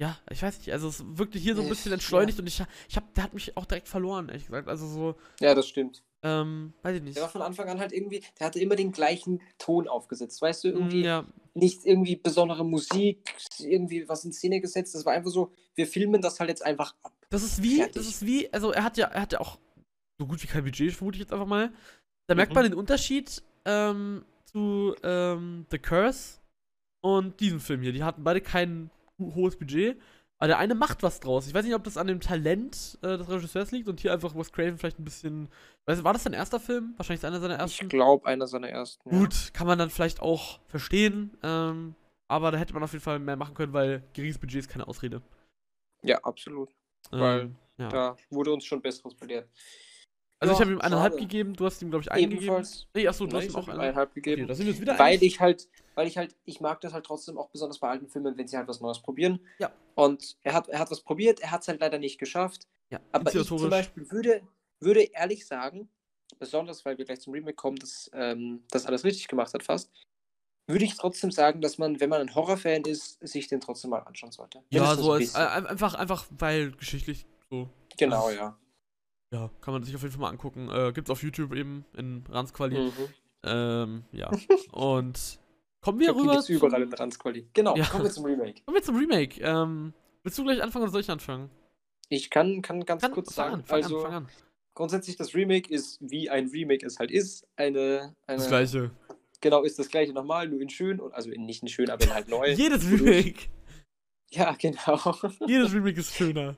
[0.01, 1.95] ja, ich weiß nicht, also es wirklich hier so ein bisschen ja.
[1.95, 4.69] entschleunigt und ich, ich hab, der hat mich auch direkt verloren, ehrlich gesagt.
[4.69, 6.03] Also so, Ja, das stimmt.
[6.23, 7.15] Ähm, weiß ich nicht.
[7.15, 10.41] Der war von Anfang an halt irgendwie, der hatte immer den gleichen Ton aufgesetzt.
[10.41, 13.19] Weißt du, irgendwie Mm, ja, nicht irgendwie besondere Musik,
[13.59, 14.95] irgendwie was in Szene gesetzt.
[14.95, 17.13] Das war einfach so, wir filmen das halt jetzt einfach ab.
[17.29, 17.95] das ist wie, Fertig.
[17.95, 19.59] das ist wie, also er hat ja, er hat ja auch
[20.19, 21.71] so gut wie kein Budget, vermute ich jetzt einfach mal.
[22.27, 22.71] Da merkt man Mhm.
[22.71, 26.39] den Unterschied ähm, zu ähm, The Curse
[27.01, 27.93] und diesem Film hier.
[27.93, 28.89] Die hatten beide kein
[29.19, 29.99] ho- hohes Budget.
[30.39, 31.47] Aber der eine macht was draus.
[31.47, 34.35] Ich weiß nicht, ob das an dem Talent äh, des Regisseurs liegt und hier einfach
[34.35, 35.49] Wes Craven vielleicht ein bisschen.
[35.85, 36.93] Weiß, war das sein erster Film?
[36.95, 37.83] Wahrscheinlich einer seiner ersten.
[37.83, 39.09] Ich glaube, einer seiner ersten.
[39.13, 39.19] ja.
[39.19, 41.37] Gut, kann man dann vielleicht auch verstehen.
[41.43, 41.95] Ähm,
[42.29, 44.87] aber da hätte man auf jeden Fall mehr machen können, weil geringes Budget ist keine
[44.87, 45.21] Ausrede.
[46.03, 46.69] Ja, absolut.
[47.11, 47.89] Weil Ähm, ja.
[47.89, 49.49] Da wurde uns schon Besseres belehrt.
[50.41, 51.21] Also ich Ja, habe ihm eineinhalb schade.
[51.25, 52.43] gegeben, du hast ihm, glaube ich, eingegeben.
[52.43, 52.87] Ebenfalls.
[52.93, 53.79] Nee, achso, du Nein, hast ich ihm auch einen.
[53.81, 54.49] eineinhalb Okay, gegeben.
[54.49, 57.89] wieder weil ich halt, weil ich halt, ich mag das halt trotzdem auch besonders bei
[57.89, 59.39] alten Filmen, wenn sie halt was Neues probieren.
[59.59, 59.71] Ja.
[59.95, 62.67] Und er hat, er hat was probiert, er hat es halt leider nicht geschafft.
[62.89, 63.69] Ja, Aber ich zum.
[63.69, 64.41] Beispiel würde,
[64.79, 65.89] würde ehrlich sagen,
[66.39, 69.91] besonders weil wir gleich zum Remake kommen, dass ähm, das alles richtig gemacht hat fast,
[70.67, 73.99] würde ich trotzdem sagen, dass man, wenn man ein Horrorfan ist, sich den trotzdem mal
[73.99, 74.63] anschauen sollte.
[74.69, 77.67] Ja, so ein als, äh, einfach, einfach, weil geschichtlich so.
[77.97, 78.57] Genau, ja.
[79.31, 80.69] Ja, kann man sich auf jeden Fall mal angucken.
[80.71, 82.77] Äh, gibt's auf YouTube eben in Ranzquali.
[82.79, 82.91] Mhm.
[83.43, 84.31] Ähm, ja.
[84.71, 85.39] Und
[85.81, 86.33] kommen wir rüber.
[86.33, 87.47] gibt's überall in Transquali.
[87.53, 87.85] Genau, Ja.
[87.85, 88.61] kommen wir zum Remake.
[88.65, 89.39] Kommen wir zum Remake.
[89.41, 91.49] Ähm, willst du gleich anfangen oder soll ich anfangen?
[92.09, 94.29] Ich kann, kann ganz Fang, kurz sagen, an, also an, an.
[94.73, 98.89] grundsätzlich das Remake ist, wie ein Remake es halt ist, eine, eine Das gleiche.
[99.41, 102.03] genau, ist das gleiche nochmal, nur in schön, und also in, nicht in schön, aber
[102.03, 102.49] in halt neu.
[102.53, 103.47] Jedes Remake.
[104.31, 105.15] ja, genau.
[105.45, 106.55] Jedes Remake ist schöner.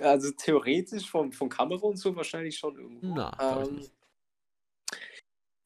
[0.00, 3.14] Also theoretisch vom, vom Kamera und so wahrscheinlich schon irgendwo.
[3.14, 3.86] Na, ähm,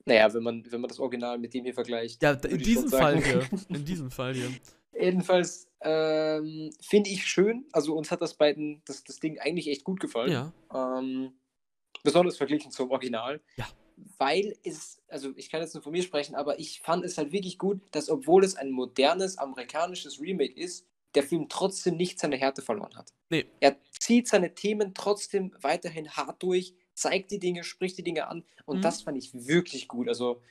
[0.05, 2.23] naja, wenn man, wenn man das Original mit dem hier vergleicht.
[2.23, 3.49] Ja, in diesem Fall hier.
[3.69, 4.51] In diesem Fall hier.
[4.93, 9.85] Jedenfalls ähm, finde ich schön, also uns hat das beiden, das, das Ding eigentlich echt
[9.85, 10.33] gut gefallen.
[10.33, 10.53] Ja.
[10.75, 11.33] Ähm,
[12.03, 13.41] besonders verglichen zum Original.
[13.57, 13.69] Ja.
[14.19, 17.33] Weil es, also ich kann jetzt nur von mir sprechen, aber ich fand es halt
[17.33, 22.37] wirklich gut, dass obwohl es ein modernes amerikanisches Remake ist, der Film trotzdem nicht seine
[22.37, 23.13] Härte verloren hat.
[23.31, 23.47] Nee.
[23.61, 28.45] Er zieht seine Themen trotzdem weiterhin hart durch, zeigt die Dinge, spricht die Dinge an
[28.65, 28.83] und Mhm.
[28.83, 30.09] das fand ich wirklich gut.
[30.09, 30.43] Also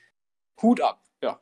[0.60, 1.40] Hut ab, ja.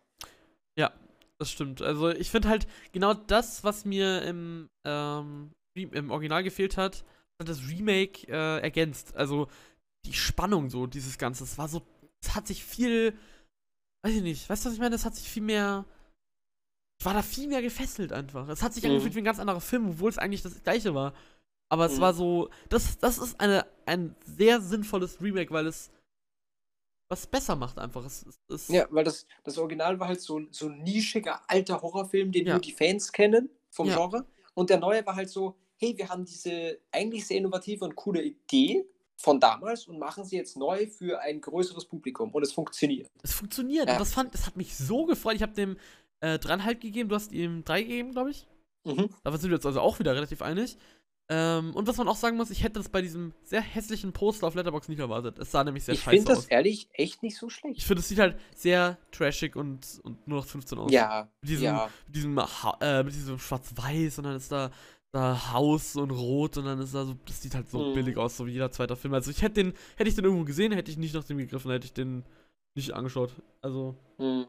[1.40, 1.82] Das stimmt.
[1.82, 7.04] Also ich finde halt genau das, was mir im, ähm, im Original gefehlt hat,
[7.40, 9.14] hat das Remake äh, ergänzt.
[9.14, 9.46] Also
[10.04, 11.44] die Spannung so, dieses Ganze.
[11.44, 11.82] Es war so,
[12.20, 13.16] es hat sich viel,
[14.02, 14.96] weiß ich nicht, weißt du, was ich meine?
[14.96, 15.84] Es hat sich viel mehr,
[16.98, 18.48] ich war da viel mehr gefesselt einfach.
[18.48, 18.90] Es hat sich Mhm.
[18.90, 21.14] angefühlt wie ein ganz anderer Film, obwohl es eigentlich das gleiche war.
[21.70, 22.00] Aber es Mhm.
[22.00, 25.90] war so, das, das ist eine, ein sehr sinnvolles Remake, weil es
[27.10, 28.04] was besser macht einfach.
[28.04, 31.40] Es, es, es Ja, weil das, das Original war halt so, ein- so ein nischiger
[31.48, 32.54] alter Horrorfilm, den Ja.
[32.54, 33.96] nur die Fans kennen vom Ja.
[33.96, 34.26] Genre.
[34.54, 38.22] Und der neue war halt so, hey, wir haben diese eigentlich sehr innovative und coole
[38.22, 38.84] Idee
[39.16, 42.30] von damals und machen sie jetzt neu für ein größeres Publikum.
[42.34, 43.08] Und es funktioniert.
[43.22, 43.86] Es funktioniert.
[43.86, 43.94] Ja.
[43.94, 45.36] Und das fand, das hat mich so gefreut.
[45.36, 45.78] Ich habe dem
[46.20, 48.46] äh, dreieinhalb gegeben, du hast ihm drei gegeben, glaube ich.
[48.84, 49.08] Mhm.
[49.24, 50.76] Da sind wir jetzt also auch wieder relativ einig.
[51.30, 54.46] Ähm, und was man auch sagen muss, ich hätte das bei diesem sehr hässlichen Poster
[54.46, 55.38] auf Letterbox nicht erwartet.
[55.38, 56.44] Es sah nämlich sehr Ich scheiße finde das aus.
[56.46, 57.82] ehrlich echt nicht so Ich schlecht.
[57.82, 60.90] finde, es sieht halt sehr trashig und, und nur noch 15 aus.
[60.90, 61.90] Ja, Mit diesem, ja.
[62.06, 62.38] mit diesem,
[62.80, 64.70] äh, mit diesem Schwarz-Weiß und dann ist da,
[65.12, 67.94] da Haus und Rot und dann ist da so, das sieht halt so Mhm.
[67.94, 69.12] billig aus, so wie jeder zweite Film.
[69.12, 71.70] Also ich hätte den, hätte ich den irgendwo gesehen, hätte ich nicht nach dem gegriffen,
[71.70, 72.24] hätte ich den
[72.74, 73.32] nicht angeschaut.
[73.60, 73.96] Also.
[74.16, 74.46] Hm.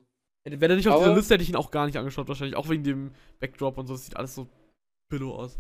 [0.52, 2.56] Wäre der nicht auf dieser Aber- Liste, hätte ich ihn auch gar nicht angeschaut, wahrscheinlich.
[2.56, 3.94] Auch wegen dem Backdrop und so.
[3.94, 4.48] Das sieht alles so
[5.10, 5.58] billo aus.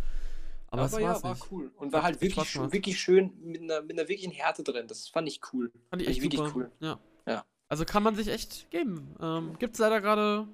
[0.71, 1.51] Aber, Aber, es ja, war nicht.
[1.51, 1.71] cool.
[1.77, 4.87] Und war halt wirklich, schön- wirklich schön mit einer, mit einer wirklichen Härte drin.
[4.87, 5.71] Das fand ich cool.
[5.71, 6.71] Fand ich Fand echt ich wirklich cool.
[6.79, 6.99] Ja.
[7.27, 7.43] Ja.
[7.69, 9.15] Also kann man sich echt geben.
[9.19, 10.47] Ähm, gibt's leider gerade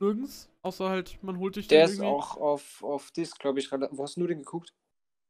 [0.00, 0.48] nirgends.
[0.62, 2.06] Außer halt, man holt sich Der ist irgendwie.
[2.08, 3.70] auch auf, auf Disc, glaube ich.
[3.72, 4.72] Wo hast du den geguckt?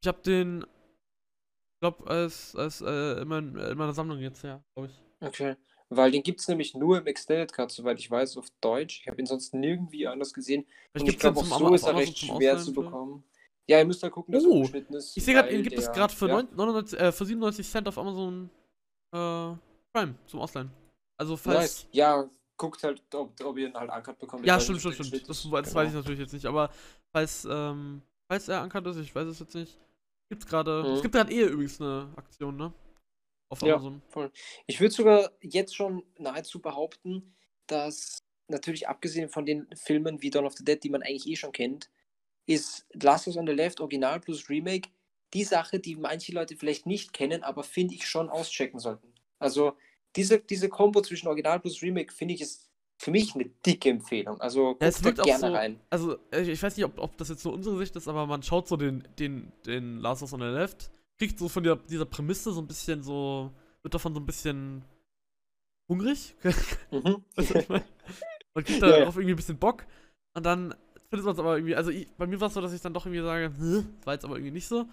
[0.03, 4.63] Ich hab den, ich glaub, als, als äh, in, mein, in meiner Sammlung jetzt, ja,
[4.75, 5.03] glaube ich.
[5.27, 5.57] Okay.
[5.89, 9.01] Weil den gibt es nämlich nur im Extended Cut, soweit ich weiß, auf Deutsch.
[9.03, 10.65] Ich habe ihn sonst nirgendwie anders gesehen.
[10.93, 13.25] Vielleicht Und ich glaube, auch so ist er recht schwer Ausleihen zu bekommen.
[13.69, 15.17] Ja, ihr müsst da gucken, dass Oh, er ungeschnitten ist.
[15.17, 16.35] Ich sehe gerade, den gibt es gerade für, ja.
[16.43, 18.51] 9 99, äh, für 97 Cent auf Amazon
[19.13, 19.55] äh,
[19.93, 20.71] Prime zum Ausleihen.
[21.19, 21.57] Also falls.
[21.85, 21.87] Nice.
[21.93, 24.43] Ja, guckt halt, ob, ob ihr ihn halt ankert bekommt.
[24.43, 25.29] Ich Ja, stimmt, stimmt, stimmt.
[25.29, 25.95] Das, das weiß ich Genau.
[25.95, 26.71] natürlich jetzt nicht, aber
[27.13, 29.79] falls, ähm, falls er ankert ist, ich weiß es jetzt nicht,
[30.31, 30.81] gibt's gerade.
[30.81, 31.03] Es Mhm.
[31.03, 32.73] gibt gerade eh übrigens eine Aktion, ne?
[33.49, 33.75] Auf Ja.
[33.77, 34.03] Amazon.
[34.67, 37.35] Ich würde sogar jetzt schon nahezu behaupten,
[37.67, 41.37] dass natürlich abgesehen von den Filmen wie Dawn of the Dead, die man eigentlich eh
[41.37, 41.91] schon kennt,
[42.47, 44.89] ist Last of Us on the Left Original plus Remake
[45.35, 49.13] die Sache, die manche Leute vielleicht nicht kennen, aber finde ich schon auschecken sollten.
[49.41, 49.73] Also
[50.15, 54.41] diese, diese Kombo zwischen Original plus Remake finde ich ist für mich eine dicke Empfehlung.
[54.41, 55.81] Also Ja, es wirkt gerne so- rein.
[55.91, 58.69] Also, ich weiß nicht, ob, ob das jetzt nur unsere Sicht ist, aber man schaut
[58.69, 62.05] so den, den, den Last of Us on the Left, kriegt so von der, dieser
[62.07, 63.53] Prämisse so ein bisschen so,
[63.83, 64.85] wird davon so ein bisschen
[65.89, 66.35] hungrig.
[66.91, 67.25] Mhm.
[67.37, 67.69] Ich?
[67.69, 68.99] Man kriegt Ja, ja.
[69.01, 69.85] darauf irgendwie ein bisschen Bock
[70.35, 70.75] und dann
[71.11, 72.95] findet man es aber irgendwie, also ich, bei mir war es so, dass ich dann
[72.95, 74.87] doch irgendwie sage, "Hä, das war jetzt aber irgendwie nicht so.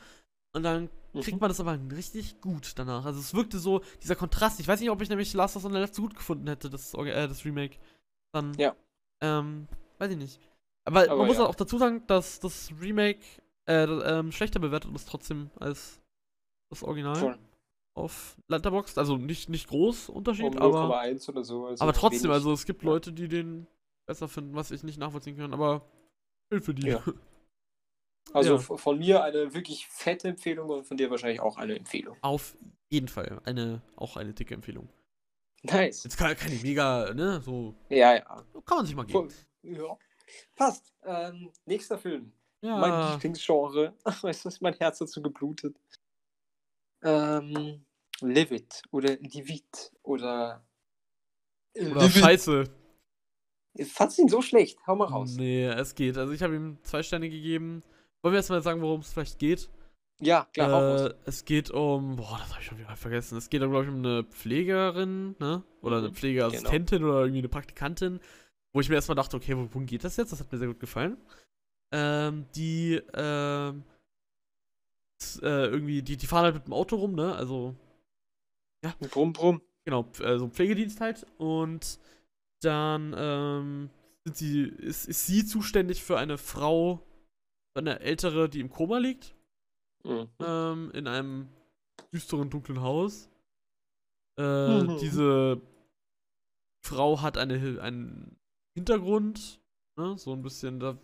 [0.55, 1.39] Und dann kriegt Mhm.
[1.39, 3.05] man das aber richtig gut danach.
[3.05, 4.59] Also es wirkte so, dieser Kontrast.
[4.59, 6.47] Ich weiß nicht, ob ich nämlich Last of Us on the Left so gut gefunden
[6.47, 7.77] hätte, das, äh, das Remake.
[8.33, 8.75] Dann, Ja.
[9.21, 9.67] ähm,
[9.97, 10.39] weiß ich nicht.
[10.85, 11.45] Aber, Aber man muss ja.
[11.45, 13.19] auch dazu sagen, dass das Remake
[13.67, 15.99] äh, ähm, schlechter bewertet ist trotzdem als
[16.73, 17.37] das Original Voll.
[17.95, 18.97] auf Letterboxd.
[18.97, 21.65] Also nicht, nicht groß Unterschied, Um aber, 0,1 oder so.
[21.67, 22.35] Also aber trotzdem, wenig.
[22.35, 22.83] also es gibt.
[22.83, 23.67] Leute, die den
[24.05, 25.85] besser finden, was ich nicht nachvollziehen kann, aber
[26.61, 26.87] für die.
[26.87, 27.03] Ja.
[28.31, 28.77] Also ja.
[28.77, 32.15] von mir eine wirklich fette Empfehlung und von dir wahrscheinlich auch eine Empfehlung.
[32.21, 32.55] Auf
[32.89, 33.41] jeden Fall.
[33.43, 34.87] Eine, auch eine dicke Empfehlung.
[35.63, 36.05] Nice.
[36.05, 38.43] Jetzt keine, keine mega, ne, so Ja, ja.
[38.65, 39.27] kann man sich mal geben.
[39.61, 39.97] Ja.
[40.55, 40.93] Passt.
[41.03, 42.31] Ähm, nächster Film.
[42.61, 42.77] Ja.
[42.77, 43.93] Mein Lieblingsgenre.
[44.03, 45.75] Weißt du, was mein Herz dazu geblutet.
[47.03, 47.85] Ähm,
[48.21, 50.65] Live It oder Live It oder.
[51.73, 52.21] äh, Oder Live It.
[52.21, 52.63] Scheiße.
[53.85, 54.77] Fandst du ihn so schlecht?
[54.85, 55.35] Hau mal raus.
[55.37, 56.17] Nee, es geht.
[56.17, 57.83] Also ich habe ihm zwei Sterne gegeben.
[58.21, 59.69] Wollen wir erst mal sagen, worum es vielleicht geht?
[60.21, 61.09] Ja, klar, hau raus.
[61.09, 63.37] äh, es geht um, boah, das habe ich schon wieder vergessen.
[63.37, 65.63] Es geht, glaube ich, um eine Pflegerin, ne?
[65.81, 68.19] Oder eine Mhm, Pflegeassistentin oder irgendwie eine Praktikantin.
[68.73, 70.31] Wo ich mir erstmal dachte, okay, worum geht das jetzt?
[70.31, 71.17] Das hat mir sehr gut gefallen.
[71.91, 73.83] Ähm, die, ähm,
[75.41, 77.35] äh, irgendwie, die, die fahren halt mit dem Auto rum, ne?
[77.35, 77.75] Also,
[79.11, 79.61] Brumm, brumm.
[79.85, 81.25] genau, äh, so ein Pflegedienst halt.
[81.37, 81.99] Und
[82.61, 83.89] dann ähm,
[84.25, 87.05] sind sie, ist, ist sie zuständig für eine Frau,
[87.75, 89.35] eine ältere, die im Koma liegt,
[90.05, 90.27] Mhm.
[90.41, 91.47] ähm, in einem
[92.13, 93.29] düsteren, dunklen Haus.
[94.37, 94.97] Äh, Mhm.
[94.99, 95.61] Diese
[96.85, 98.35] Frau hat eine, einen
[98.75, 99.61] Hintergrund,
[99.97, 100.17] ne?
[100.17, 100.97] so ein bisschen, da,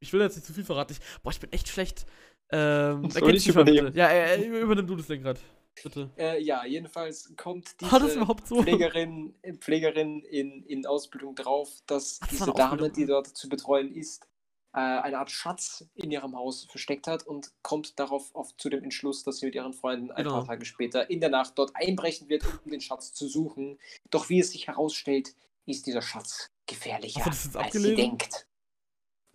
[0.00, 0.92] ich will jetzt nicht zu viel verraten.
[0.92, 2.06] Ich, boah, ich bin echt schlecht.
[2.50, 3.92] Ähm, Soll ich übernehmen?
[3.94, 5.40] Ja, äh, äh, übernimm du das Lenkrad.
[5.82, 6.10] Bitte.
[6.16, 8.62] Äh, ja, jedenfalls kommt diese so?
[8.62, 13.48] Pflegerin, äh, Pflegerin in, in Ausbildung drauf, dass Ach, das diese Dame, die dort zu
[13.48, 14.28] betreuen ist,
[14.72, 18.84] äh, eine Art Schatz in ihrem Haus versteckt hat und kommt darauf auf, zu dem
[18.84, 20.36] Entschluss, dass sie mit ihren Freunden ein Genau.
[20.36, 23.78] paar Tage später in der Nacht dort einbrechen wird, um den Schatz zu suchen.
[24.10, 25.34] Doch wie es sich herausstellt,
[25.66, 28.46] ist dieser Schatz gefährlicher, als sie denkt.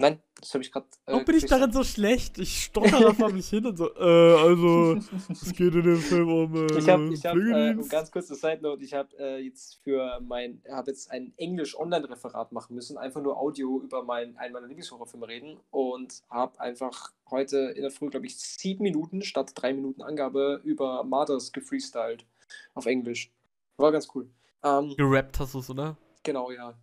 [0.02, 0.86] Nein, das habe ich gerade.
[1.06, 2.38] Äh, Warum bin ich darin so schlecht?
[2.38, 4.94] Ich stotter da vor mich hin und so, äh, also,
[5.30, 8.60] es geht in dem Film um äh, Ich habe, ich hab, äh, ganz kurze Side
[8.62, 13.38] Note, ich habe äh, jetzt für mein, habe jetzt ein Englisch-Online-Referat machen müssen, einfach nur
[13.38, 18.26] Audio über mein, einen meiner Lieblingshorrorfilme reden und habe einfach heute in der Früh, glaube
[18.26, 22.26] ich, sieben Minuten statt drei Minuten Angabe über Mothers gefreestylt
[22.74, 23.34] auf Englisch.
[23.76, 24.30] War ganz cool.
[24.64, 25.98] Ähm, Gerappt hast du es, oder?
[26.24, 26.78] Genau, ja.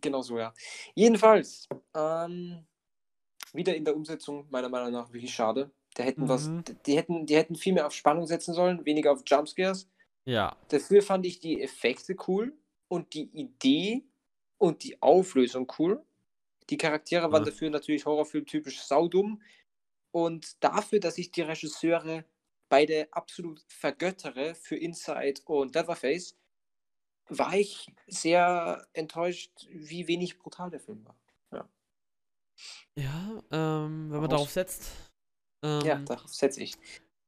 [0.00, 0.52] Genau so, ja.
[0.94, 2.66] Jedenfalls, ähm,
[3.52, 5.70] wieder in der Umsetzung meiner Meinung nach wirklich schade.
[5.94, 6.64] Da hätten was, Mhm.
[6.86, 9.88] die hätten, die hätten viel mehr auf Spannung setzen sollen, weniger auf Jumpscares.
[10.24, 10.56] Ja.
[10.68, 12.56] Dafür fand ich die Effekte cool
[12.88, 14.04] und die Idee
[14.58, 16.04] und die Auflösung cool.
[16.70, 17.50] Die Charaktere waren Ja.
[17.50, 19.42] dafür natürlich Horrorfilm-typisch saudumm.
[20.12, 22.24] Und dafür, dass ich die Regisseure
[22.68, 26.36] beide absolut vergöttere für Inside und Leatherface,
[27.30, 31.16] war ich sehr enttäuscht, wie wenig brutal der Film war.
[32.96, 34.90] Ja, ähm, wenn man darauf setzt.
[35.62, 36.76] Ähm, ja, darauf setze ich.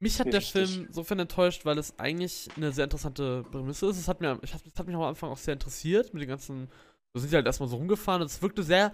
[0.01, 0.43] Mich hat mir der.
[0.43, 3.99] Film insofern enttäuscht, weil es eigentlich eine sehr interessante Prämisse ist.
[3.99, 6.69] Es hat, mir, ich es hat mich am Anfang auch sehr interessiert mit den ganzen.
[7.15, 8.93] Da sind sie halt erstmal so rumgefahren und es wirkte sehr.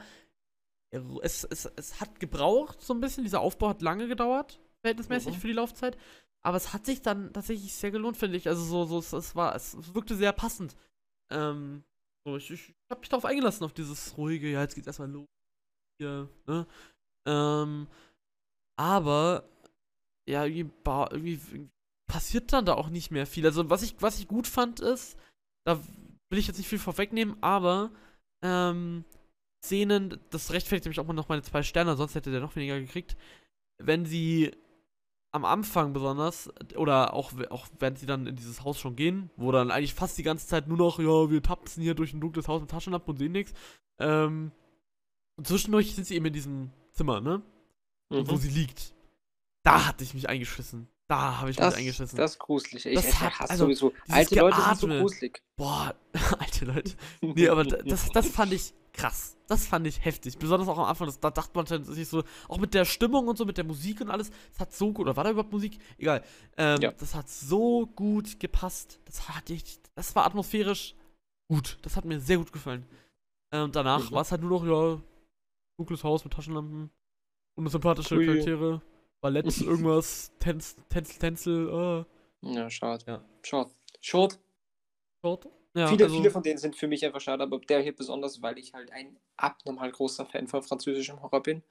[1.22, 3.24] Es, es, es hat gebraucht, so ein bisschen.
[3.24, 5.40] Dieser Aufbau hat lange gedauert, verhältnismäßig Mhm.
[5.40, 5.96] für die Laufzeit.
[6.42, 8.46] Aber es hat sich dann tatsächlich sehr gelohnt, finde ich.
[8.46, 10.76] Also so, so es, es war, es wirkte sehr passend.
[11.32, 11.84] Ähm,
[12.26, 15.26] so, ich, ich habe mich darauf eingelassen, auf dieses ruhige, ja, jetzt geht's erstmal los.
[16.00, 16.66] Hier, ne?
[17.26, 17.88] Ähm,
[18.78, 19.48] aber
[20.28, 20.74] ja, irgendwie,
[21.10, 21.68] irgendwie
[22.10, 23.44] passiert dann da auch nicht mehr viel.
[23.44, 25.18] Also was ich, was ich gut fand ist,
[25.66, 25.82] da
[26.30, 27.90] will ich jetzt nicht viel vorwegnehmen, aber
[28.44, 29.04] ähm,
[29.64, 32.78] Szenen, das rechtfertigt nämlich auch mal noch meine zwei Sterne, sonst hätte der noch weniger
[32.78, 33.16] gekriegt,
[33.82, 34.52] wenn sie
[35.38, 39.50] am Anfang besonders, oder auch, auch wenn sie dann in dieses Haus schon gehen, wo
[39.52, 42.48] dann eigentlich fast die ganze Zeit nur noch, ja, wir tapsen hier durch ein dunkles
[42.48, 43.52] Haus mit Taschenlampen und sehen nichts.
[43.98, 44.52] Ähm,
[45.36, 47.42] und zwischendurch sind sie eben in diesem Zimmer, ne?
[48.10, 48.38] Und wo Mhm.
[48.38, 48.92] sie liegt.
[49.62, 50.88] Da hatte ich mich eingeschissen.
[51.08, 52.18] Da habe ich Das, mich eingeschissen.
[52.18, 52.84] das ist gruselig.
[52.86, 53.92] Ich, Das hat- hasse also, sowieso.
[54.10, 55.00] Alte Leute sind so Geatme.
[55.00, 55.42] gruselig.
[55.56, 55.94] Boah,
[56.38, 56.94] alte Leute.
[57.22, 59.36] Nee, aber da- das, das fand ich krass.
[59.46, 60.36] Das fand ich heftig.
[60.38, 61.06] Besonders auch am Anfang.
[61.06, 64.02] Das, da dachte man sich so, auch mit der Stimmung und so, mit der Musik
[64.02, 64.30] und alles.
[64.50, 65.06] Das hat so gut.
[65.06, 65.78] Oder war da überhaupt Musik?
[65.96, 66.22] Egal.
[66.58, 66.92] Ähm, Ja.
[66.92, 69.00] Das hat so gut gepasst.
[69.06, 70.94] Das hat ich, das war atmosphärisch
[71.50, 71.78] gut.
[71.80, 72.84] Das hat mir sehr gut gefallen.
[73.50, 74.14] Ähm, danach Mhm.
[74.14, 75.00] war es halt nur noch, ja,
[75.78, 76.90] dunkles Haus mit Taschenlampen.
[77.56, 78.26] Unsympathische Ui.
[78.26, 78.82] Charaktere.
[79.20, 81.68] Ballett, irgendwas, Tänz, Tänzel, Tänzel,
[82.42, 82.52] äh.
[82.54, 83.04] Ja, schade.
[83.06, 83.24] Ja.
[83.42, 83.70] Schade.
[84.00, 84.38] Short.
[85.22, 85.48] Short.
[85.74, 88.40] Ja, viele, also- viele von denen sind für mich einfach schade, aber der hier besonders,
[88.42, 91.62] weil ich halt ein abnormal großer Fan von französischem Horror bin.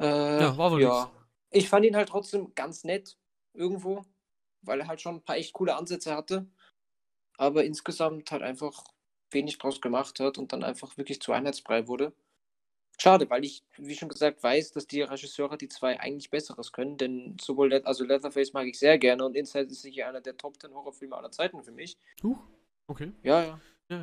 [0.00, 1.10] Äh, Ja, war wohl ja.
[1.50, 3.16] Ich fand ihn halt trotzdem ganz nett
[3.52, 4.04] irgendwo,
[4.62, 6.46] weil er halt schon ein paar echt coole Ansätze hatte.
[7.36, 8.84] Aber insgesamt halt einfach
[9.30, 12.12] wenig draus gemacht hat und dann einfach wirklich zu Einheitsbrei wurde.
[13.02, 16.96] Schade, weil ich, wie schon gesagt, weiß, dass die Regisseure die zwei eigentlich Besseres können,
[16.98, 20.36] denn sowohl Let also Leatherface mag ich sehr gerne und Inside ist sicher einer der
[20.36, 21.96] Top 10 Horrorfilme aller Zeiten für mich.
[22.22, 22.38] Huch,
[22.86, 23.10] okay.
[23.24, 23.60] Ja, ja.
[23.88, 23.98] Ja,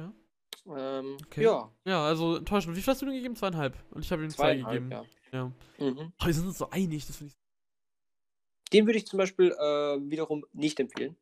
[0.66, 1.00] ja.
[1.00, 1.44] Ähm, Okay.
[1.46, 2.76] Ja, Ja, also enttäuschend.
[2.76, 3.38] Wie viel hast du denn gegeben?
[3.38, 3.78] Zweieinhalb.
[3.92, 4.92] Und ich habe ihm zwei gegeben.
[4.92, 5.06] ja.
[5.32, 5.46] Ja.
[5.78, 6.12] Mhm.
[6.22, 8.70] Oh, wir sind uns so einig, das finde ich.
[8.74, 11.16] Den würde ich zum Beispiel äh, wiederum nicht empfehlen,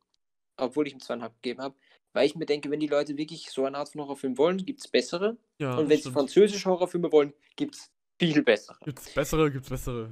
[0.56, 1.76] obwohl ich ihm zweieinhalb gegeben habe,
[2.18, 4.80] weil ich mir denke, wenn die Leute wirklich so eine Art von Horrorfilm wollen, gibt
[4.80, 5.38] es bessere.
[5.60, 6.16] Ja, und wenn sie stimmt.
[6.16, 8.76] französische Horrorfilme wollen, gibt es viel bessere.
[8.84, 10.10] Gibt's bessere, gibt's bessere.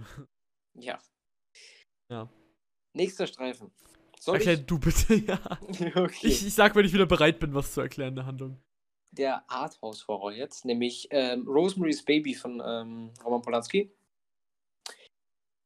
[0.75, 0.99] Ja.
[2.11, 2.29] Ja.
[2.93, 3.71] Nächster Streifen.
[4.19, 5.39] Soll Erklär du bitte, ja.
[5.67, 5.81] ich?
[5.95, 6.27] okay.
[6.27, 8.61] Ich, ich sag, wenn ich wieder bereit bin, was zu erklären in der Handlung.
[9.11, 13.91] der Arthouse-Horror jetzt, nämlich ähm, Rosemary's Baby von ähm, Roman Polanski.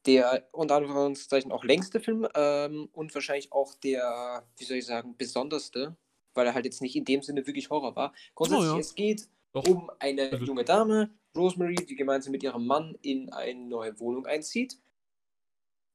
[0.06, 5.18] Der unter Anführungszeichen auch längste Film ähm, und wahrscheinlich auch der, wie soll ich sagen,
[5.18, 5.98] besonderste,
[6.40, 8.14] weil er halt jetzt nicht in dem Sinne wirklich Horror war.
[8.34, 8.80] Grundsätzlich, Oh ja.
[8.80, 9.68] es geht Doch.
[9.68, 14.26] um eine Also- junge Dame, Rosemary, die gemeinsam mit ihrem Mann in eine neue Wohnung
[14.26, 14.80] einzieht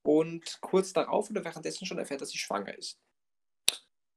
[0.03, 3.01] und kurz darauf oder währenddessen schon erfährt, dass sie schwanger ist.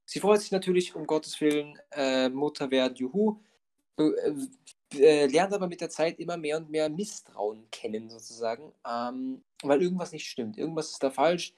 [0.04, 3.40] Sie freut sich natürlich, um Gottes Willen, äh, Mutter werden, juhu,
[3.98, 4.32] äh,
[4.98, 9.82] äh, lernt aber mit der Zeit immer mehr und mehr Misstrauen kennen, sozusagen, ähm, weil
[9.82, 10.56] irgendwas nicht stimmt.
[10.56, 11.52] Irgendwas ist da falsch.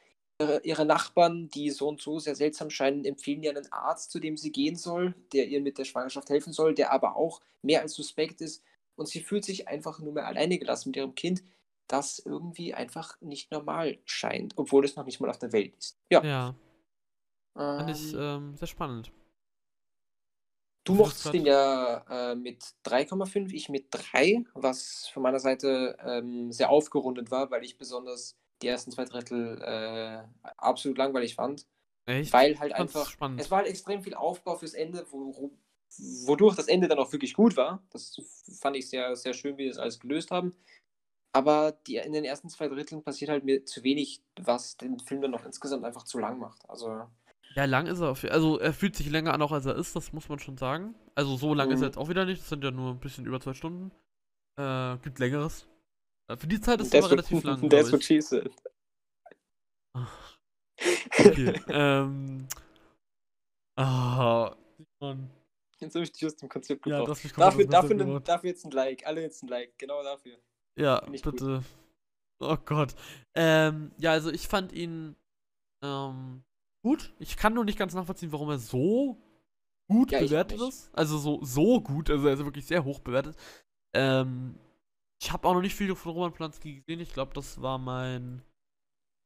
[0.63, 4.37] Ihre, Nachbarn, die so und so sehr seltsam scheinen, empfehlen ihr einen Arzt, zu dem
[4.37, 7.95] sie gehen soll, der ihr mit der Schwangerschaft helfen soll, der aber auch mehr als
[7.95, 8.63] suspekt ist.
[8.97, 11.43] Und sie fühlt sich einfach nur mehr alleine gelassen mit ihrem Kind,
[11.89, 15.99] das irgendwie einfach nicht normal scheint, obwohl es noch nicht mal auf der Welt ist.
[16.11, 16.25] Ja.
[16.25, 16.55] Ja,
[17.55, 19.13] fand ich ähm, ähm, sehr spannend.
[20.85, 26.51] Du mochtest den ja äh, mit 3,5, ich mit 3, was von meiner Seite ähm,
[26.53, 30.23] sehr aufgerundet war, weil ich besonders die ersten zwei Drittel äh,
[30.57, 31.67] absolut langweilig fand.
[32.07, 32.33] Echt?
[32.33, 33.41] Weil halt einfach, spannend.
[33.41, 35.53] es war halt extrem viel Aufbau fürs Ende, wo,
[36.27, 37.83] wodurch das Ende dann auch wirklich gut war.
[37.91, 38.21] Das
[38.61, 40.55] fand ich sehr, sehr schön, wie sie das alles gelöst haben.
[41.33, 45.23] Aber die, in den ersten zwei Dritteln passiert halt mir zu wenig, was den Film
[45.23, 46.69] dann noch insgesamt einfach zu lang macht.
[46.69, 47.07] Also,
[47.55, 49.95] Ja, lang ist er auf Also, er fühlt sich länger an, auch als er ist,
[49.95, 50.97] das muss man schon sagen.
[51.15, 51.85] Also, so lang ist Mhm.
[51.85, 52.41] er jetzt auch wieder nicht.
[52.43, 53.93] Das sind ja nur ein bisschen über zwei Stunden.
[54.57, 55.69] Äh, gibt längeres.
[56.31, 57.69] Äh, Für die Zeit ist es aber relativ lang.
[57.69, 58.51] That's what she said.
[61.19, 62.47] Okay, ähm.
[63.77, 64.55] Ah.
[65.01, 65.31] Mann.
[65.81, 67.11] Jetzt habe ich dich aus dem Konzept Ja, gebracht.
[67.11, 68.29] das mich Dafür, dafür, gebracht.
[68.29, 69.07] dafür jetzt ein Like.
[69.07, 69.77] Alle jetzt ein Like.
[69.79, 70.39] Genau dafür.
[70.79, 71.33] Ja, ich gut.
[71.33, 71.63] bitte.
[72.39, 72.95] Oh Gott.
[73.35, 75.17] Ähm, ja, also ich fand ihn
[75.83, 76.43] ähm,
[76.83, 77.13] gut.
[77.19, 79.19] Ich kann nur nicht ganz nachvollziehen, warum er so
[79.91, 80.91] gut Ja, bewertet ist.
[80.93, 83.37] Also so, so gut, also er ist wirklich sehr hoch bewertet.
[83.95, 84.59] Ähm,
[85.21, 87.01] ich habe auch noch nicht viel von Roman Polanski gesehen.
[87.01, 88.43] Ich glaube, das war mein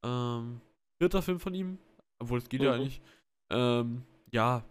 [0.05, 0.61] ähm,
[1.01, 1.79] vierter Film von ihm.
[2.19, 2.81] Obwohl, es geht ja Mhm.
[2.81, 3.01] eigentlich.
[3.51, 4.65] Ähm, ja.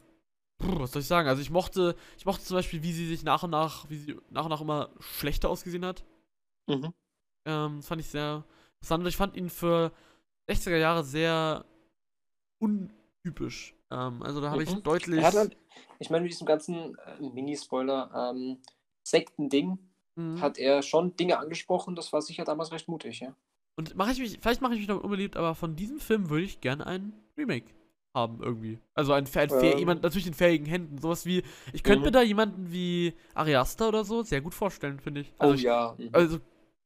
[0.60, 1.28] Puh, was soll ich sagen?
[1.28, 4.18] Also ich mochte, ich mochte zum Beispiel, wie sie sich nach und nach, wie sie
[4.30, 6.04] nach und nach immer schlechter ausgesehen hat.
[6.68, 6.94] Mhm.
[7.46, 8.44] Ähm, das fand ich sehr
[8.80, 9.08] interessant.
[9.08, 9.92] Ich fand ihn für
[10.50, 11.66] 60er Jahre sehr
[12.60, 13.76] untypisch.
[13.92, 14.84] Ähm, also da habe ich Mhm.
[14.84, 15.24] deutlich.
[15.24, 15.58] Halt,
[16.00, 18.62] ich meine, mit diesem ganzen äh, Mini-Spoiler, ähm,
[19.06, 19.78] Sekten-Ding,
[20.16, 20.42] Mhm.
[20.42, 21.96] hat er schon Dinge angesprochen.
[21.96, 23.36] Das war sicher damals recht mutig, ja.
[23.76, 26.44] Und mache ich mich, vielleicht mache ich mich damit unbeliebt, aber von diesem Film würde
[26.46, 27.72] ich gerne ein Remake
[28.16, 28.80] haben irgendwie.
[28.94, 29.78] Also ein, ein Ähm.
[29.80, 31.00] jemand natürlich in fähigen Händen.
[31.00, 31.42] Sowas wie,
[31.74, 32.06] ich könnte Mhm.
[32.06, 35.34] mir da jemanden wie Ariasta oder so sehr gut vorstellen, finde ich.
[35.40, 35.96] Also, oh ich, ja.
[35.98, 36.10] Mhm.
[36.12, 36.40] also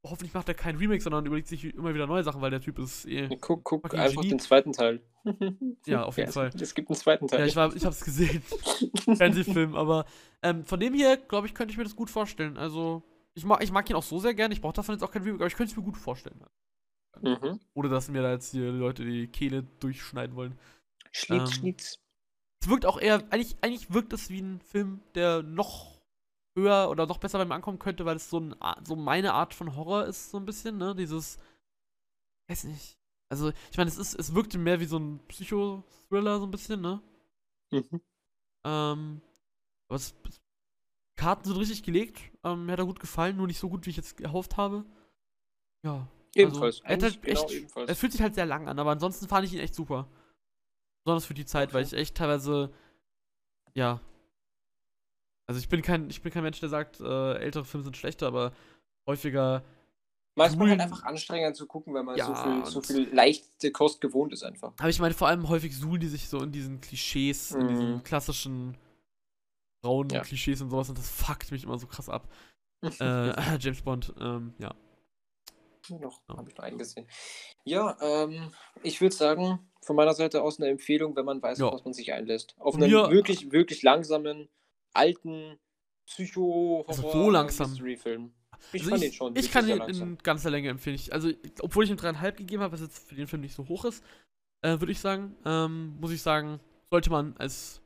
[0.05, 2.79] hoffentlich macht er kein Remake, sondern überlegt sich immer wieder neue Sachen, weil der Typ
[2.79, 3.27] ist eh.
[3.41, 4.29] guck guck fucking einfach Genie.
[4.29, 5.01] den zweiten Teil.
[5.85, 6.49] Ja, auf jeden es Fall.
[6.57, 7.41] Es gibt einen zweiten Teil.
[7.41, 8.41] Ja, ich, war, ich hab's gesehen.
[9.17, 10.05] Fernsehfilm, aber
[10.41, 12.55] ähm, von dem hier, glaube ich, könnte ich mir das gut vorstellen.
[12.57, 13.03] Also,
[13.37, 14.53] ich mag, ich mag ihn auch so sehr gerne.
[14.53, 16.43] Ich brauche davon jetzt auch kein Remake, aber ich könnte es mir gut vorstellen.
[17.21, 17.59] mhm.
[17.75, 20.57] Ohne dass mir da jetzt hier Leute die Kehle durchschneiden wollen.
[21.11, 21.99] Schnitz, Ähm, Schnitz.
[22.59, 26.01] Es wirkt auch eher, eigentlich, eigentlich wirkt es wie ein Film, der noch
[26.57, 29.53] höher oder noch besser bei mir ankommen könnte, weil es so, ein, so meine Art
[29.53, 30.95] von Horror ist, so ein bisschen, ne?
[30.95, 31.37] Dieses,
[32.49, 32.97] weiß nicht.
[33.29, 36.81] Also, ich meine, es ist, es wirkte mehr wie so ein Psycho-Thriller, so ein bisschen,
[36.81, 37.01] ne?
[37.71, 38.01] Mhm.
[38.65, 39.21] Ähm,
[39.87, 40.41] aber es, es,
[41.17, 42.21] Karten sind richtig gelegt.
[42.43, 44.85] Ähm, mir hat er gut gefallen, nur nicht so gut, wie ich jetzt erhofft habe.
[45.83, 46.07] Ja.
[46.35, 46.81] Ebenfalls.
[46.85, 47.91] Also, er halt genau echt, ebenfalls.
[47.91, 50.07] es fühlt sich halt sehr lang an, aber ansonsten fand ich ihn echt super.
[51.03, 52.01] Besonders für die Zeit, weil ich Okay.
[52.01, 52.71] echt teilweise,
[53.73, 53.99] ja.
[55.47, 58.27] Also ich bin kein, ich bin kein Mensch, der sagt, äh, ältere Filme sind schlechter,
[58.27, 58.51] aber
[59.07, 59.63] häufiger,
[60.35, 64.01] Manchmal halt einfach anstrengend zu gucken, weil man Ja, so, viel, so viel leichte Kost
[64.01, 64.73] gewohnt ist einfach.
[64.77, 67.95] aber ich meine vor allem häufig suhlen die sich so in diesen Klischees, in diesen
[67.95, 68.03] Mhm.
[68.03, 68.77] klassischen
[69.81, 70.21] braunen Ja.
[70.21, 72.27] Klischees und sowas und das fuckt mich immer so krass ab.
[72.83, 72.87] äh,
[73.59, 74.75] James Bond, ähm, ja.
[75.89, 76.37] noch, Ja.
[76.37, 77.07] habe ich noch einen gesehen.
[77.65, 78.51] Ja, ähm,
[78.83, 81.67] ich würde sagen, von meiner Seite aus eine Empfehlung, wenn man weiß, Ja.
[81.67, 82.55] auf was man sich einlässt.
[82.59, 84.49] Auf Von einen mir- wirklich, wirklich langsamen,
[84.93, 85.57] alten
[86.05, 87.69] psycho so langsam.
[87.69, 88.33] Mystery-Film.
[88.73, 90.09] Ich Also fand ich, ihn schon ich kann langsam.
[90.11, 90.95] in ganzer Länge empfehlen.
[90.95, 91.29] Ich, also,
[91.61, 94.03] obwohl ich ihm dreieinhalb gegeben habe, was jetzt für den Film nicht so hoch ist,
[94.63, 96.59] äh, würde ich sagen, ähm, muss ich sagen,
[96.89, 97.81] sollte man als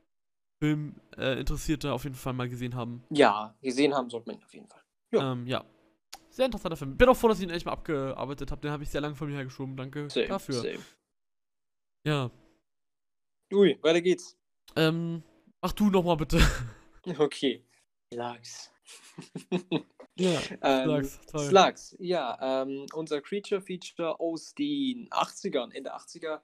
[0.62, 3.04] Filminteressierter auf jeden Fall mal gesehen haben.
[3.10, 4.82] Ja, gesehen haben sollte man ihn auf jeden Fall.
[5.12, 5.32] Ja.
[5.32, 5.66] Ähm, ja.
[6.30, 6.96] Sehr interessanter Film.
[6.98, 8.62] Bin auch froh, dass ich ihn echt mal abgearbeitet habe.
[8.62, 9.76] Den habe ich sehr lange von mir hergeschoben.
[9.76, 10.54] Danke Same, dafür.
[10.54, 10.80] same.
[12.06, 12.30] Ja.
[13.52, 14.38] Ui, weiter geht's.
[14.76, 15.24] Ähm,
[15.62, 16.40] mach du nochmal bitte.
[17.18, 17.66] Okay.
[18.14, 18.72] Slugs.
[20.20, 21.50] ja, ähm, Slugs, toll.
[21.50, 22.62] Slugs, ja.
[22.62, 26.42] Ähm, unser Creature-Feature aus den 80ern, Ende 80er.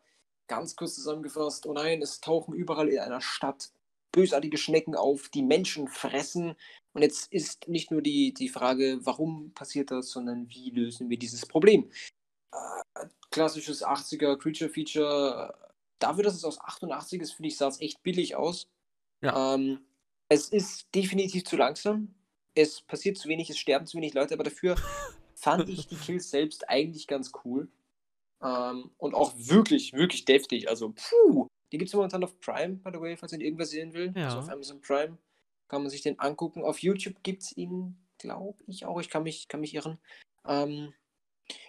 [0.47, 1.67] Ganz kurz zusammengefasst.
[1.67, 3.71] Oh nein, es tauchen überall in einer Stadt
[4.17, 6.55] bösartige Schnecken auf, die Menschen fressen.
[6.93, 11.19] Und jetzt ist nicht nur die, die Frage, warum passiert das, sondern wie lösen wir
[11.19, 11.91] dieses Problem?
[12.51, 15.55] Äh, klassisches 80er Creature-Feature.
[15.99, 18.67] Dafür, dass es aus 88 ist, finde ich, sah es echt billig aus.
[19.21, 19.53] Ja.
[19.53, 19.81] Ähm,
[20.29, 22.15] es ist definitiv zu langsam.
[22.55, 24.75] Es passiert zu wenig, es sterben zu wenig Leute, aber dafür
[25.35, 27.67] fand ich die Kills selbst eigentlich ganz cool.
[28.41, 30.69] Ähm, und auch wirklich, wirklich deftig.
[30.69, 31.47] Also, puh.
[31.71, 34.13] Die gibt es momentan auf Prime, by the way, falls ihn irgendwer sehen will.
[34.15, 34.25] Ja.
[34.25, 35.17] Also auf Amazon Prime
[35.67, 36.63] kann man sich den angucken.
[36.63, 38.99] Auf YouTube gibt es ihn, glaube ich, auch.
[38.99, 39.97] Ich kann mich, kann mich irren.
[40.45, 40.93] Ähm,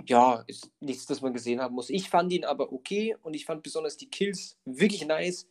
[0.06, 1.90] ja, ist nichts, das man gesehen haben muss.
[1.90, 5.48] Ich fand ihn aber okay und ich fand besonders die Kills wirklich nice.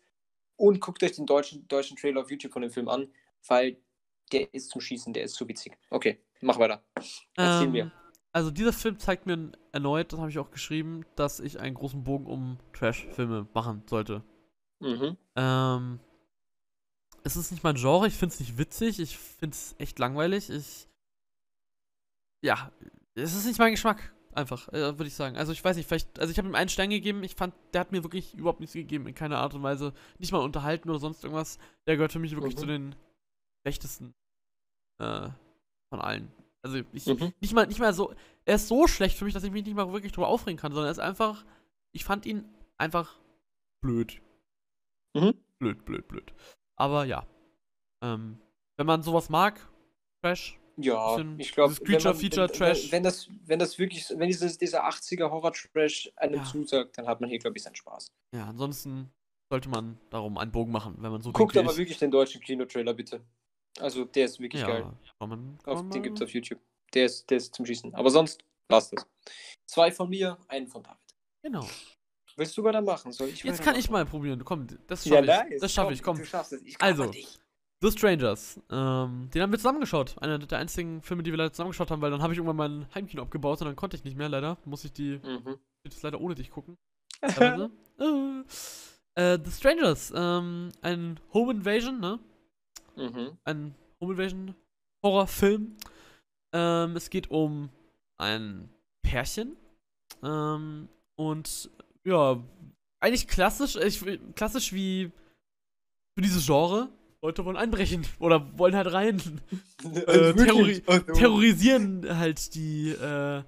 [0.56, 3.12] Und guckt euch den deutschen, deutschen Trailer auf YouTube von dem Film an,
[3.48, 3.78] weil
[4.32, 5.78] der ist zum Schießen, der ist so witzig.
[5.92, 6.84] Okay, mach weiter.
[7.36, 7.92] Erzähl Ähm, mir.
[8.34, 12.04] Also dieser Film zeigt mir erneut, das habe ich auch geschrieben, dass ich einen großen
[12.04, 14.24] Bogen um Trash-Filme machen sollte.
[14.80, 15.18] Mhm.
[15.36, 16.00] Ähm,
[17.24, 20.50] es ist nicht mein Genre, ich finde es nicht witzig, ich finde es echt langweilig.
[20.50, 20.88] Ich.
[22.42, 22.72] Ja,
[23.16, 25.36] es ist nicht mein Geschmack, einfach, äh, würde ich sagen.
[25.38, 27.82] Also ich weiß nicht, vielleicht, also ich habe ihm einen Stern gegeben, ich fand, der
[27.82, 29.94] hat mir wirklich überhaupt nichts gegeben, in keiner Art und Weise.
[30.20, 31.58] Nicht mal unterhalten oder sonst irgendwas.
[31.88, 32.60] Der gehört für mich wirklich Mhm.
[32.60, 32.96] zu den
[33.66, 34.14] schlechtesten
[35.00, 35.30] äh,
[35.90, 36.32] von allen.
[36.62, 37.34] Also ich, Mhm.
[37.40, 38.14] nicht mal, nicht mal so,
[38.46, 40.72] er ist so schlecht für mich, dass ich mich nicht mal wirklich drüber aufregen kann,
[40.72, 41.44] sondern er ist einfach,
[41.92, 42.46] ich fand ihn
[42.78, 43.16] einfach
[43.82, 44.22] blöd.
[45.22, 45.34] Mhm.
[45.60, 46.34] Blöd, blöd, blöd.
[46.78, 47.26] Aber ja.
[48.04, 48.40] Ähm,
[48.78, 49.60] wenn man sowas mag,
[50.24, 52.92] Trash, Ja, ich glaube, Trash.
[52.92, 56.44] Wenn das, wenn das wirklich, wenn dieses, dieser 80er Horror-Trash einem Ja.
[56.44, 58.12] zusagt, dann hat man hier, glaube ich, seinen Spaß.
[58.36, 59.12] ja, ansonsten
[59.52, 61.78] sollte man darum einen Bogen machen, wenn man so Guckt aber ich.
[61.78, 63.22] wirklich den deutschen Kinotrailer, bitte.
[63.80, 64.94] Also, der ist wirklich ja, geil.
[65.20, 66.60] Kann man, kann Auf, man den mal- gibt es auf YouTube.
[66.94, 67.96] Der ist, der ist zum Schießen.
[67.96, 69.06] Aber sonst, lasst es.
[69.66, 71.00] Zwei von mir, einen von David.
[71.44, 71.66] Genau.
[72.38, 73.12] Willst du weitermachen?
[73.12, 74.06] Soll ich Jetzt kann ich weitermachen?
[74.06, 74.46] mal probieren.
[74.46, 75.50] Komm, das Ja, schaffe ich.
[75.52, 75.62] nice.
[75.62, 76.18] Das schaffe ich, komm.
[76.18, 76.62] Du schaffst es.
[76.62, 77.12] Ich Also.
[77.80, 78.60] The Strangers.
[78.72, 80.16] Ähm, den haben wir zusammengeschaut.
[80.20, 82.88] Einer der einzigen Filme, die wir leider zusammengeschaut haben, weil dann habe ich irgendwann mein
[82.96, 84.58] Heimkino abgebaut und dann konnte ich nicht mehr, leider.
[84.66, 85.58] Muss ich die Mhm.
[85.86, 86.76] jetzt leider ohne dich gucken.
[87.22, 87.68] äh,
[89.16, 90.12] äh, The Strangers.
[90.16, 92.20] Ähm, ein Home Invasion, ne?
[92.96, 93.38] mhm.
[93.44, 94.56] Ein Home Invasion
[95.04, 95.78] Horrorfilm.
[96.54, 97.70] Ähm, es geht um
[98.18, 98.70] ein
[99.04, 99.56] Pärchen.
[100.24, 101.70] Ähm, und
[102.08, 102.42] ja,
[103.00, 104.02] eigentlich klassisch, ich,
[104.36, 105.12] klassisch wie
[106.16, 106.90] für dieses Genre.
[107.22, 109.22] Leute wollen einbrechen oder wollen halt rein.
[109.84, 113.44] Äh, terrori Also, terrorisieren halt die, äh,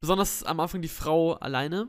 [0.00, 1.88] besonders am Anfang die Frau alleine.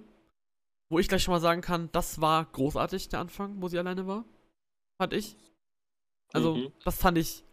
[0.89, 4.07] Wo ich gleich schon mal sagen kann, das war großartig, der Anfang, wo sie alleine
[4.07, 4.25] war.
[5.01, 5.37] Fand ich.
[6.33, 6.71] Also, Mhm.
[6.83, 7.43] das fand ich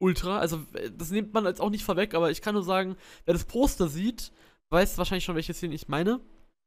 [0.00, 0.38] ultra.
[0.38, 3.34] Also, äh, das nimmt man jetzt auch nicht vorweg, aber ich kann nur sagen, wer
[3.34, 4.32] das Poster sieht,
[4.70, 6.20] weiß wahrscheinlich schon, welche Szene ich meine.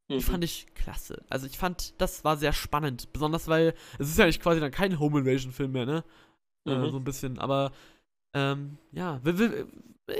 [0.10, 0.22] Die Mhm.
[0.22, 1.24] fand ich klasse.
[1.30, 3.12] Also, ich fand, das war sehr spannend.
[3.12, 6.04] Besonders, weil es ist ja nicht quasi dann kein Home Invasion-Film mehr, ne?
[6.66, 6.90] Äh, Mhm.
[6.92, 7.40] so ein bisschen.
[7.40, 7.72] Aber,
[8.34, 9.20] ähm, ja.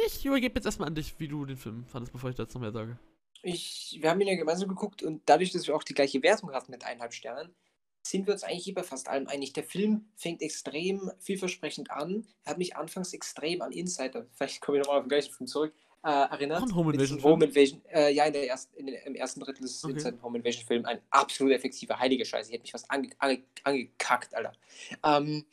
[0.06, 2.64] Ich übergebe jetzt erstmal an dich, wie du den Film fandest, bevor ich dazu noch
[2.64, 2.98] mehr sage.
[3.44, 6.52] Ich, wir haben ihn ja gemeinsam geguckt und dadurch, dass wir auch die gleiche Wertung
[6.52, 7.54] hatten mit eineinhalb Sternen,
[8.02, 9.54] sind wir uns eigentlich bei fast allem einig.
[9.54, 12.26] Der Film fängt extrem vielversprechend an.
[12.44, 15.48] Er hat mich anfangs extrem an Insider, vielleicht komme ich nochmal auf den gleichen Film
[15.48, 15.74] zurück,
[16.04, 16.62] äh, erinnert.
[16.62, 17.34] Auch ein Home Invasion-Film?
[17.34, 17.82] Home Invasion.
[17.92, 20.04] Äh, ja, in der ersten, in, der- im ersten Drittel ist Okay.
[20.06, 22.48] Ein Home Invasion Film ein absolut effektiver, heiliger Scheiß.
[22.48, 24.54] Ich hätte mich fast ange, ange, angekackt, Alter.
[25.04, 25.46] Ähm,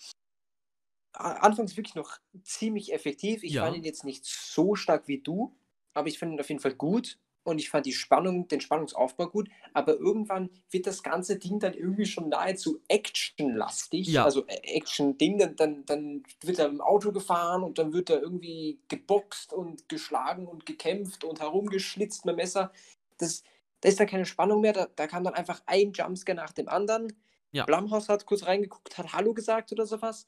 [1.12, 3.42] anfangs wirklich noch ziemlich effektiv.
[3.44, 3.64] Ich Ja.
[3.64, 5.54] fand ihn jetzt nicht so stark wie du,
[5.92, 9.28] aber ich fand ihn auf jeden Fall gut und ich fand die Spannung, den Spannungsaufbau
[9.28, 14.08] gut, aber irgendwann wird das ganze Ding dann irgendwie schon nahezu actionlastig.
[14.08, 14.24] Ja.
[14.24, 18.20] Also äh, Action-Ding, dann, dann, dann wird er im Auto gefahren und dann wird er
[18.20, 22.72] irgendwie geboxt und geschlagen und gekämpft und herumgeschlitzt mit dem Messer.
[23.18, 23.44] Das,
[23.80, 26.68] da ist dann keine Spannung mehr, da, da kam dann einfach ein Jumpscare nach dem
[26.68, 27.12] anderen.
[27.52, 27.64] Ja.
[27.66, 30.26] Blumhaus hat kurz reingeguckt, hat Hallo gesagt oder sowas.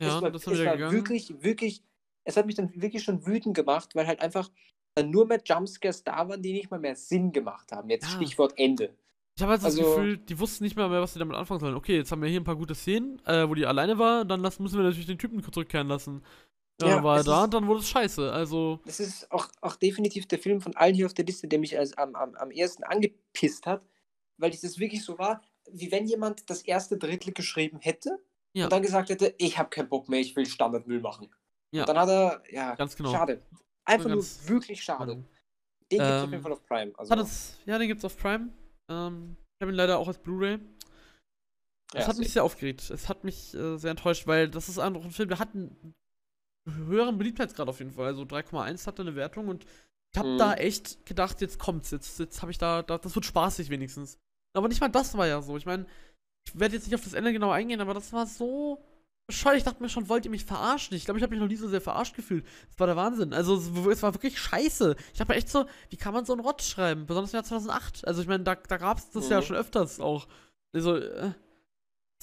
[0.00, 0.92] Ja, es war, das es war gegangen.
[0.92, 1.82] wirklich, wirklich,
[2.24, 4.50] es hat mich dann wirklich schon wütend gemacht, weil halt einfach
[5.04, 7.88] nur mehr Jumpscares da waren, die nicht mal mehr Sinn gemacht haben.
[7.90, 8.10] Jetzt Ja.
[8.16, 8.94] Stichwort Ende.
[9.36, 11.60] Ich habe halt das Also- Gefühl, die wussten nicht mehr, mehr, was sie damit anfangen
[11.60, 11.76] sollen.
[11.76, 14.40] Okay, jetzt haben wir hier ein paar gute Szenen, äh, wo die alleine war, dann
[14.40, 16.24] lassen, müssen wir natürlich den Typen zurückkehren lassen.
[16.80, 18.32] Ja, Ja, war er es da ist- und dann wurde es scheiße.
[18.32, 21.58] Also, Das ist auch, auch definitiv der Film von allen hier auf der Liste, der
[21.60, 23.82] mich als, am, am, am ersten angepisst hat,
[24.36, 28.18] weil das wirklich so war, wie wenn jemand das erste Drittel geschrieben hätte
[28.54, 28.64] Ja.
[28.64, 31.28] und dann gesagt hätte, ich habe keinen Bock mehr, ich will Standardmüll machen.
[31.72, 31.82] Ja.
[31.82, 33.10] Und dann hat er, ja, Ganz genau.
[33.12, 33.42] schade.
[33.88, 35.24] Einfach nur wirklich schade.
[35.90, 36.92] Den gibt es auf Ähm, jeden Fall auf Prime.
[36.98, 38.50] Also, Hat es, ja, den gibt's auf Prime.
[38.90, 40.58] Ähm, ich habe ihn leider auch als Blu-ray.
[41.94, 42.90] Es ja, hat mich sehr aufgeregt.
[42.90, 45.94] Es hat mich äh, sehr enttäuscht, weil das ist einfach ein Film, der hat einen
[46.68, 48.06] höheren Beliebtheitsgrad auf jeden Fall.
[48.06, 49.64] Also 3,1 hat er eine Wertung und
[50.12, 50.38] ich habe Mhm.
[50.38, 51.90] da echt gedacht, jetzt kommt's.
[51.90, 54.18] Jetzt, jetzt habe ich da, da, das wird spaßig wenigstens.
[54.54, 55.56] Aber nicht mal das war ja so.
[55.56, 55.86] Ich meine,
[56.46, 58.82] ich werde jetzt nicht auf das Ende genau eingehen, aber das war so
[59.28, 59.58] bescheuert.
[59.58, 60.96] Ich dachte mir schon, wollt ihr mich verarschen?
[60.96, 62.44] Ich glaube, ich habe mich noch nie so sehr verarscht gefühlt.
[62.70, 63.32] Das war der Wahnsinn.
[63.32, 64.96] Also, es, es war wirklich scheiße.
[65.12, 67.06] Ich dachte mir echt so, wie kann man so einen Rott schreiben?
[67.06, 68.06] Besonders im Jahr 2008.
[68.08, 69.44] Also, ich meine, da, da gab es das ja Mhm.
[69.44, 70.26] schon öfters auch.
[70.72, 71.30] Also, äh,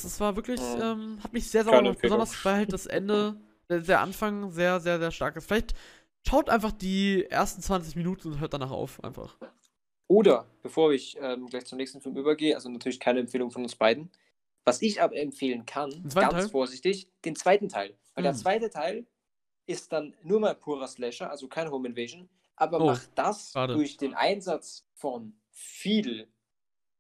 [0.01, 0.81] das war wirklich, Mhm.
[0.81, 1.95] ähm, hat mich sehr sauer Keine gemacht.
[2.03, 2.19] Empfehlung.
[2.19, 3.37] Besonders, weil halt das Ende,
[3.69, 5.45] der, der Anfang sehr, sehr, sehr stark ist.
[5.47, 5.73] Vielleicht
[6.27, 9.01] schaut einfach die ersten 20 Minuten und hört danach auf.
[9.03, 9.37] Einfach.
[10.07, 13.75] Oder, bevor ich ähm, gleich zum nächsten Film übergehe, also natürlich keine Empfehlung von uns
[13.75, 14.11] beiden,
[14.66, 16.47] was ich aber empfehlen kann, ganz Teil?
[16.47, 17.97] vorsichtig, den zweiten Teil.
[18.16, 18.36] Weil der Hm.
[18.36, 19.07] zweite Teil
[19.68, 23.70] ist dann nur mal purer Slasher, also kein Home Invasion, aber Oh, macht das schade.
[23.70, 26.30] durch den Einsatz von viel,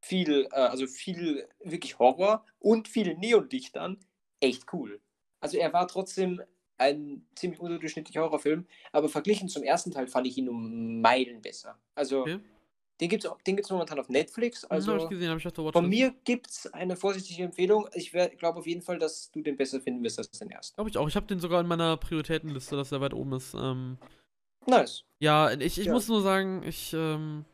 [0.01, 3.99] viel, äh, also viel wirklich Horror und viel Neonlichtern
[4.39, 5.01] echt cool.
[5.39, 6.41] Also er war trotzdem
[6.77, 11.79] ein ziemlich unterdurchschnittlicher Horrorfilm, aber verglichen zum ersten Teil fand ich ihn um Meilen besser.
[11.95, 12.39] Also Okay.
[13.01, 14.63] Den gibt es den gibt's momentan auf Netflix.
[14.65, 15.81] Also, Also ich gesehen, habe ich auf der Watchlist.
[15.83, 17.87] von mir gibt es eine vorsichtige Empfehlung.
[17.93, 20.75] Ich glaube auf jeden Fall, dass du den besser finden wirst als den ersten.
[20.75, 21.07] Glaube ich auch.
[21.07, 23.53] Ich habe den sogar in meiner Prioritätenliste, dass er weit oben ist.
[23.53, 23.97] Ähm,
[24.67, 25.03] Nice.
[25.19, 25.93] ja, ich, ich Ja.
[25.93, 27.45] muss nur sagen, ich, ähm,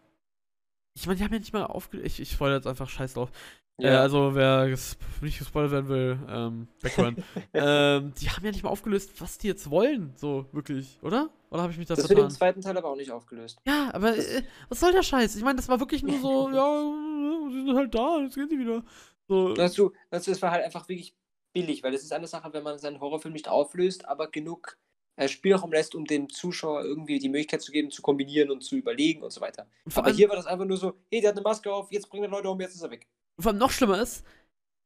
[0.93, 1.99] ich meine, die haben ja nicht mal aufge...
[2.01, 3.31] Ich, ich spoilere jetzt einfach scheiß drauf.
[3.77, 7.23] Äh, also, wer ges nicht gespoilert werden will, ähm, weghören.
[7.53, 11.29] ähm, die haben ja nicht mal aufgelöst, was die jetzt wollen, so, wirklich, oder?
[11.49, 13.57] Oder habe ich mich da das wird im zweiten Teil aber auch nicht aufgelöst.
[13.65, 15.35] Ja, aber äh, was soll der Scheiß?
[15.35, 18.59] Ich meine, das war wirklich nur so, ja, sie sind halt da, jetzt gehen sie
[18.59, 18.83] wieder.
[19.27, 21.15] So, Dazu, dazu, es war halt einfach wirklich
[21.53, 24.77] billig, weil es ist eine Sache, wenn man seinen Horrorfilm nicht auflöst, aber genug
[25.15, 28.75] äh, Spielraum lässt, um dem Zuschauer irgendwie die Möglichkeit zu geben, zu kombinieren und zu
[28.75, 29.67] überlegen und so weiter.
[29.85, 31.71] und vor Aber allem, hier war das einfach nur so, hey, der hat eine Maske
[31.73, 33.07] auf, jetzt bringen wir Leute um, jetzt ist er weg.
[33.39, 34.25] Vor allem noch schlimmer ist,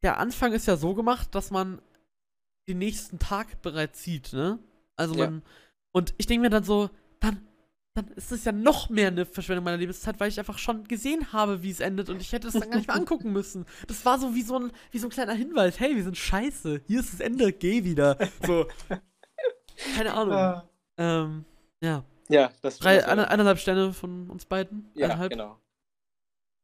[0.03, 1.81] der Anfang ist ja so gemacht, dass man
[2.67, 4.59] den nächsten Tag bereits sieht, ne?
[4.95, 5.25] Also Ja.
[5.25, 5.43] man,
[5.91, 6.89] und ich denke mir dann so,
[7.19, 7.45] dann,
[7.93, 11.31] dann ist es ja noch mehr eine Verschwendung meiner Lebenszeit, weil ich einfach schon gesehen
[11.31, 13.65] habe, wie es endet und ich hätte es dann gar nicht mehr angucken müssen.
[13.87, 16.81] Das war so wie so ein, wie so ein kleiner Hinweis, hey, wir sind scheiße,
[16.87, 18.17] hier ist das Ende, geh wieder.
[18.45, 18.67] So.
[19.95, 20.61] Keine Ahnung.
[20.97, 21.45] Ähm,
[21.81, 22.03] ja.
[22.29, 24.89] Ja, das Drei, eine, eineinhalb Sterne von uns beiden.
[24.95, 25.31] Ja, eineinhalb.
[25.31, 25.59] genau.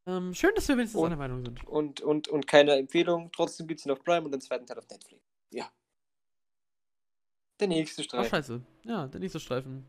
[0.08, 1.64] Ähm, schön, dass wir wenigstens Und- einer Meinung sind.
[1.68, 4.80] Und, und, und keine Empfehlung, trotzdem gibt es ihn auf Prime und den zweiten Teil
[4.80, 5.22] auf Netflix.
[5.52, 5.72] Ja.
[7.60, 8.30] Der nächste Ach, Streifen.
[8.30, 8.62] scheiße.
[8.86, 9.86] Ja, der nächste Streifen.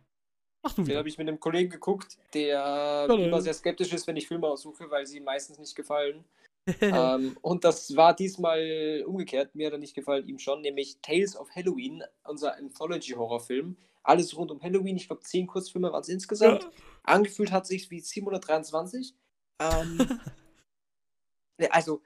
[0.62, 3.16] Mach du Den habe ich mit einem Kollegen geguckt, der Hallo.
[3.16, 6.24] immer sehr skeptisch ist, wenn ich Filme aussuche, weil sie ihm meistens nicht gefallen.
[6.80, 9.54] ähm, und das war diesmal umgekehrt.
[9.54, 13.76] Mir hat er nicht gefallen, ihm schon, nämlich Tales of Halloween, unser Anthology-Horrorfilm.
[14.04, 14.96] Alles rund um Halloween.
[14.96, 16.68] Ich glaube, zehn Kurzfilme waren es insgesamt.
[17.02, 19.14] Angefühlt hat sich wie 723.
[19.58, 19.98] Ähm,
[21.58, 22.02] ne, also,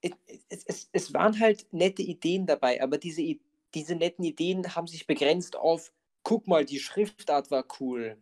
[0.00, 3.22] es, es, es, waren halt nette Ideen dabei, aber diese,
[3.74, 8.16] diese netten Ideen haben sich begrenzt auf, guck mal, die Schriftart war cool.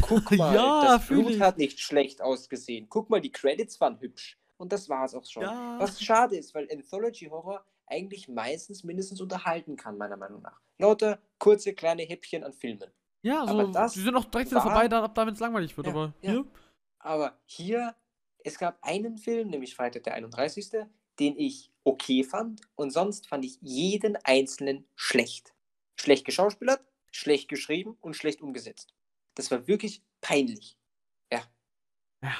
[0.00, 1.40] Guck mal, Ja, das Blut ich.
[1.40, 2.86] hat nicht schlecht ausgesehen.
[2.88, 4.38] Guck mal, die Credits waren hübsch.
[4.56, 5.42] Und das war es auch schon.
[5.42, 5.76] Ja.
[5.78, 10.60] Was schade ist, weil Anthology Horror eigentlich meistens mindestens unterhalten kann, meiner Meinung nach.
[10.78, 12.90] Lauter kurze, kleine Häppchen an Filmen.
[13.22, 15.40] Ja, Aber so, das die sind auch direkt wieder vorbei, dann, ab da, wenn es
[15.40, 15.86] langweilig wird.
[15.86, 16.44] Ja, aber ja.
[17.08, 17.96] Aber hier,
[18.44, 20.72] es gab einen Film, nämlich Freitag der 31.,
[21.18, 25.54] den ich okay fand und sonst fand ich jeden einzelnen schlecht.
[25.98, 28.92] Schlecht geschauspielert, schlecht geschrieben und schlecht umgesetzt.
[29.36, 30.76] Das war wirklich peinlich.
[31.32, 31.42] Ja.
[32.22, 32.36] Ja.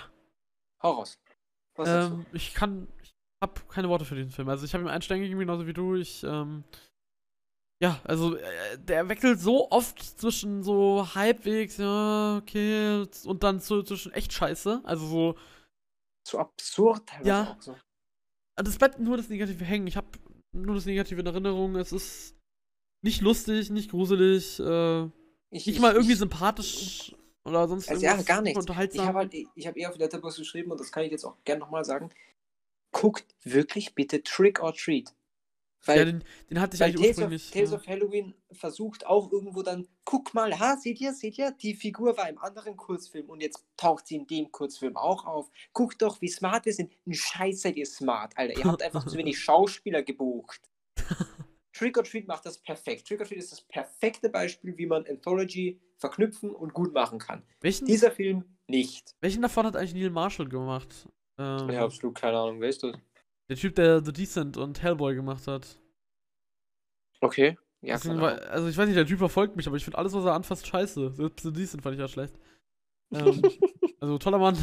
[0.83, 1.19] Hau raus.
[1.79, 4.51] Ähm, ich kann, ich habe keine Worte für diesen Film.
[4.51, 5.95] Also ich habe Stern gegeben, genauso wie du.
[5.95, 6.63] Ich, ähm,
[7.81, 13.83] ja, also äh, der wechselt so oft zwischen so halbwegs, ja, okay, und dann zu,
[13.83, 14.81] zwischen echt scheiße.
[14.85, 15.35] Also so?
[16.27, 17.57] So absurd Ja.
[17.61, 17.77] so.
[18.57, 19.87] Also es bleibt nur das Negative hängen.
[19.87, 20.09] Ich habe
[20.53, 21.77] nur das Negative in Erinnerung.
[21.77, 22.37] Es ist
[23.03, 25.11] nicht lustig, nicht gruselig, äh, Ich,
[25.51, 27.15] nicht ich, mal irgendwie ich, sympathisch
[27.45, 28.67] oder sonst Also ja, gar nichts.
[28.93, 31.37] Ich habe halt, ich habe eher auf Letterboxd geschrieben und das kann ich jetzt auch
[31.45, 32.11] gerne nochmal sagen.
[32.91, 35.15] Guckt wirklich bitte Trick or Treat.
[35.85, 37.51] Weil, ja, den, den hatte ich eigentlich Tales, of, ursprünglich.
[37.51, 37.77] Tales ja.
[37.77, 42.17] of Halloween versucht auch irgendwo dann, guck mal, ha, seht ihr, seht ihr, die Figur
[42.17, 45.51] war im anderen Kurzfilm und jetzt taucht sie in dem Kurzfilm auch auf.
[45.73, 46.93] Guckt doch, wie smart wir sind.
[47.07, 48.59] Ein Scheiß seid ihr smart, Alter.
[48.59, 50.61] Ihr habt einfach zu wenig Schauspieler gebucht.
[51.73, 53.07] Trick or Treat macht das perfekt.
[53.07, 57.45] Trick or Treat ist das perfekte Beispiel, wie man Anthology verknüpfen und gut machen kann.
[57.61, 59.15] welchen, Dieser Film nicht.
[59.21, 61.09] welchen davon hat eigentlich Neil Marshall gemacht?
[61.39, 62.97] Ähm, Ich habe absolut keine Ahnung, wer ist das?
[63.49, 65.81] Der Typ, der The Decent und Hellboy gemacht hat.
[67.21, 67.57] Okay.
[67.81, 70.13] Ja, Deswegen war, also ich weiß nicht, der Typ verfolgt mich, aber ich finde alles,
[70.13, 71.13] was er anfasst, scheiße.
[71.15, 72.35] Selbst The Decent fand ich ja schlecht.
[73.13, 73.41] Ähm,
[74.01, 74.57] also toller Mann.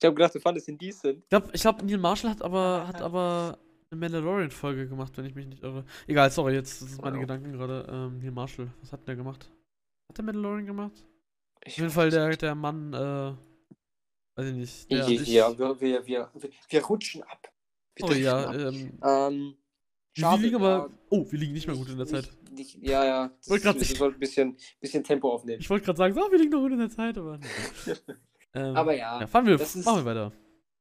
[0.00, 1.24] Ich habe gedacht, du fandest ihn decent.
[1.24, 3.58] Ich glaube, ich glaub, Neil Marshall hat aber, hat aber
[3.90, 5.84] eine Mandalorian-Folge gemacht, wenn ich mich nicht irre.
[6.06, 7.22] Egal, sorry, jetzt das sind meine Wow.
[7.22, 7.86] Gedanken gerade.
[7.90, 9.50] Ähm, Neil Marshall, was hat denn der gemacht?
[10.08, 11.04] Hat der Mandalorian gemacht?
[11.64, 13.34] Ich Auf jeden Fall der, der Mann, äh,
[14.36, 14.90] weiß ich nicht.
[14.90, 16.30] Der, Ja, ich, ja wir, wir, wir,
[16.68, 17.52] wir rutschen ab.
[18.02, 19.54] Oh ja, ähm, Ähm,
[20.14, 22.28] wir liegen aber, oh, wir liegen nicht mehr gut in der Zeit.
[22.50, 23.28] Nicht, ja, ja.
[23.38, 23.98] Das, Wollte grad wir sagen.
[23.98, 25.60] sollten ein bisschen, bisschen Tempo aufnehmen.
[25.60, 27.38] Ich wollte gerade sagen, so, wir liegen noch gut in der Zeit, aber.
[28.54, 30.32] ähm, Aber ja, ja, fahren wir, das ist- machen wir weiter.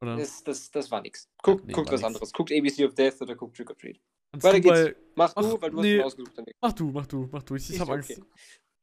[0.01, 0.15] Oder?
[0.15, 1.29] das, das, das war nix.
[1.41, 2.03] Guckt, Nee, guckt was nix.
[2.07, 2.31] anderes.
[2.33, 3.99] Guckt ABC of Death oder guckt Trick or Treat.
[4.33, 4.95] Weiter geht's.
[5.15, 6.01] Mach Ach, du, weil du nee.
[6.03, 6.51] hast ihn ausgesucht.
[6.61, 7.55] Mach du, mach du, mach du.
[7.55, 8.21] Ich, ich hab Ich- Angst.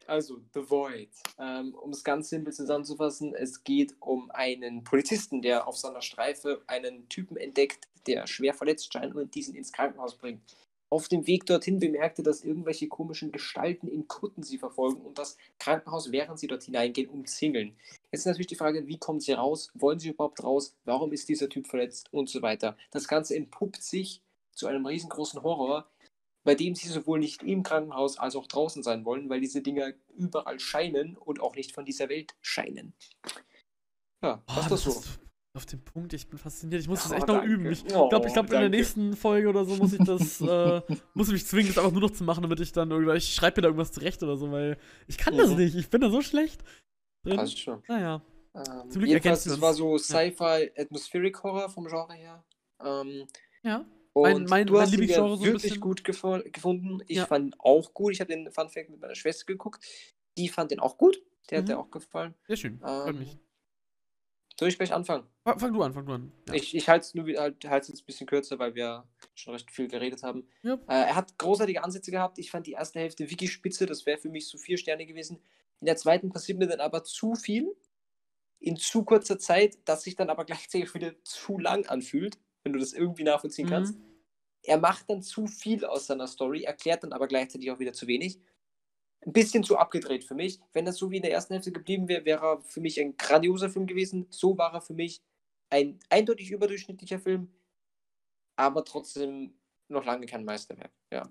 [0.06, 1.10] Also, The Void.
[1.38, 6.62] Ähm, um es ganz simpel zusammenzufassen, es geht um einen Polizisten, der auf seiner Streife
[6.66, 10.42] einen Typen entdeckt, der schwer verletzt scheint und diesen ins Krankenhaus bringt.
[10.90, 15.36] Auf dem Weg dorthin bemerkte, dass irgendwelche komischen Gestalten in Kutten sie verfolgen und das
[15.58, 17.76] Krankenhaus, während sie dort hineingehen, umzingeln.
[18.12, 19.70] Jetzt ist natürlich die Frage, wie kommen sie raus?
[19.74, 20.76] Wollen sie überhaupt raus?
[20.84, 22.12] Warum ist dieser Typ verletzt?
[22.12, 22.76] Und so weiter.
[22.92, 25.90] Das Ganze entpuppt sich zu einem riesengroßen Horror,
[26.44, 29.92] bei dem sie sowohl nicht im Krankenhaus als auch draußen sein wollen, weil diese Dinger
[30.16, 32.94] überall scheinen und auch nicht von dieser Welt scheinen.
[34.22, 34.90] Ja, Boah, was das so?
[34.90, 35.20] ist
[35.56, 36.80] auf den Punkt, ich bin fasziniert.
[36.80, 37.52] Ich muss das Oh, echt noch danke.
[37.52, 37.66] üben.
[37.70, 40.82] Ich Oh, glaube, ich glaub, in der nächsten Folge oder so muss ich das, äh,
[41.14, 43.32] muss ich mich zwingen, das einfach nur noch zu machen, damit ich dann irgendwie, ich
[43.34, 44.76] schreibe mir da irgendwas zurecht oder so, weil
[45.06, 45.56] ich kann das Mhm.
[45.58, 45.76] nicht.
[45.76, 46.64] Ich bin da so schlecht.
[47.24, 47.36] Drin.
[47.36, 47.82] Passt schon.
[47.86, 48.20] Naja.
[48.56, 52.44] Ähm, Zum Glück jedenfalls, es war so Sci-Fi Atmospheric Horror vom Genre her.
[52.84, 53.26] Ähm,
[53.62, 53.84] Ja.
[54.14, 57.02] Und Mein- mein- du mein hast ihn ja so wirklich gut gefo- gefunden.
[57.08, 57.26] Ich Ja.
[57.26, 58.12] fand ihn auch gut.
[58.12, 59.84] Ich habe den Fun Fact mit meiner Schwester geguckt.
[60.38, 61.20] Die fand den auch gut.
[61.50, 61.68] Der hat Mhm.
[61.68, 62.34] dir auch gefallen.
[62.46, 62.78] Sehr schön.
[62.78, 63.36] Freut Ähm, mich.
[64.58, 65.26] soll ich gleich anfangen?
[65.44, 66.32] Fang, du an, fang du an.
[66.48, 66.54] Ja.
[66.54, 69.04] Ich, ich halte es nur halt, halt's jetzt ein bisschen kürzer, weil wir
[69.34, 70.48] schon recht viel geredet haben.
[70.62, 70.74] Ja.
[70.74, 72.38] Äh, er hat großartige Ansätze gehabt.
[72.38, 73.84] Ich fand die erste Hälfte wirklich spitze.
[73.84, 75.40] Das wäre für mich so vier Sterne gewesen.
[75.80, 77.74] In der zweiten passiert mir dann aber zu viel
[78.60, 82.78] in zu kurzer Zeit, dass sich dann aber gleichzeitig wieder zu lang anfühlt, wenn du
[82.78, 83.94] das irgendwie nachvollziehen kannst.
[83.94, 84.02] Mhm.
[84.62, 88.06] Er macht dann zu viel aus seiner Story, erklärt dann aber gleichzeitig auch wieder zu
[88.06, 88.40] wenig.
[89.26, 90.58] Ein bisschen zu abgedreht für mich.
[90.72, 93.16] Wenn das so wie in der ersten Hälfte geblieben wäre, wäre er für mich ein
[93.16, 94.26] grandioser Film gewesen.
[94.30, 95.22] So war er für mich
[95.70, 97.48] ein eindeutig überdurchschnittlicher Film,
[98.56, 99.54] aber trotzdem
[99.88, 100.92] noch lange kein Meisterwerk.
[101.12, 101.30] Ja.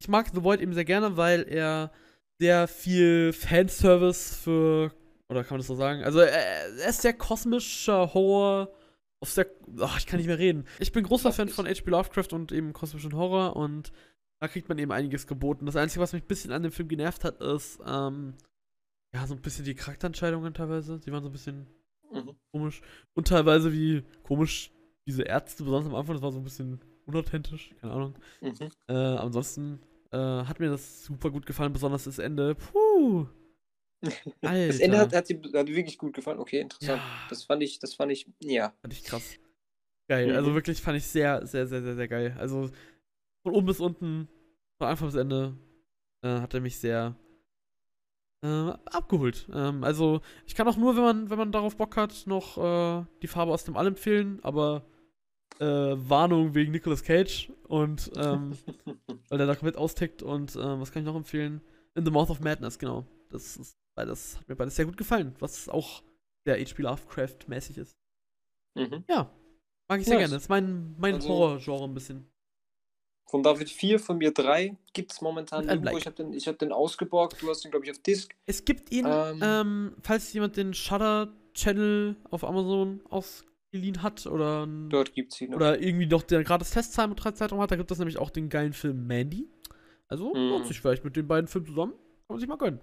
[0.00, 1.92] Ich mag The Void eben sehr gerne, weil er
[2.40, 4.92] sehr viel Fanservice für,
[5.28, 6.02] oder kann man das so sagen?
[6.02, 8.72] Also er, er ist sehr kosmischer Horror
[9.22, 9.46] auf sehr,
[9.78, 10.64] ach, ich kann nicht mehr reden.
[10.80, 11.88] Ich bin großer Fan von H.P.
[11.90, 13.92] Lovecraft und eben kosmischen Horror und
[14.40, 15.64] da kriegt man eben einiges geboten.
[15.66, 18.34] Das Einzige, was mich ein bisschen an dem Film genervt hat, ist, ähm,
[19.14, 20.98] ja, so ein bisschen die Charakterentscheidungen teilweise.
[20.98, 21.66] Die waren so ein bisschen
[22.12, 22.34] Mhm.
[22.50, 22.82] komisch.
[23.14, 24.70] Und teilweise wie komisch
[25.06, 28.14] diese Ärzte, besonders am Anfang, das war so ein bisschen unauthentisch, keine Ahnung.
[28.40, 28.54] Mhm.
[28.88, 32.54] Äh, ansonsten äh, hat mir das super gut gefallen, besonders das Ende.
[32.56, 33.26] Puh.
[34.42, 34.66] Alter.
[34.66, 36.38] Das Ende hat, hat dir hat wirklich gut gefallen.
[36.38, 37.00] Okay, interessant.
[37.00, 37.26] Ja.
[37.28, 38.72] Das fand ich, das fand ich, ja.
[38.80, 39.36] Fand ich krass.
[40.08, 40.34] Geil.
[40.34, 40.54] Also Mhm.
[40.54, 42.36] wirklich fand ich sehr, sehr, sehr, sehr, sehr geil.
[42.38, 42.70] Also
[43.42, 44.28] von oben bis unten,
[44.78, 45.56] von Anfang bis Ende,
[46.22, 47.14] äh, hat er mich sehr
[48.44, 49.48] äh, abgeholt.
[49.54, 53.04] Ähm, also ich kann auch nur, wenn man, wenn man darauf Bock hat, noch äh,
[53.22, 54.84] die Farbe aus dem All empfehlen, aber
[55.60, 58.58] äh, Warnung wegen Nicolas Cage und ähm,
[59.28, 61.60] weil der da komplett austickt und äh, was kann ich noch empfehlen?
[61.94, 63.06] In the Mouth of Madness, genau.
[63.30, 66.02] Das ist beides, hat mir beides sehr gut gefallen, was auch
[66.46, 66.82] der H.P.
[66.82, 67.96] Lovecraft-mäßig ist.
[68.74, 69.04] mhm.
[69.08, 69.30] Ja,
[69.88, 70.22] mag ich sehr Nice.
[70.24, 70.34] gerne.
[70.34, 72.28] Das ist mein, mein Also- Horror-Genre ein bisschen.
[73.28, 75.96] Von David 4, von mir 3 gibt es momentan irgendwo.
[75.96, 77.40] Ich habe den, ich hab den ausgeborgt.
[77.40, 78.34] Du hast den, glaube ich, auf Disk.
[78.44, 79.40] Es gibt ihn, Ähm.
[79.42, 85.50] ähm, falls jemand den Shudder-Channel auf Amazon ausgeliehen hat oder, Dort gibt es ihn.
[85.50, 85.56] noch.
[85.56, 89.06] oder irgendwie noch der gratis Testzeitraum hat, da gibt es nämlich auch den geilen Film
[89.06, 89.48] Mandy.
[90.08, 90.48] Also Mhm.
[90.50, 91.92] lohnt sich vielleicht mit den beiden Filmen zusammen.
[91.92, 92.80] Kann man sich mal gönnen.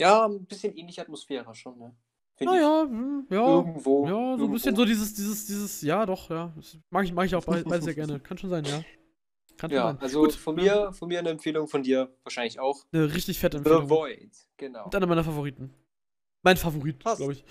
[0.00, 1.94] Ja, ein bisschen ähnliche Atmosphäre schon, ne?
[2.40, 3.46] Naja, hm, ja.
[3.46, 4.04] Irgendwo.
[4.06, 4.52] Ja, so ein irgendwo.
[4.54, 6.52] bisschen so dieses, dieses, dieses, ja, doch, ja.
[6.56, 8.18] Das mag ich, mag ich auch beide beide sehr gerne.
[8.20, 8.82] Kann schon sein, ja.
[9.56, 9.98] Kann schon Ja, sein.
[10.00, 10.86] also Gut, von ja.
[10.86, 12.84] mir, von mir eine Empfehlung, von dir wahrscheinlich auch.
[12.92, 13.88] Eine richtig fette The Empfehlung.
[13.90, 14.86] Void, genau.
[14.86, 15.72] Und einer meiner Favoriten.
[16.42, 17.44] Mein Favorit, glaube ich.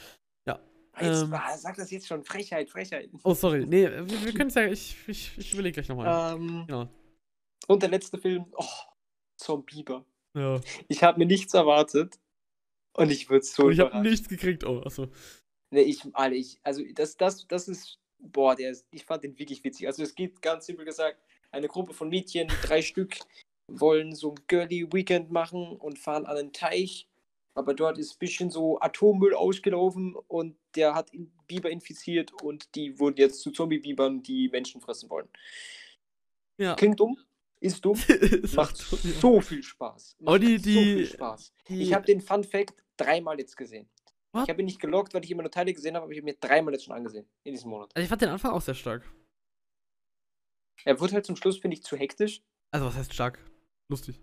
[1.01, 3.09] Jetzt, ähm, ah, sag das jetzt schon, Frechheit, Frechheit.
[3.23, 3.65] Oh, sorry.
[3.65, 6.35] Nee, wir, wir können es ja, ich, ich, ich überlege gleich nochmal.
[6.35, 6.87] Ähm, Genau.
[7.67, 8.65] Und der letzte Film, oh,
[9.37, 10.05] Zombieber.
[10.35, 10.59] Ja.
[10.87, 12.19] Ich habe mir nichts erwartet.
[12.95, 14.63] Und ich würde so Und ich habe nichts gekriegt.
[14.63, 15.07] Oh, achso.
[15.71, 19.37] Nee, ich, Alter, ich, also das, das, das ist, boah, der ist, ich fand den
[19.39, 19.87] wirklich witzig.
[19.87, 21.19] Also es geht ganz simpel gesagt,
[21.51, 23.15] eine Gruppe von Mädchen, drei Stück,
[23.71, 27.07] wollen so ein girly Weekend machen und fahren an einen Teich.
[27.55, 31.11] Aber dort ist ein bisschen so Atommüll ausgelaufen und der hat
[31.47, 35.29] Biber infiziert und die wurden jetzt zu Zombie-Bibern, die Menschen fressen wollen.
[36.57, 36.75] Ja.
[36.75, 37.17] Klingt dumm,
[37.59, 37.97] ist dumm,
[38.55, 40.15] macht so, viel Spaß.
[40.25, 41.53] Aber die- Macht so viel die- Spaß.
[41.69, 43.89] Die- Ich habe den Fun Fact dreimal jetzt gesehen.
[44.31, 44.43] What?
[44.43, 46.25] Ich habe ihn nicht gelockt, weil ich immer nur Teile gesehen habe, aber ich habe
[46.25, 47.91] mir dreimal jetzt schon angesehen in diesem Monat.
[47.95, 49.03] Also ich fand den Anfang auch sehr stark.
[50.85, 52.41] Er wird halt zum Schluss, finde ich, zu hektisch,
[52.71, 53.39] Also, was heißt stark?
[53.89, 54.19] Lustig.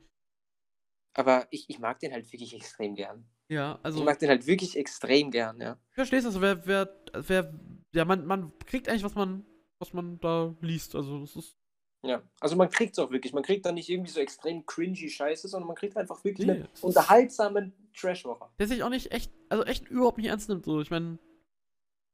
[1.14, 3.28] aber ich, ich mag den halt wirklich extrem gern.
[3.48, 3.98] Ja, also.
[3.98, 5.78] Ich mag den halt wirklich extrem gern, ja.
[5.90, 7.52] Ich verstehe es, also wer, wer, wer,
[7.94, 9.44] ja, man, man kriegt eigentlich, was man,
[9.78, 10.94] was man da liest.
[10.94, 11.56] Also, das ist.
[12.02, 13.32] Ja, also man kriegt es auch wirklich.
[13.34, 16.52] Man kriegt da nicht irgendwie so extrem cringy Scheiße, sondern man kriegt einfach wirklich Nee,
[16.54, 18.52] einen unterhaltsamen Trash-Horror.
[18.58, 20.64] Der sich auch nicht echt, also echt überhaupt nicht ernst nimmt.
[20.64, 21.18] So, ich meine.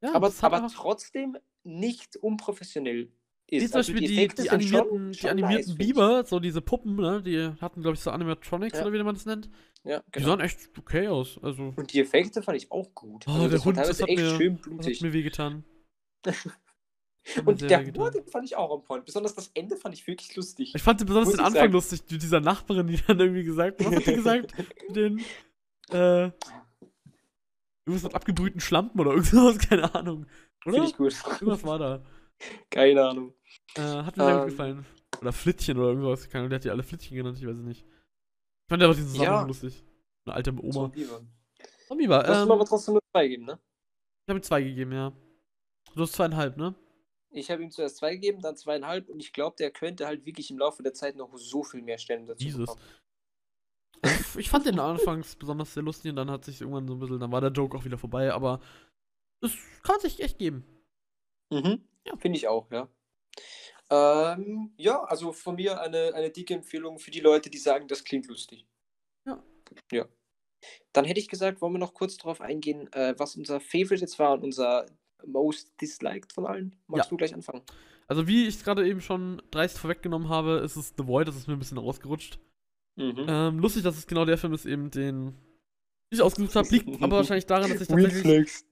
[0.01, 3.11] Ja, Aber, aber einfach- trotzdem nicht unprofessionell
[3.49, 3.71] Wie ist.
[3.71, 5.77] zum Also Beispiel die, Effekte die, sind schon- animierten, die schon animierten nice.
[5.77, 7.23] Biber, so diese Puppen, ne?
[7.23, 8.85] Die hatten, glaube ich, so Animatronics Ja.
[8.85, 9.49] oder wie man das nennt.
[9.85, 10.27] Ja, Die genau.
[10.27, 11.39] sahen echt okay aus.
[11.41, 13.25] Also, Und die Effekte fand ich auch gut.
[13.27, 15.01] Oh, also der Hund, das hat echt mir- schön das hat blutig.
[15.01, 15.63] mir wehgetan.
[17.35, 17.85] Hat mir Und der.
[17.85, 19.05] Humor, den fand ich auch am Point.
[19.05, 20.73] Besonders das Ende fand ich wirklich lustig.
[20.75, 21.73] Ich fand besonders Muss den Anfang sagen.
[21.73, 24.53] lustig, mit dieser Nachbarin, die dann irgendwie gesagt Was hat die gesagt?
[24.95, 25.19] den,
[25.91, 26.31] äh,
[27.85, 30.25] irgendwas mit abgebrühten Schlampen oder irgendwas, keine Ahnung.
[30.65, 30.73] Oder?
[30.75, 31.15] Finde ich gut.
[31.41, 32.05] Irgendwas war da.
[32.69, 33.33] Keine Ahnung.
[33.75, 34.49] Äh, hat mir sehr gut Ähm.
[34.49, 34.85] gefallen.
[35.21, 36.29] Oder Flittchen oder irgendwas.
[36.29, 37.81] Keine Ahnung, der hat die alle Flittchen genannt, ich weiß es nicht.
[37.83, 39.47] Ich fand aber diesen Zusammenhang Ja.
[39.47, 39.83] lustig.
[40.25, 40.71] Eine alte Oma.
[40.71, 41.07] Zombie.
[41.87, 42.23] Zombie war.
[42.23, 43.59] Du hast Ähm, ihm aber trotzdem nur zwei gegeben, ne?
[44.25, 45.11] ich habe ihm zwei gegeben, ja.
[45.95, 46.75] Du hast zweieinhalb, ne?
[47.37, 50.51] Ich habe ihm zuerst zwei gegeben, dann zweieinhalb und ich glaube, der könnte halt wirklich
[50.51, 52.61] im Laufe der Zeit noch so viel mehr Stellen dazu Jesus.
[52.61, 52.81] bekommen.
[54.01, 56.99] Also, ich fand den anfangs besonders sehr lustig und dann hat sich irgendwann so ein
[56.99, 58.61] bisschen, dann war der Joke auch wieder vorbei, aber
[59.41, 60.65] es kann sich echt geben.
[61.49, 61.87] Mhm.
[62.05, 62.89] Ja, finde ich auch, ja.
[63.89, 68.03] Ähm, ja, also von mir eine, eine dicke Empfehlung für die Leute, die sagen, das
[68.03, 68.67] klingt lustig.
[69.25, 69.43] Ja.
[69.91, 70.07] Ja.
[70.91, 74.19] Dann hätte ich gesagt, wollen wir noch kurz darauf eingehen, äh, was unser Favorite jetzt
[74.19, 74.85] war und unser
[75.25, 76.75] Most Disliked von allen.
[76.87, 77.09] Magst Ja.
[77.09, 77.61] du gleich anfangen?
[78.07, 81.47] Also wie ich gerade eben schon dreist vorweggenommen habe, ist es The Void, das ist
[81.47, 82.39] mir ein bisschen rausgerutscht.
[82.95, 83.25] Mhm.
[83.27, 85.33] Ähm, lustig, dass es genau der Film ist, eben den
[86.09, 88.65] ich ausgesucht habe, liegt aber wahrscheinlich daran, dass ich tatsächlich Reflex.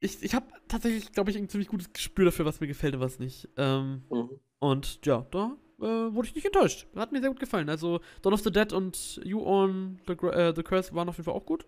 [0.00, 3.00] ich, ich habe tatsächlich, glaube ich, ein ziemlich gutes Gespür dafür, was mir gefällt und
[3.00, 3.48] was nicht.
[3.56, 4.30] Ähm, Mhm.
[4.58, 5.82] und ja, da äh,
[6.12, 6.86] wurde ich nicht enttäuscht.
[6.96, 7.68] Hat mir sehr gut gefallen.
[7.70, 11.24] Also Dawn of the Dead und You on the, äh, the Curse waren auf jeden
[11.24, 11.64] Fall auch gut.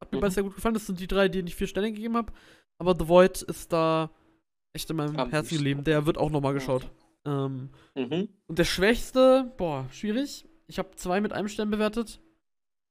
[0.00, 0.20] Hat mir Mhm.
[0.20, 0.74] beides sehr gut gefallen.
[0.74, 2.32] Das sind die drei, denen ich vier Sterne gegeben habe.
[2.78, 4.10] Aber The Void ist da
[4.72, 5.56] echt in meinem Am Herzen liebsten.
[5.58, 5.84] geblieben.
[5.84, 6.90] Der wird auch nochmal geschaut.
[7.24, 8.28] Ähm, Mhm.
[8.46, 10.46] und der schwächste, boah, schwierig.
[10.68, 12.20] Ich habe zwei mit einem Stern bewertet.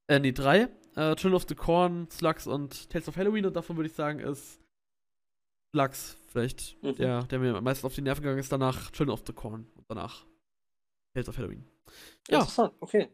[0.08, 0.68] Äh, nee, drei.
[0.96, 3.46] Äh, Children of the Corn, Slugs und Tales of Halloween.
[3.46, 4.60] Und davon würde ich sagen, ist
[5.74, 6.94] Slugs vielleicht Mhm.
[6.96, 8.50] der, der mir am meisten auf die Nerven gegangen ist.
[8.52, 9.66] Danach Children of the Corn.
[9.74, 10.24] Und danach
[11.14, 11.64] Tales of Halloween.
[12.28, 12.38] Ja.
[12.40, 13.08] Interessant, okay.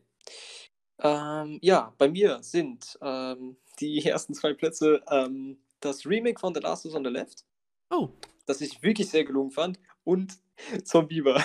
[1.00, 6.60] Ähm, ja, bei mir sind ähm, die ersten zwei Plätze ähm, das Remake von The
[6.60, 7.44] Last is on the Left,
[7.90, 8.08] Oh.
[8.46, 10.38] das ich wirklich sehr gelungen fand, und
[10.84, 11.44] Zombieber.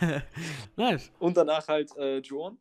[0.76, 1.10] nice.
[1.18, 2.58] Und danach halt äh, Juon.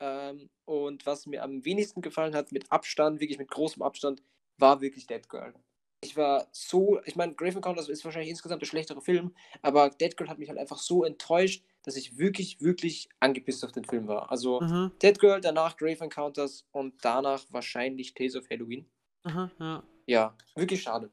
[0.00, 4.22] Ähm, und was mir am wenigsten gefallen hat, mit Abstand, wirklich mit großem Abstand,
[4.58, 5.54] war wirklich Dead Girl.
[6.02, 10.14] Ich war so, ich meine, Grave Encounters ist wahrscheinlich insgesamt der schlechtere Film, aber Dead
[10.16, 14.06] Girl hat mich halt einfach so enttäuscht, dass ich wirklich, wirklich angepisst auf den Film
[14.06, 14.30] war.
[14.30, 18.86] Also Aha, Dead Girl, danach Grave Encounters und danach wahrscheinlich Tales of Halloween.
[19.22, 19.82] aha, ja.
[20.06, 21.10] Ja, wirklich schade.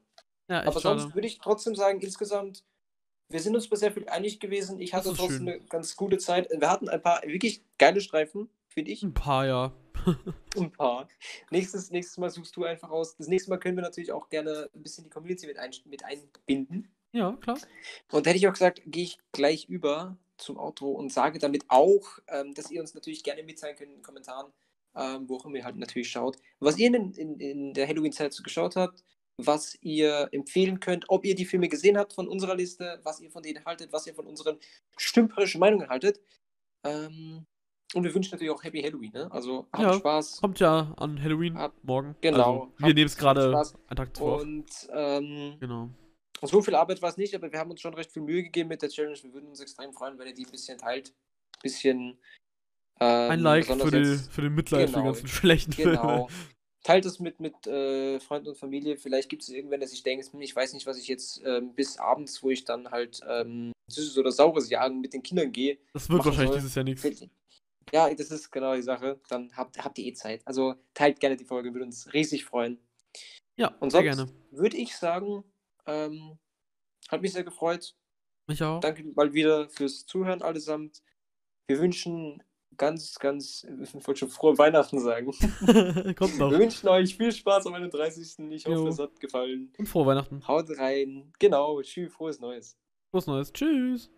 [0.48, 1.14] Ja, Aber sonst schade.
[1.14, 2.64] würde ich trotzdem sagen, insgesamt,
[3.28, 4.80] wir sind uns bei sehr viel einig gewesen.
[4.80, 5.48] Ich hatte trotzdem schön.
[5.48, 6.48] eine ganz gute Zeit.
[6.50, 9.02] Wir hatten ein paar wirklich geile Streifen, finde ich.
[9.02, 9.72] Ein paar, ja.
[10.56, 11.08] Ein paar.
[11.50, 13.16] Nächstes, nächstes Mal suchst du einfach aus.
[13.16, 16.04] Das nächste Mal können wir natürlich auch gerne ein bisschen die Community mit, ein, mit
[16.04, 16.92] einbinden.
[17.12, 17.58] Ja, klar.
[18.10, 22.18] Und hätte ich auch gesagt, gehe ich gleich über zum Outro und sage damit auch,
[22.28, 24.52] ähm, dass ihr uns natürlich gerne mitteilen könnt in den Kommentaren,
[24.96, 28.32] ähm, wo auch immer ihr halt natürlich schaut, was ihr in, in, in der Halloween-Zeit
[28.32, 29.02] so geschaut habt,
[29.38, 33.30] was ihr empfehlen könnt, ob ihr die Filme gesehen habt von unserer Liste, was ihr
[33.30, 34.58] von denen haltet, was ihr von unseren
[34.98, 36.20] stümperischen Meinungen haltet.
[36.84, 37.46] Ähm,
[37.94, 39.30] und wir wünschen natürlich auch Happy Halloween, ne?
[39.30, 40.40] Also habt Ja, Spaß.
[40.40, 42.16] Kommt ja an Halloween Hab- morgen.
[42.20, 42.62] genau.
[42.62, 43.44] Also, wir nehmen es gerade
[43.88, 44.40] einen Tag zuvor.
[44.40, 45.90] Und ähm, Genau.
[46.42, 48.68] so viel Arbeit war es nicht, aber wir haben uns schon recht viel Mühe gegeben
[48.70, 49.18] mit der Challenge.
[49.22, 51.08] Wir würden uns extrem freuen, wenn ihr die ein bisschen teilt.
[51.08, 52.18] Ein bisschen.
[53.02, 56.26] Ähm, Ein Like für, die, jetzt- für den Mitleid für die Genau, ganzen schlechten Genau.
[56.26, 56.42] Filme.
[56.84, 58.96] teilt es mit, mit äh, Freunden und Familie.
[58.96, 61.74] Vielleicht gibt es irgendwann, dass ich denke, hm, ich weiß nicht, was ich jetzt ähm,
[61.74, 65.78] bis abends, wo ich dann halt ähm, Süßes oder Saures jagen mit den Kindern gehe.
[65.92, 66.58] Das wird wahrscheinlich soll.
[66.58, 67.28] dieses Jahr nichts.
[67.92, 69.20] Ja, das ist genau die Sache.
[69.28, 70.42] Dann habt, habt ihr eh Zeit.
[70.46, 72.78] Also teilt gerne die Folge, würde uns riesig freuen.
[73.56, 74.26] Ja, Und sehr gerne.
[74.50, 75.44] würde ich sagen,
[75.86, 76.38] ähm,
[77.08, 77.94] hat mich sehr gefreut.
[78.48, 78.80] Mich auch.
[78.80, 81.02] Danke mal wieder fürs Zuhören allesamt.
[81.68, 82.42] Wir wünschen
[82.76, 85.26] ganz, ganz, ich wollte schon frohe Weihnachten sagen.
[86.16, 86.50] Kommt noch.
[86.50, 88.38] Wir wünschen euch viel Spaß am 31.
[88.50, 88.88] Ich hoffe, Jo.
[88.88, 89.72] es hat gefallen.
[89.78, 90.46] Und frohe Weihnachten.
[90.46, 91.32] Haut rein.
[91.38, 91.80] Genau.
[91.82, 92.76] Tschüss, frohes Neues.
[93.10, 93.52] Frohes Neues.
[93.52, 94.10] Tschüss.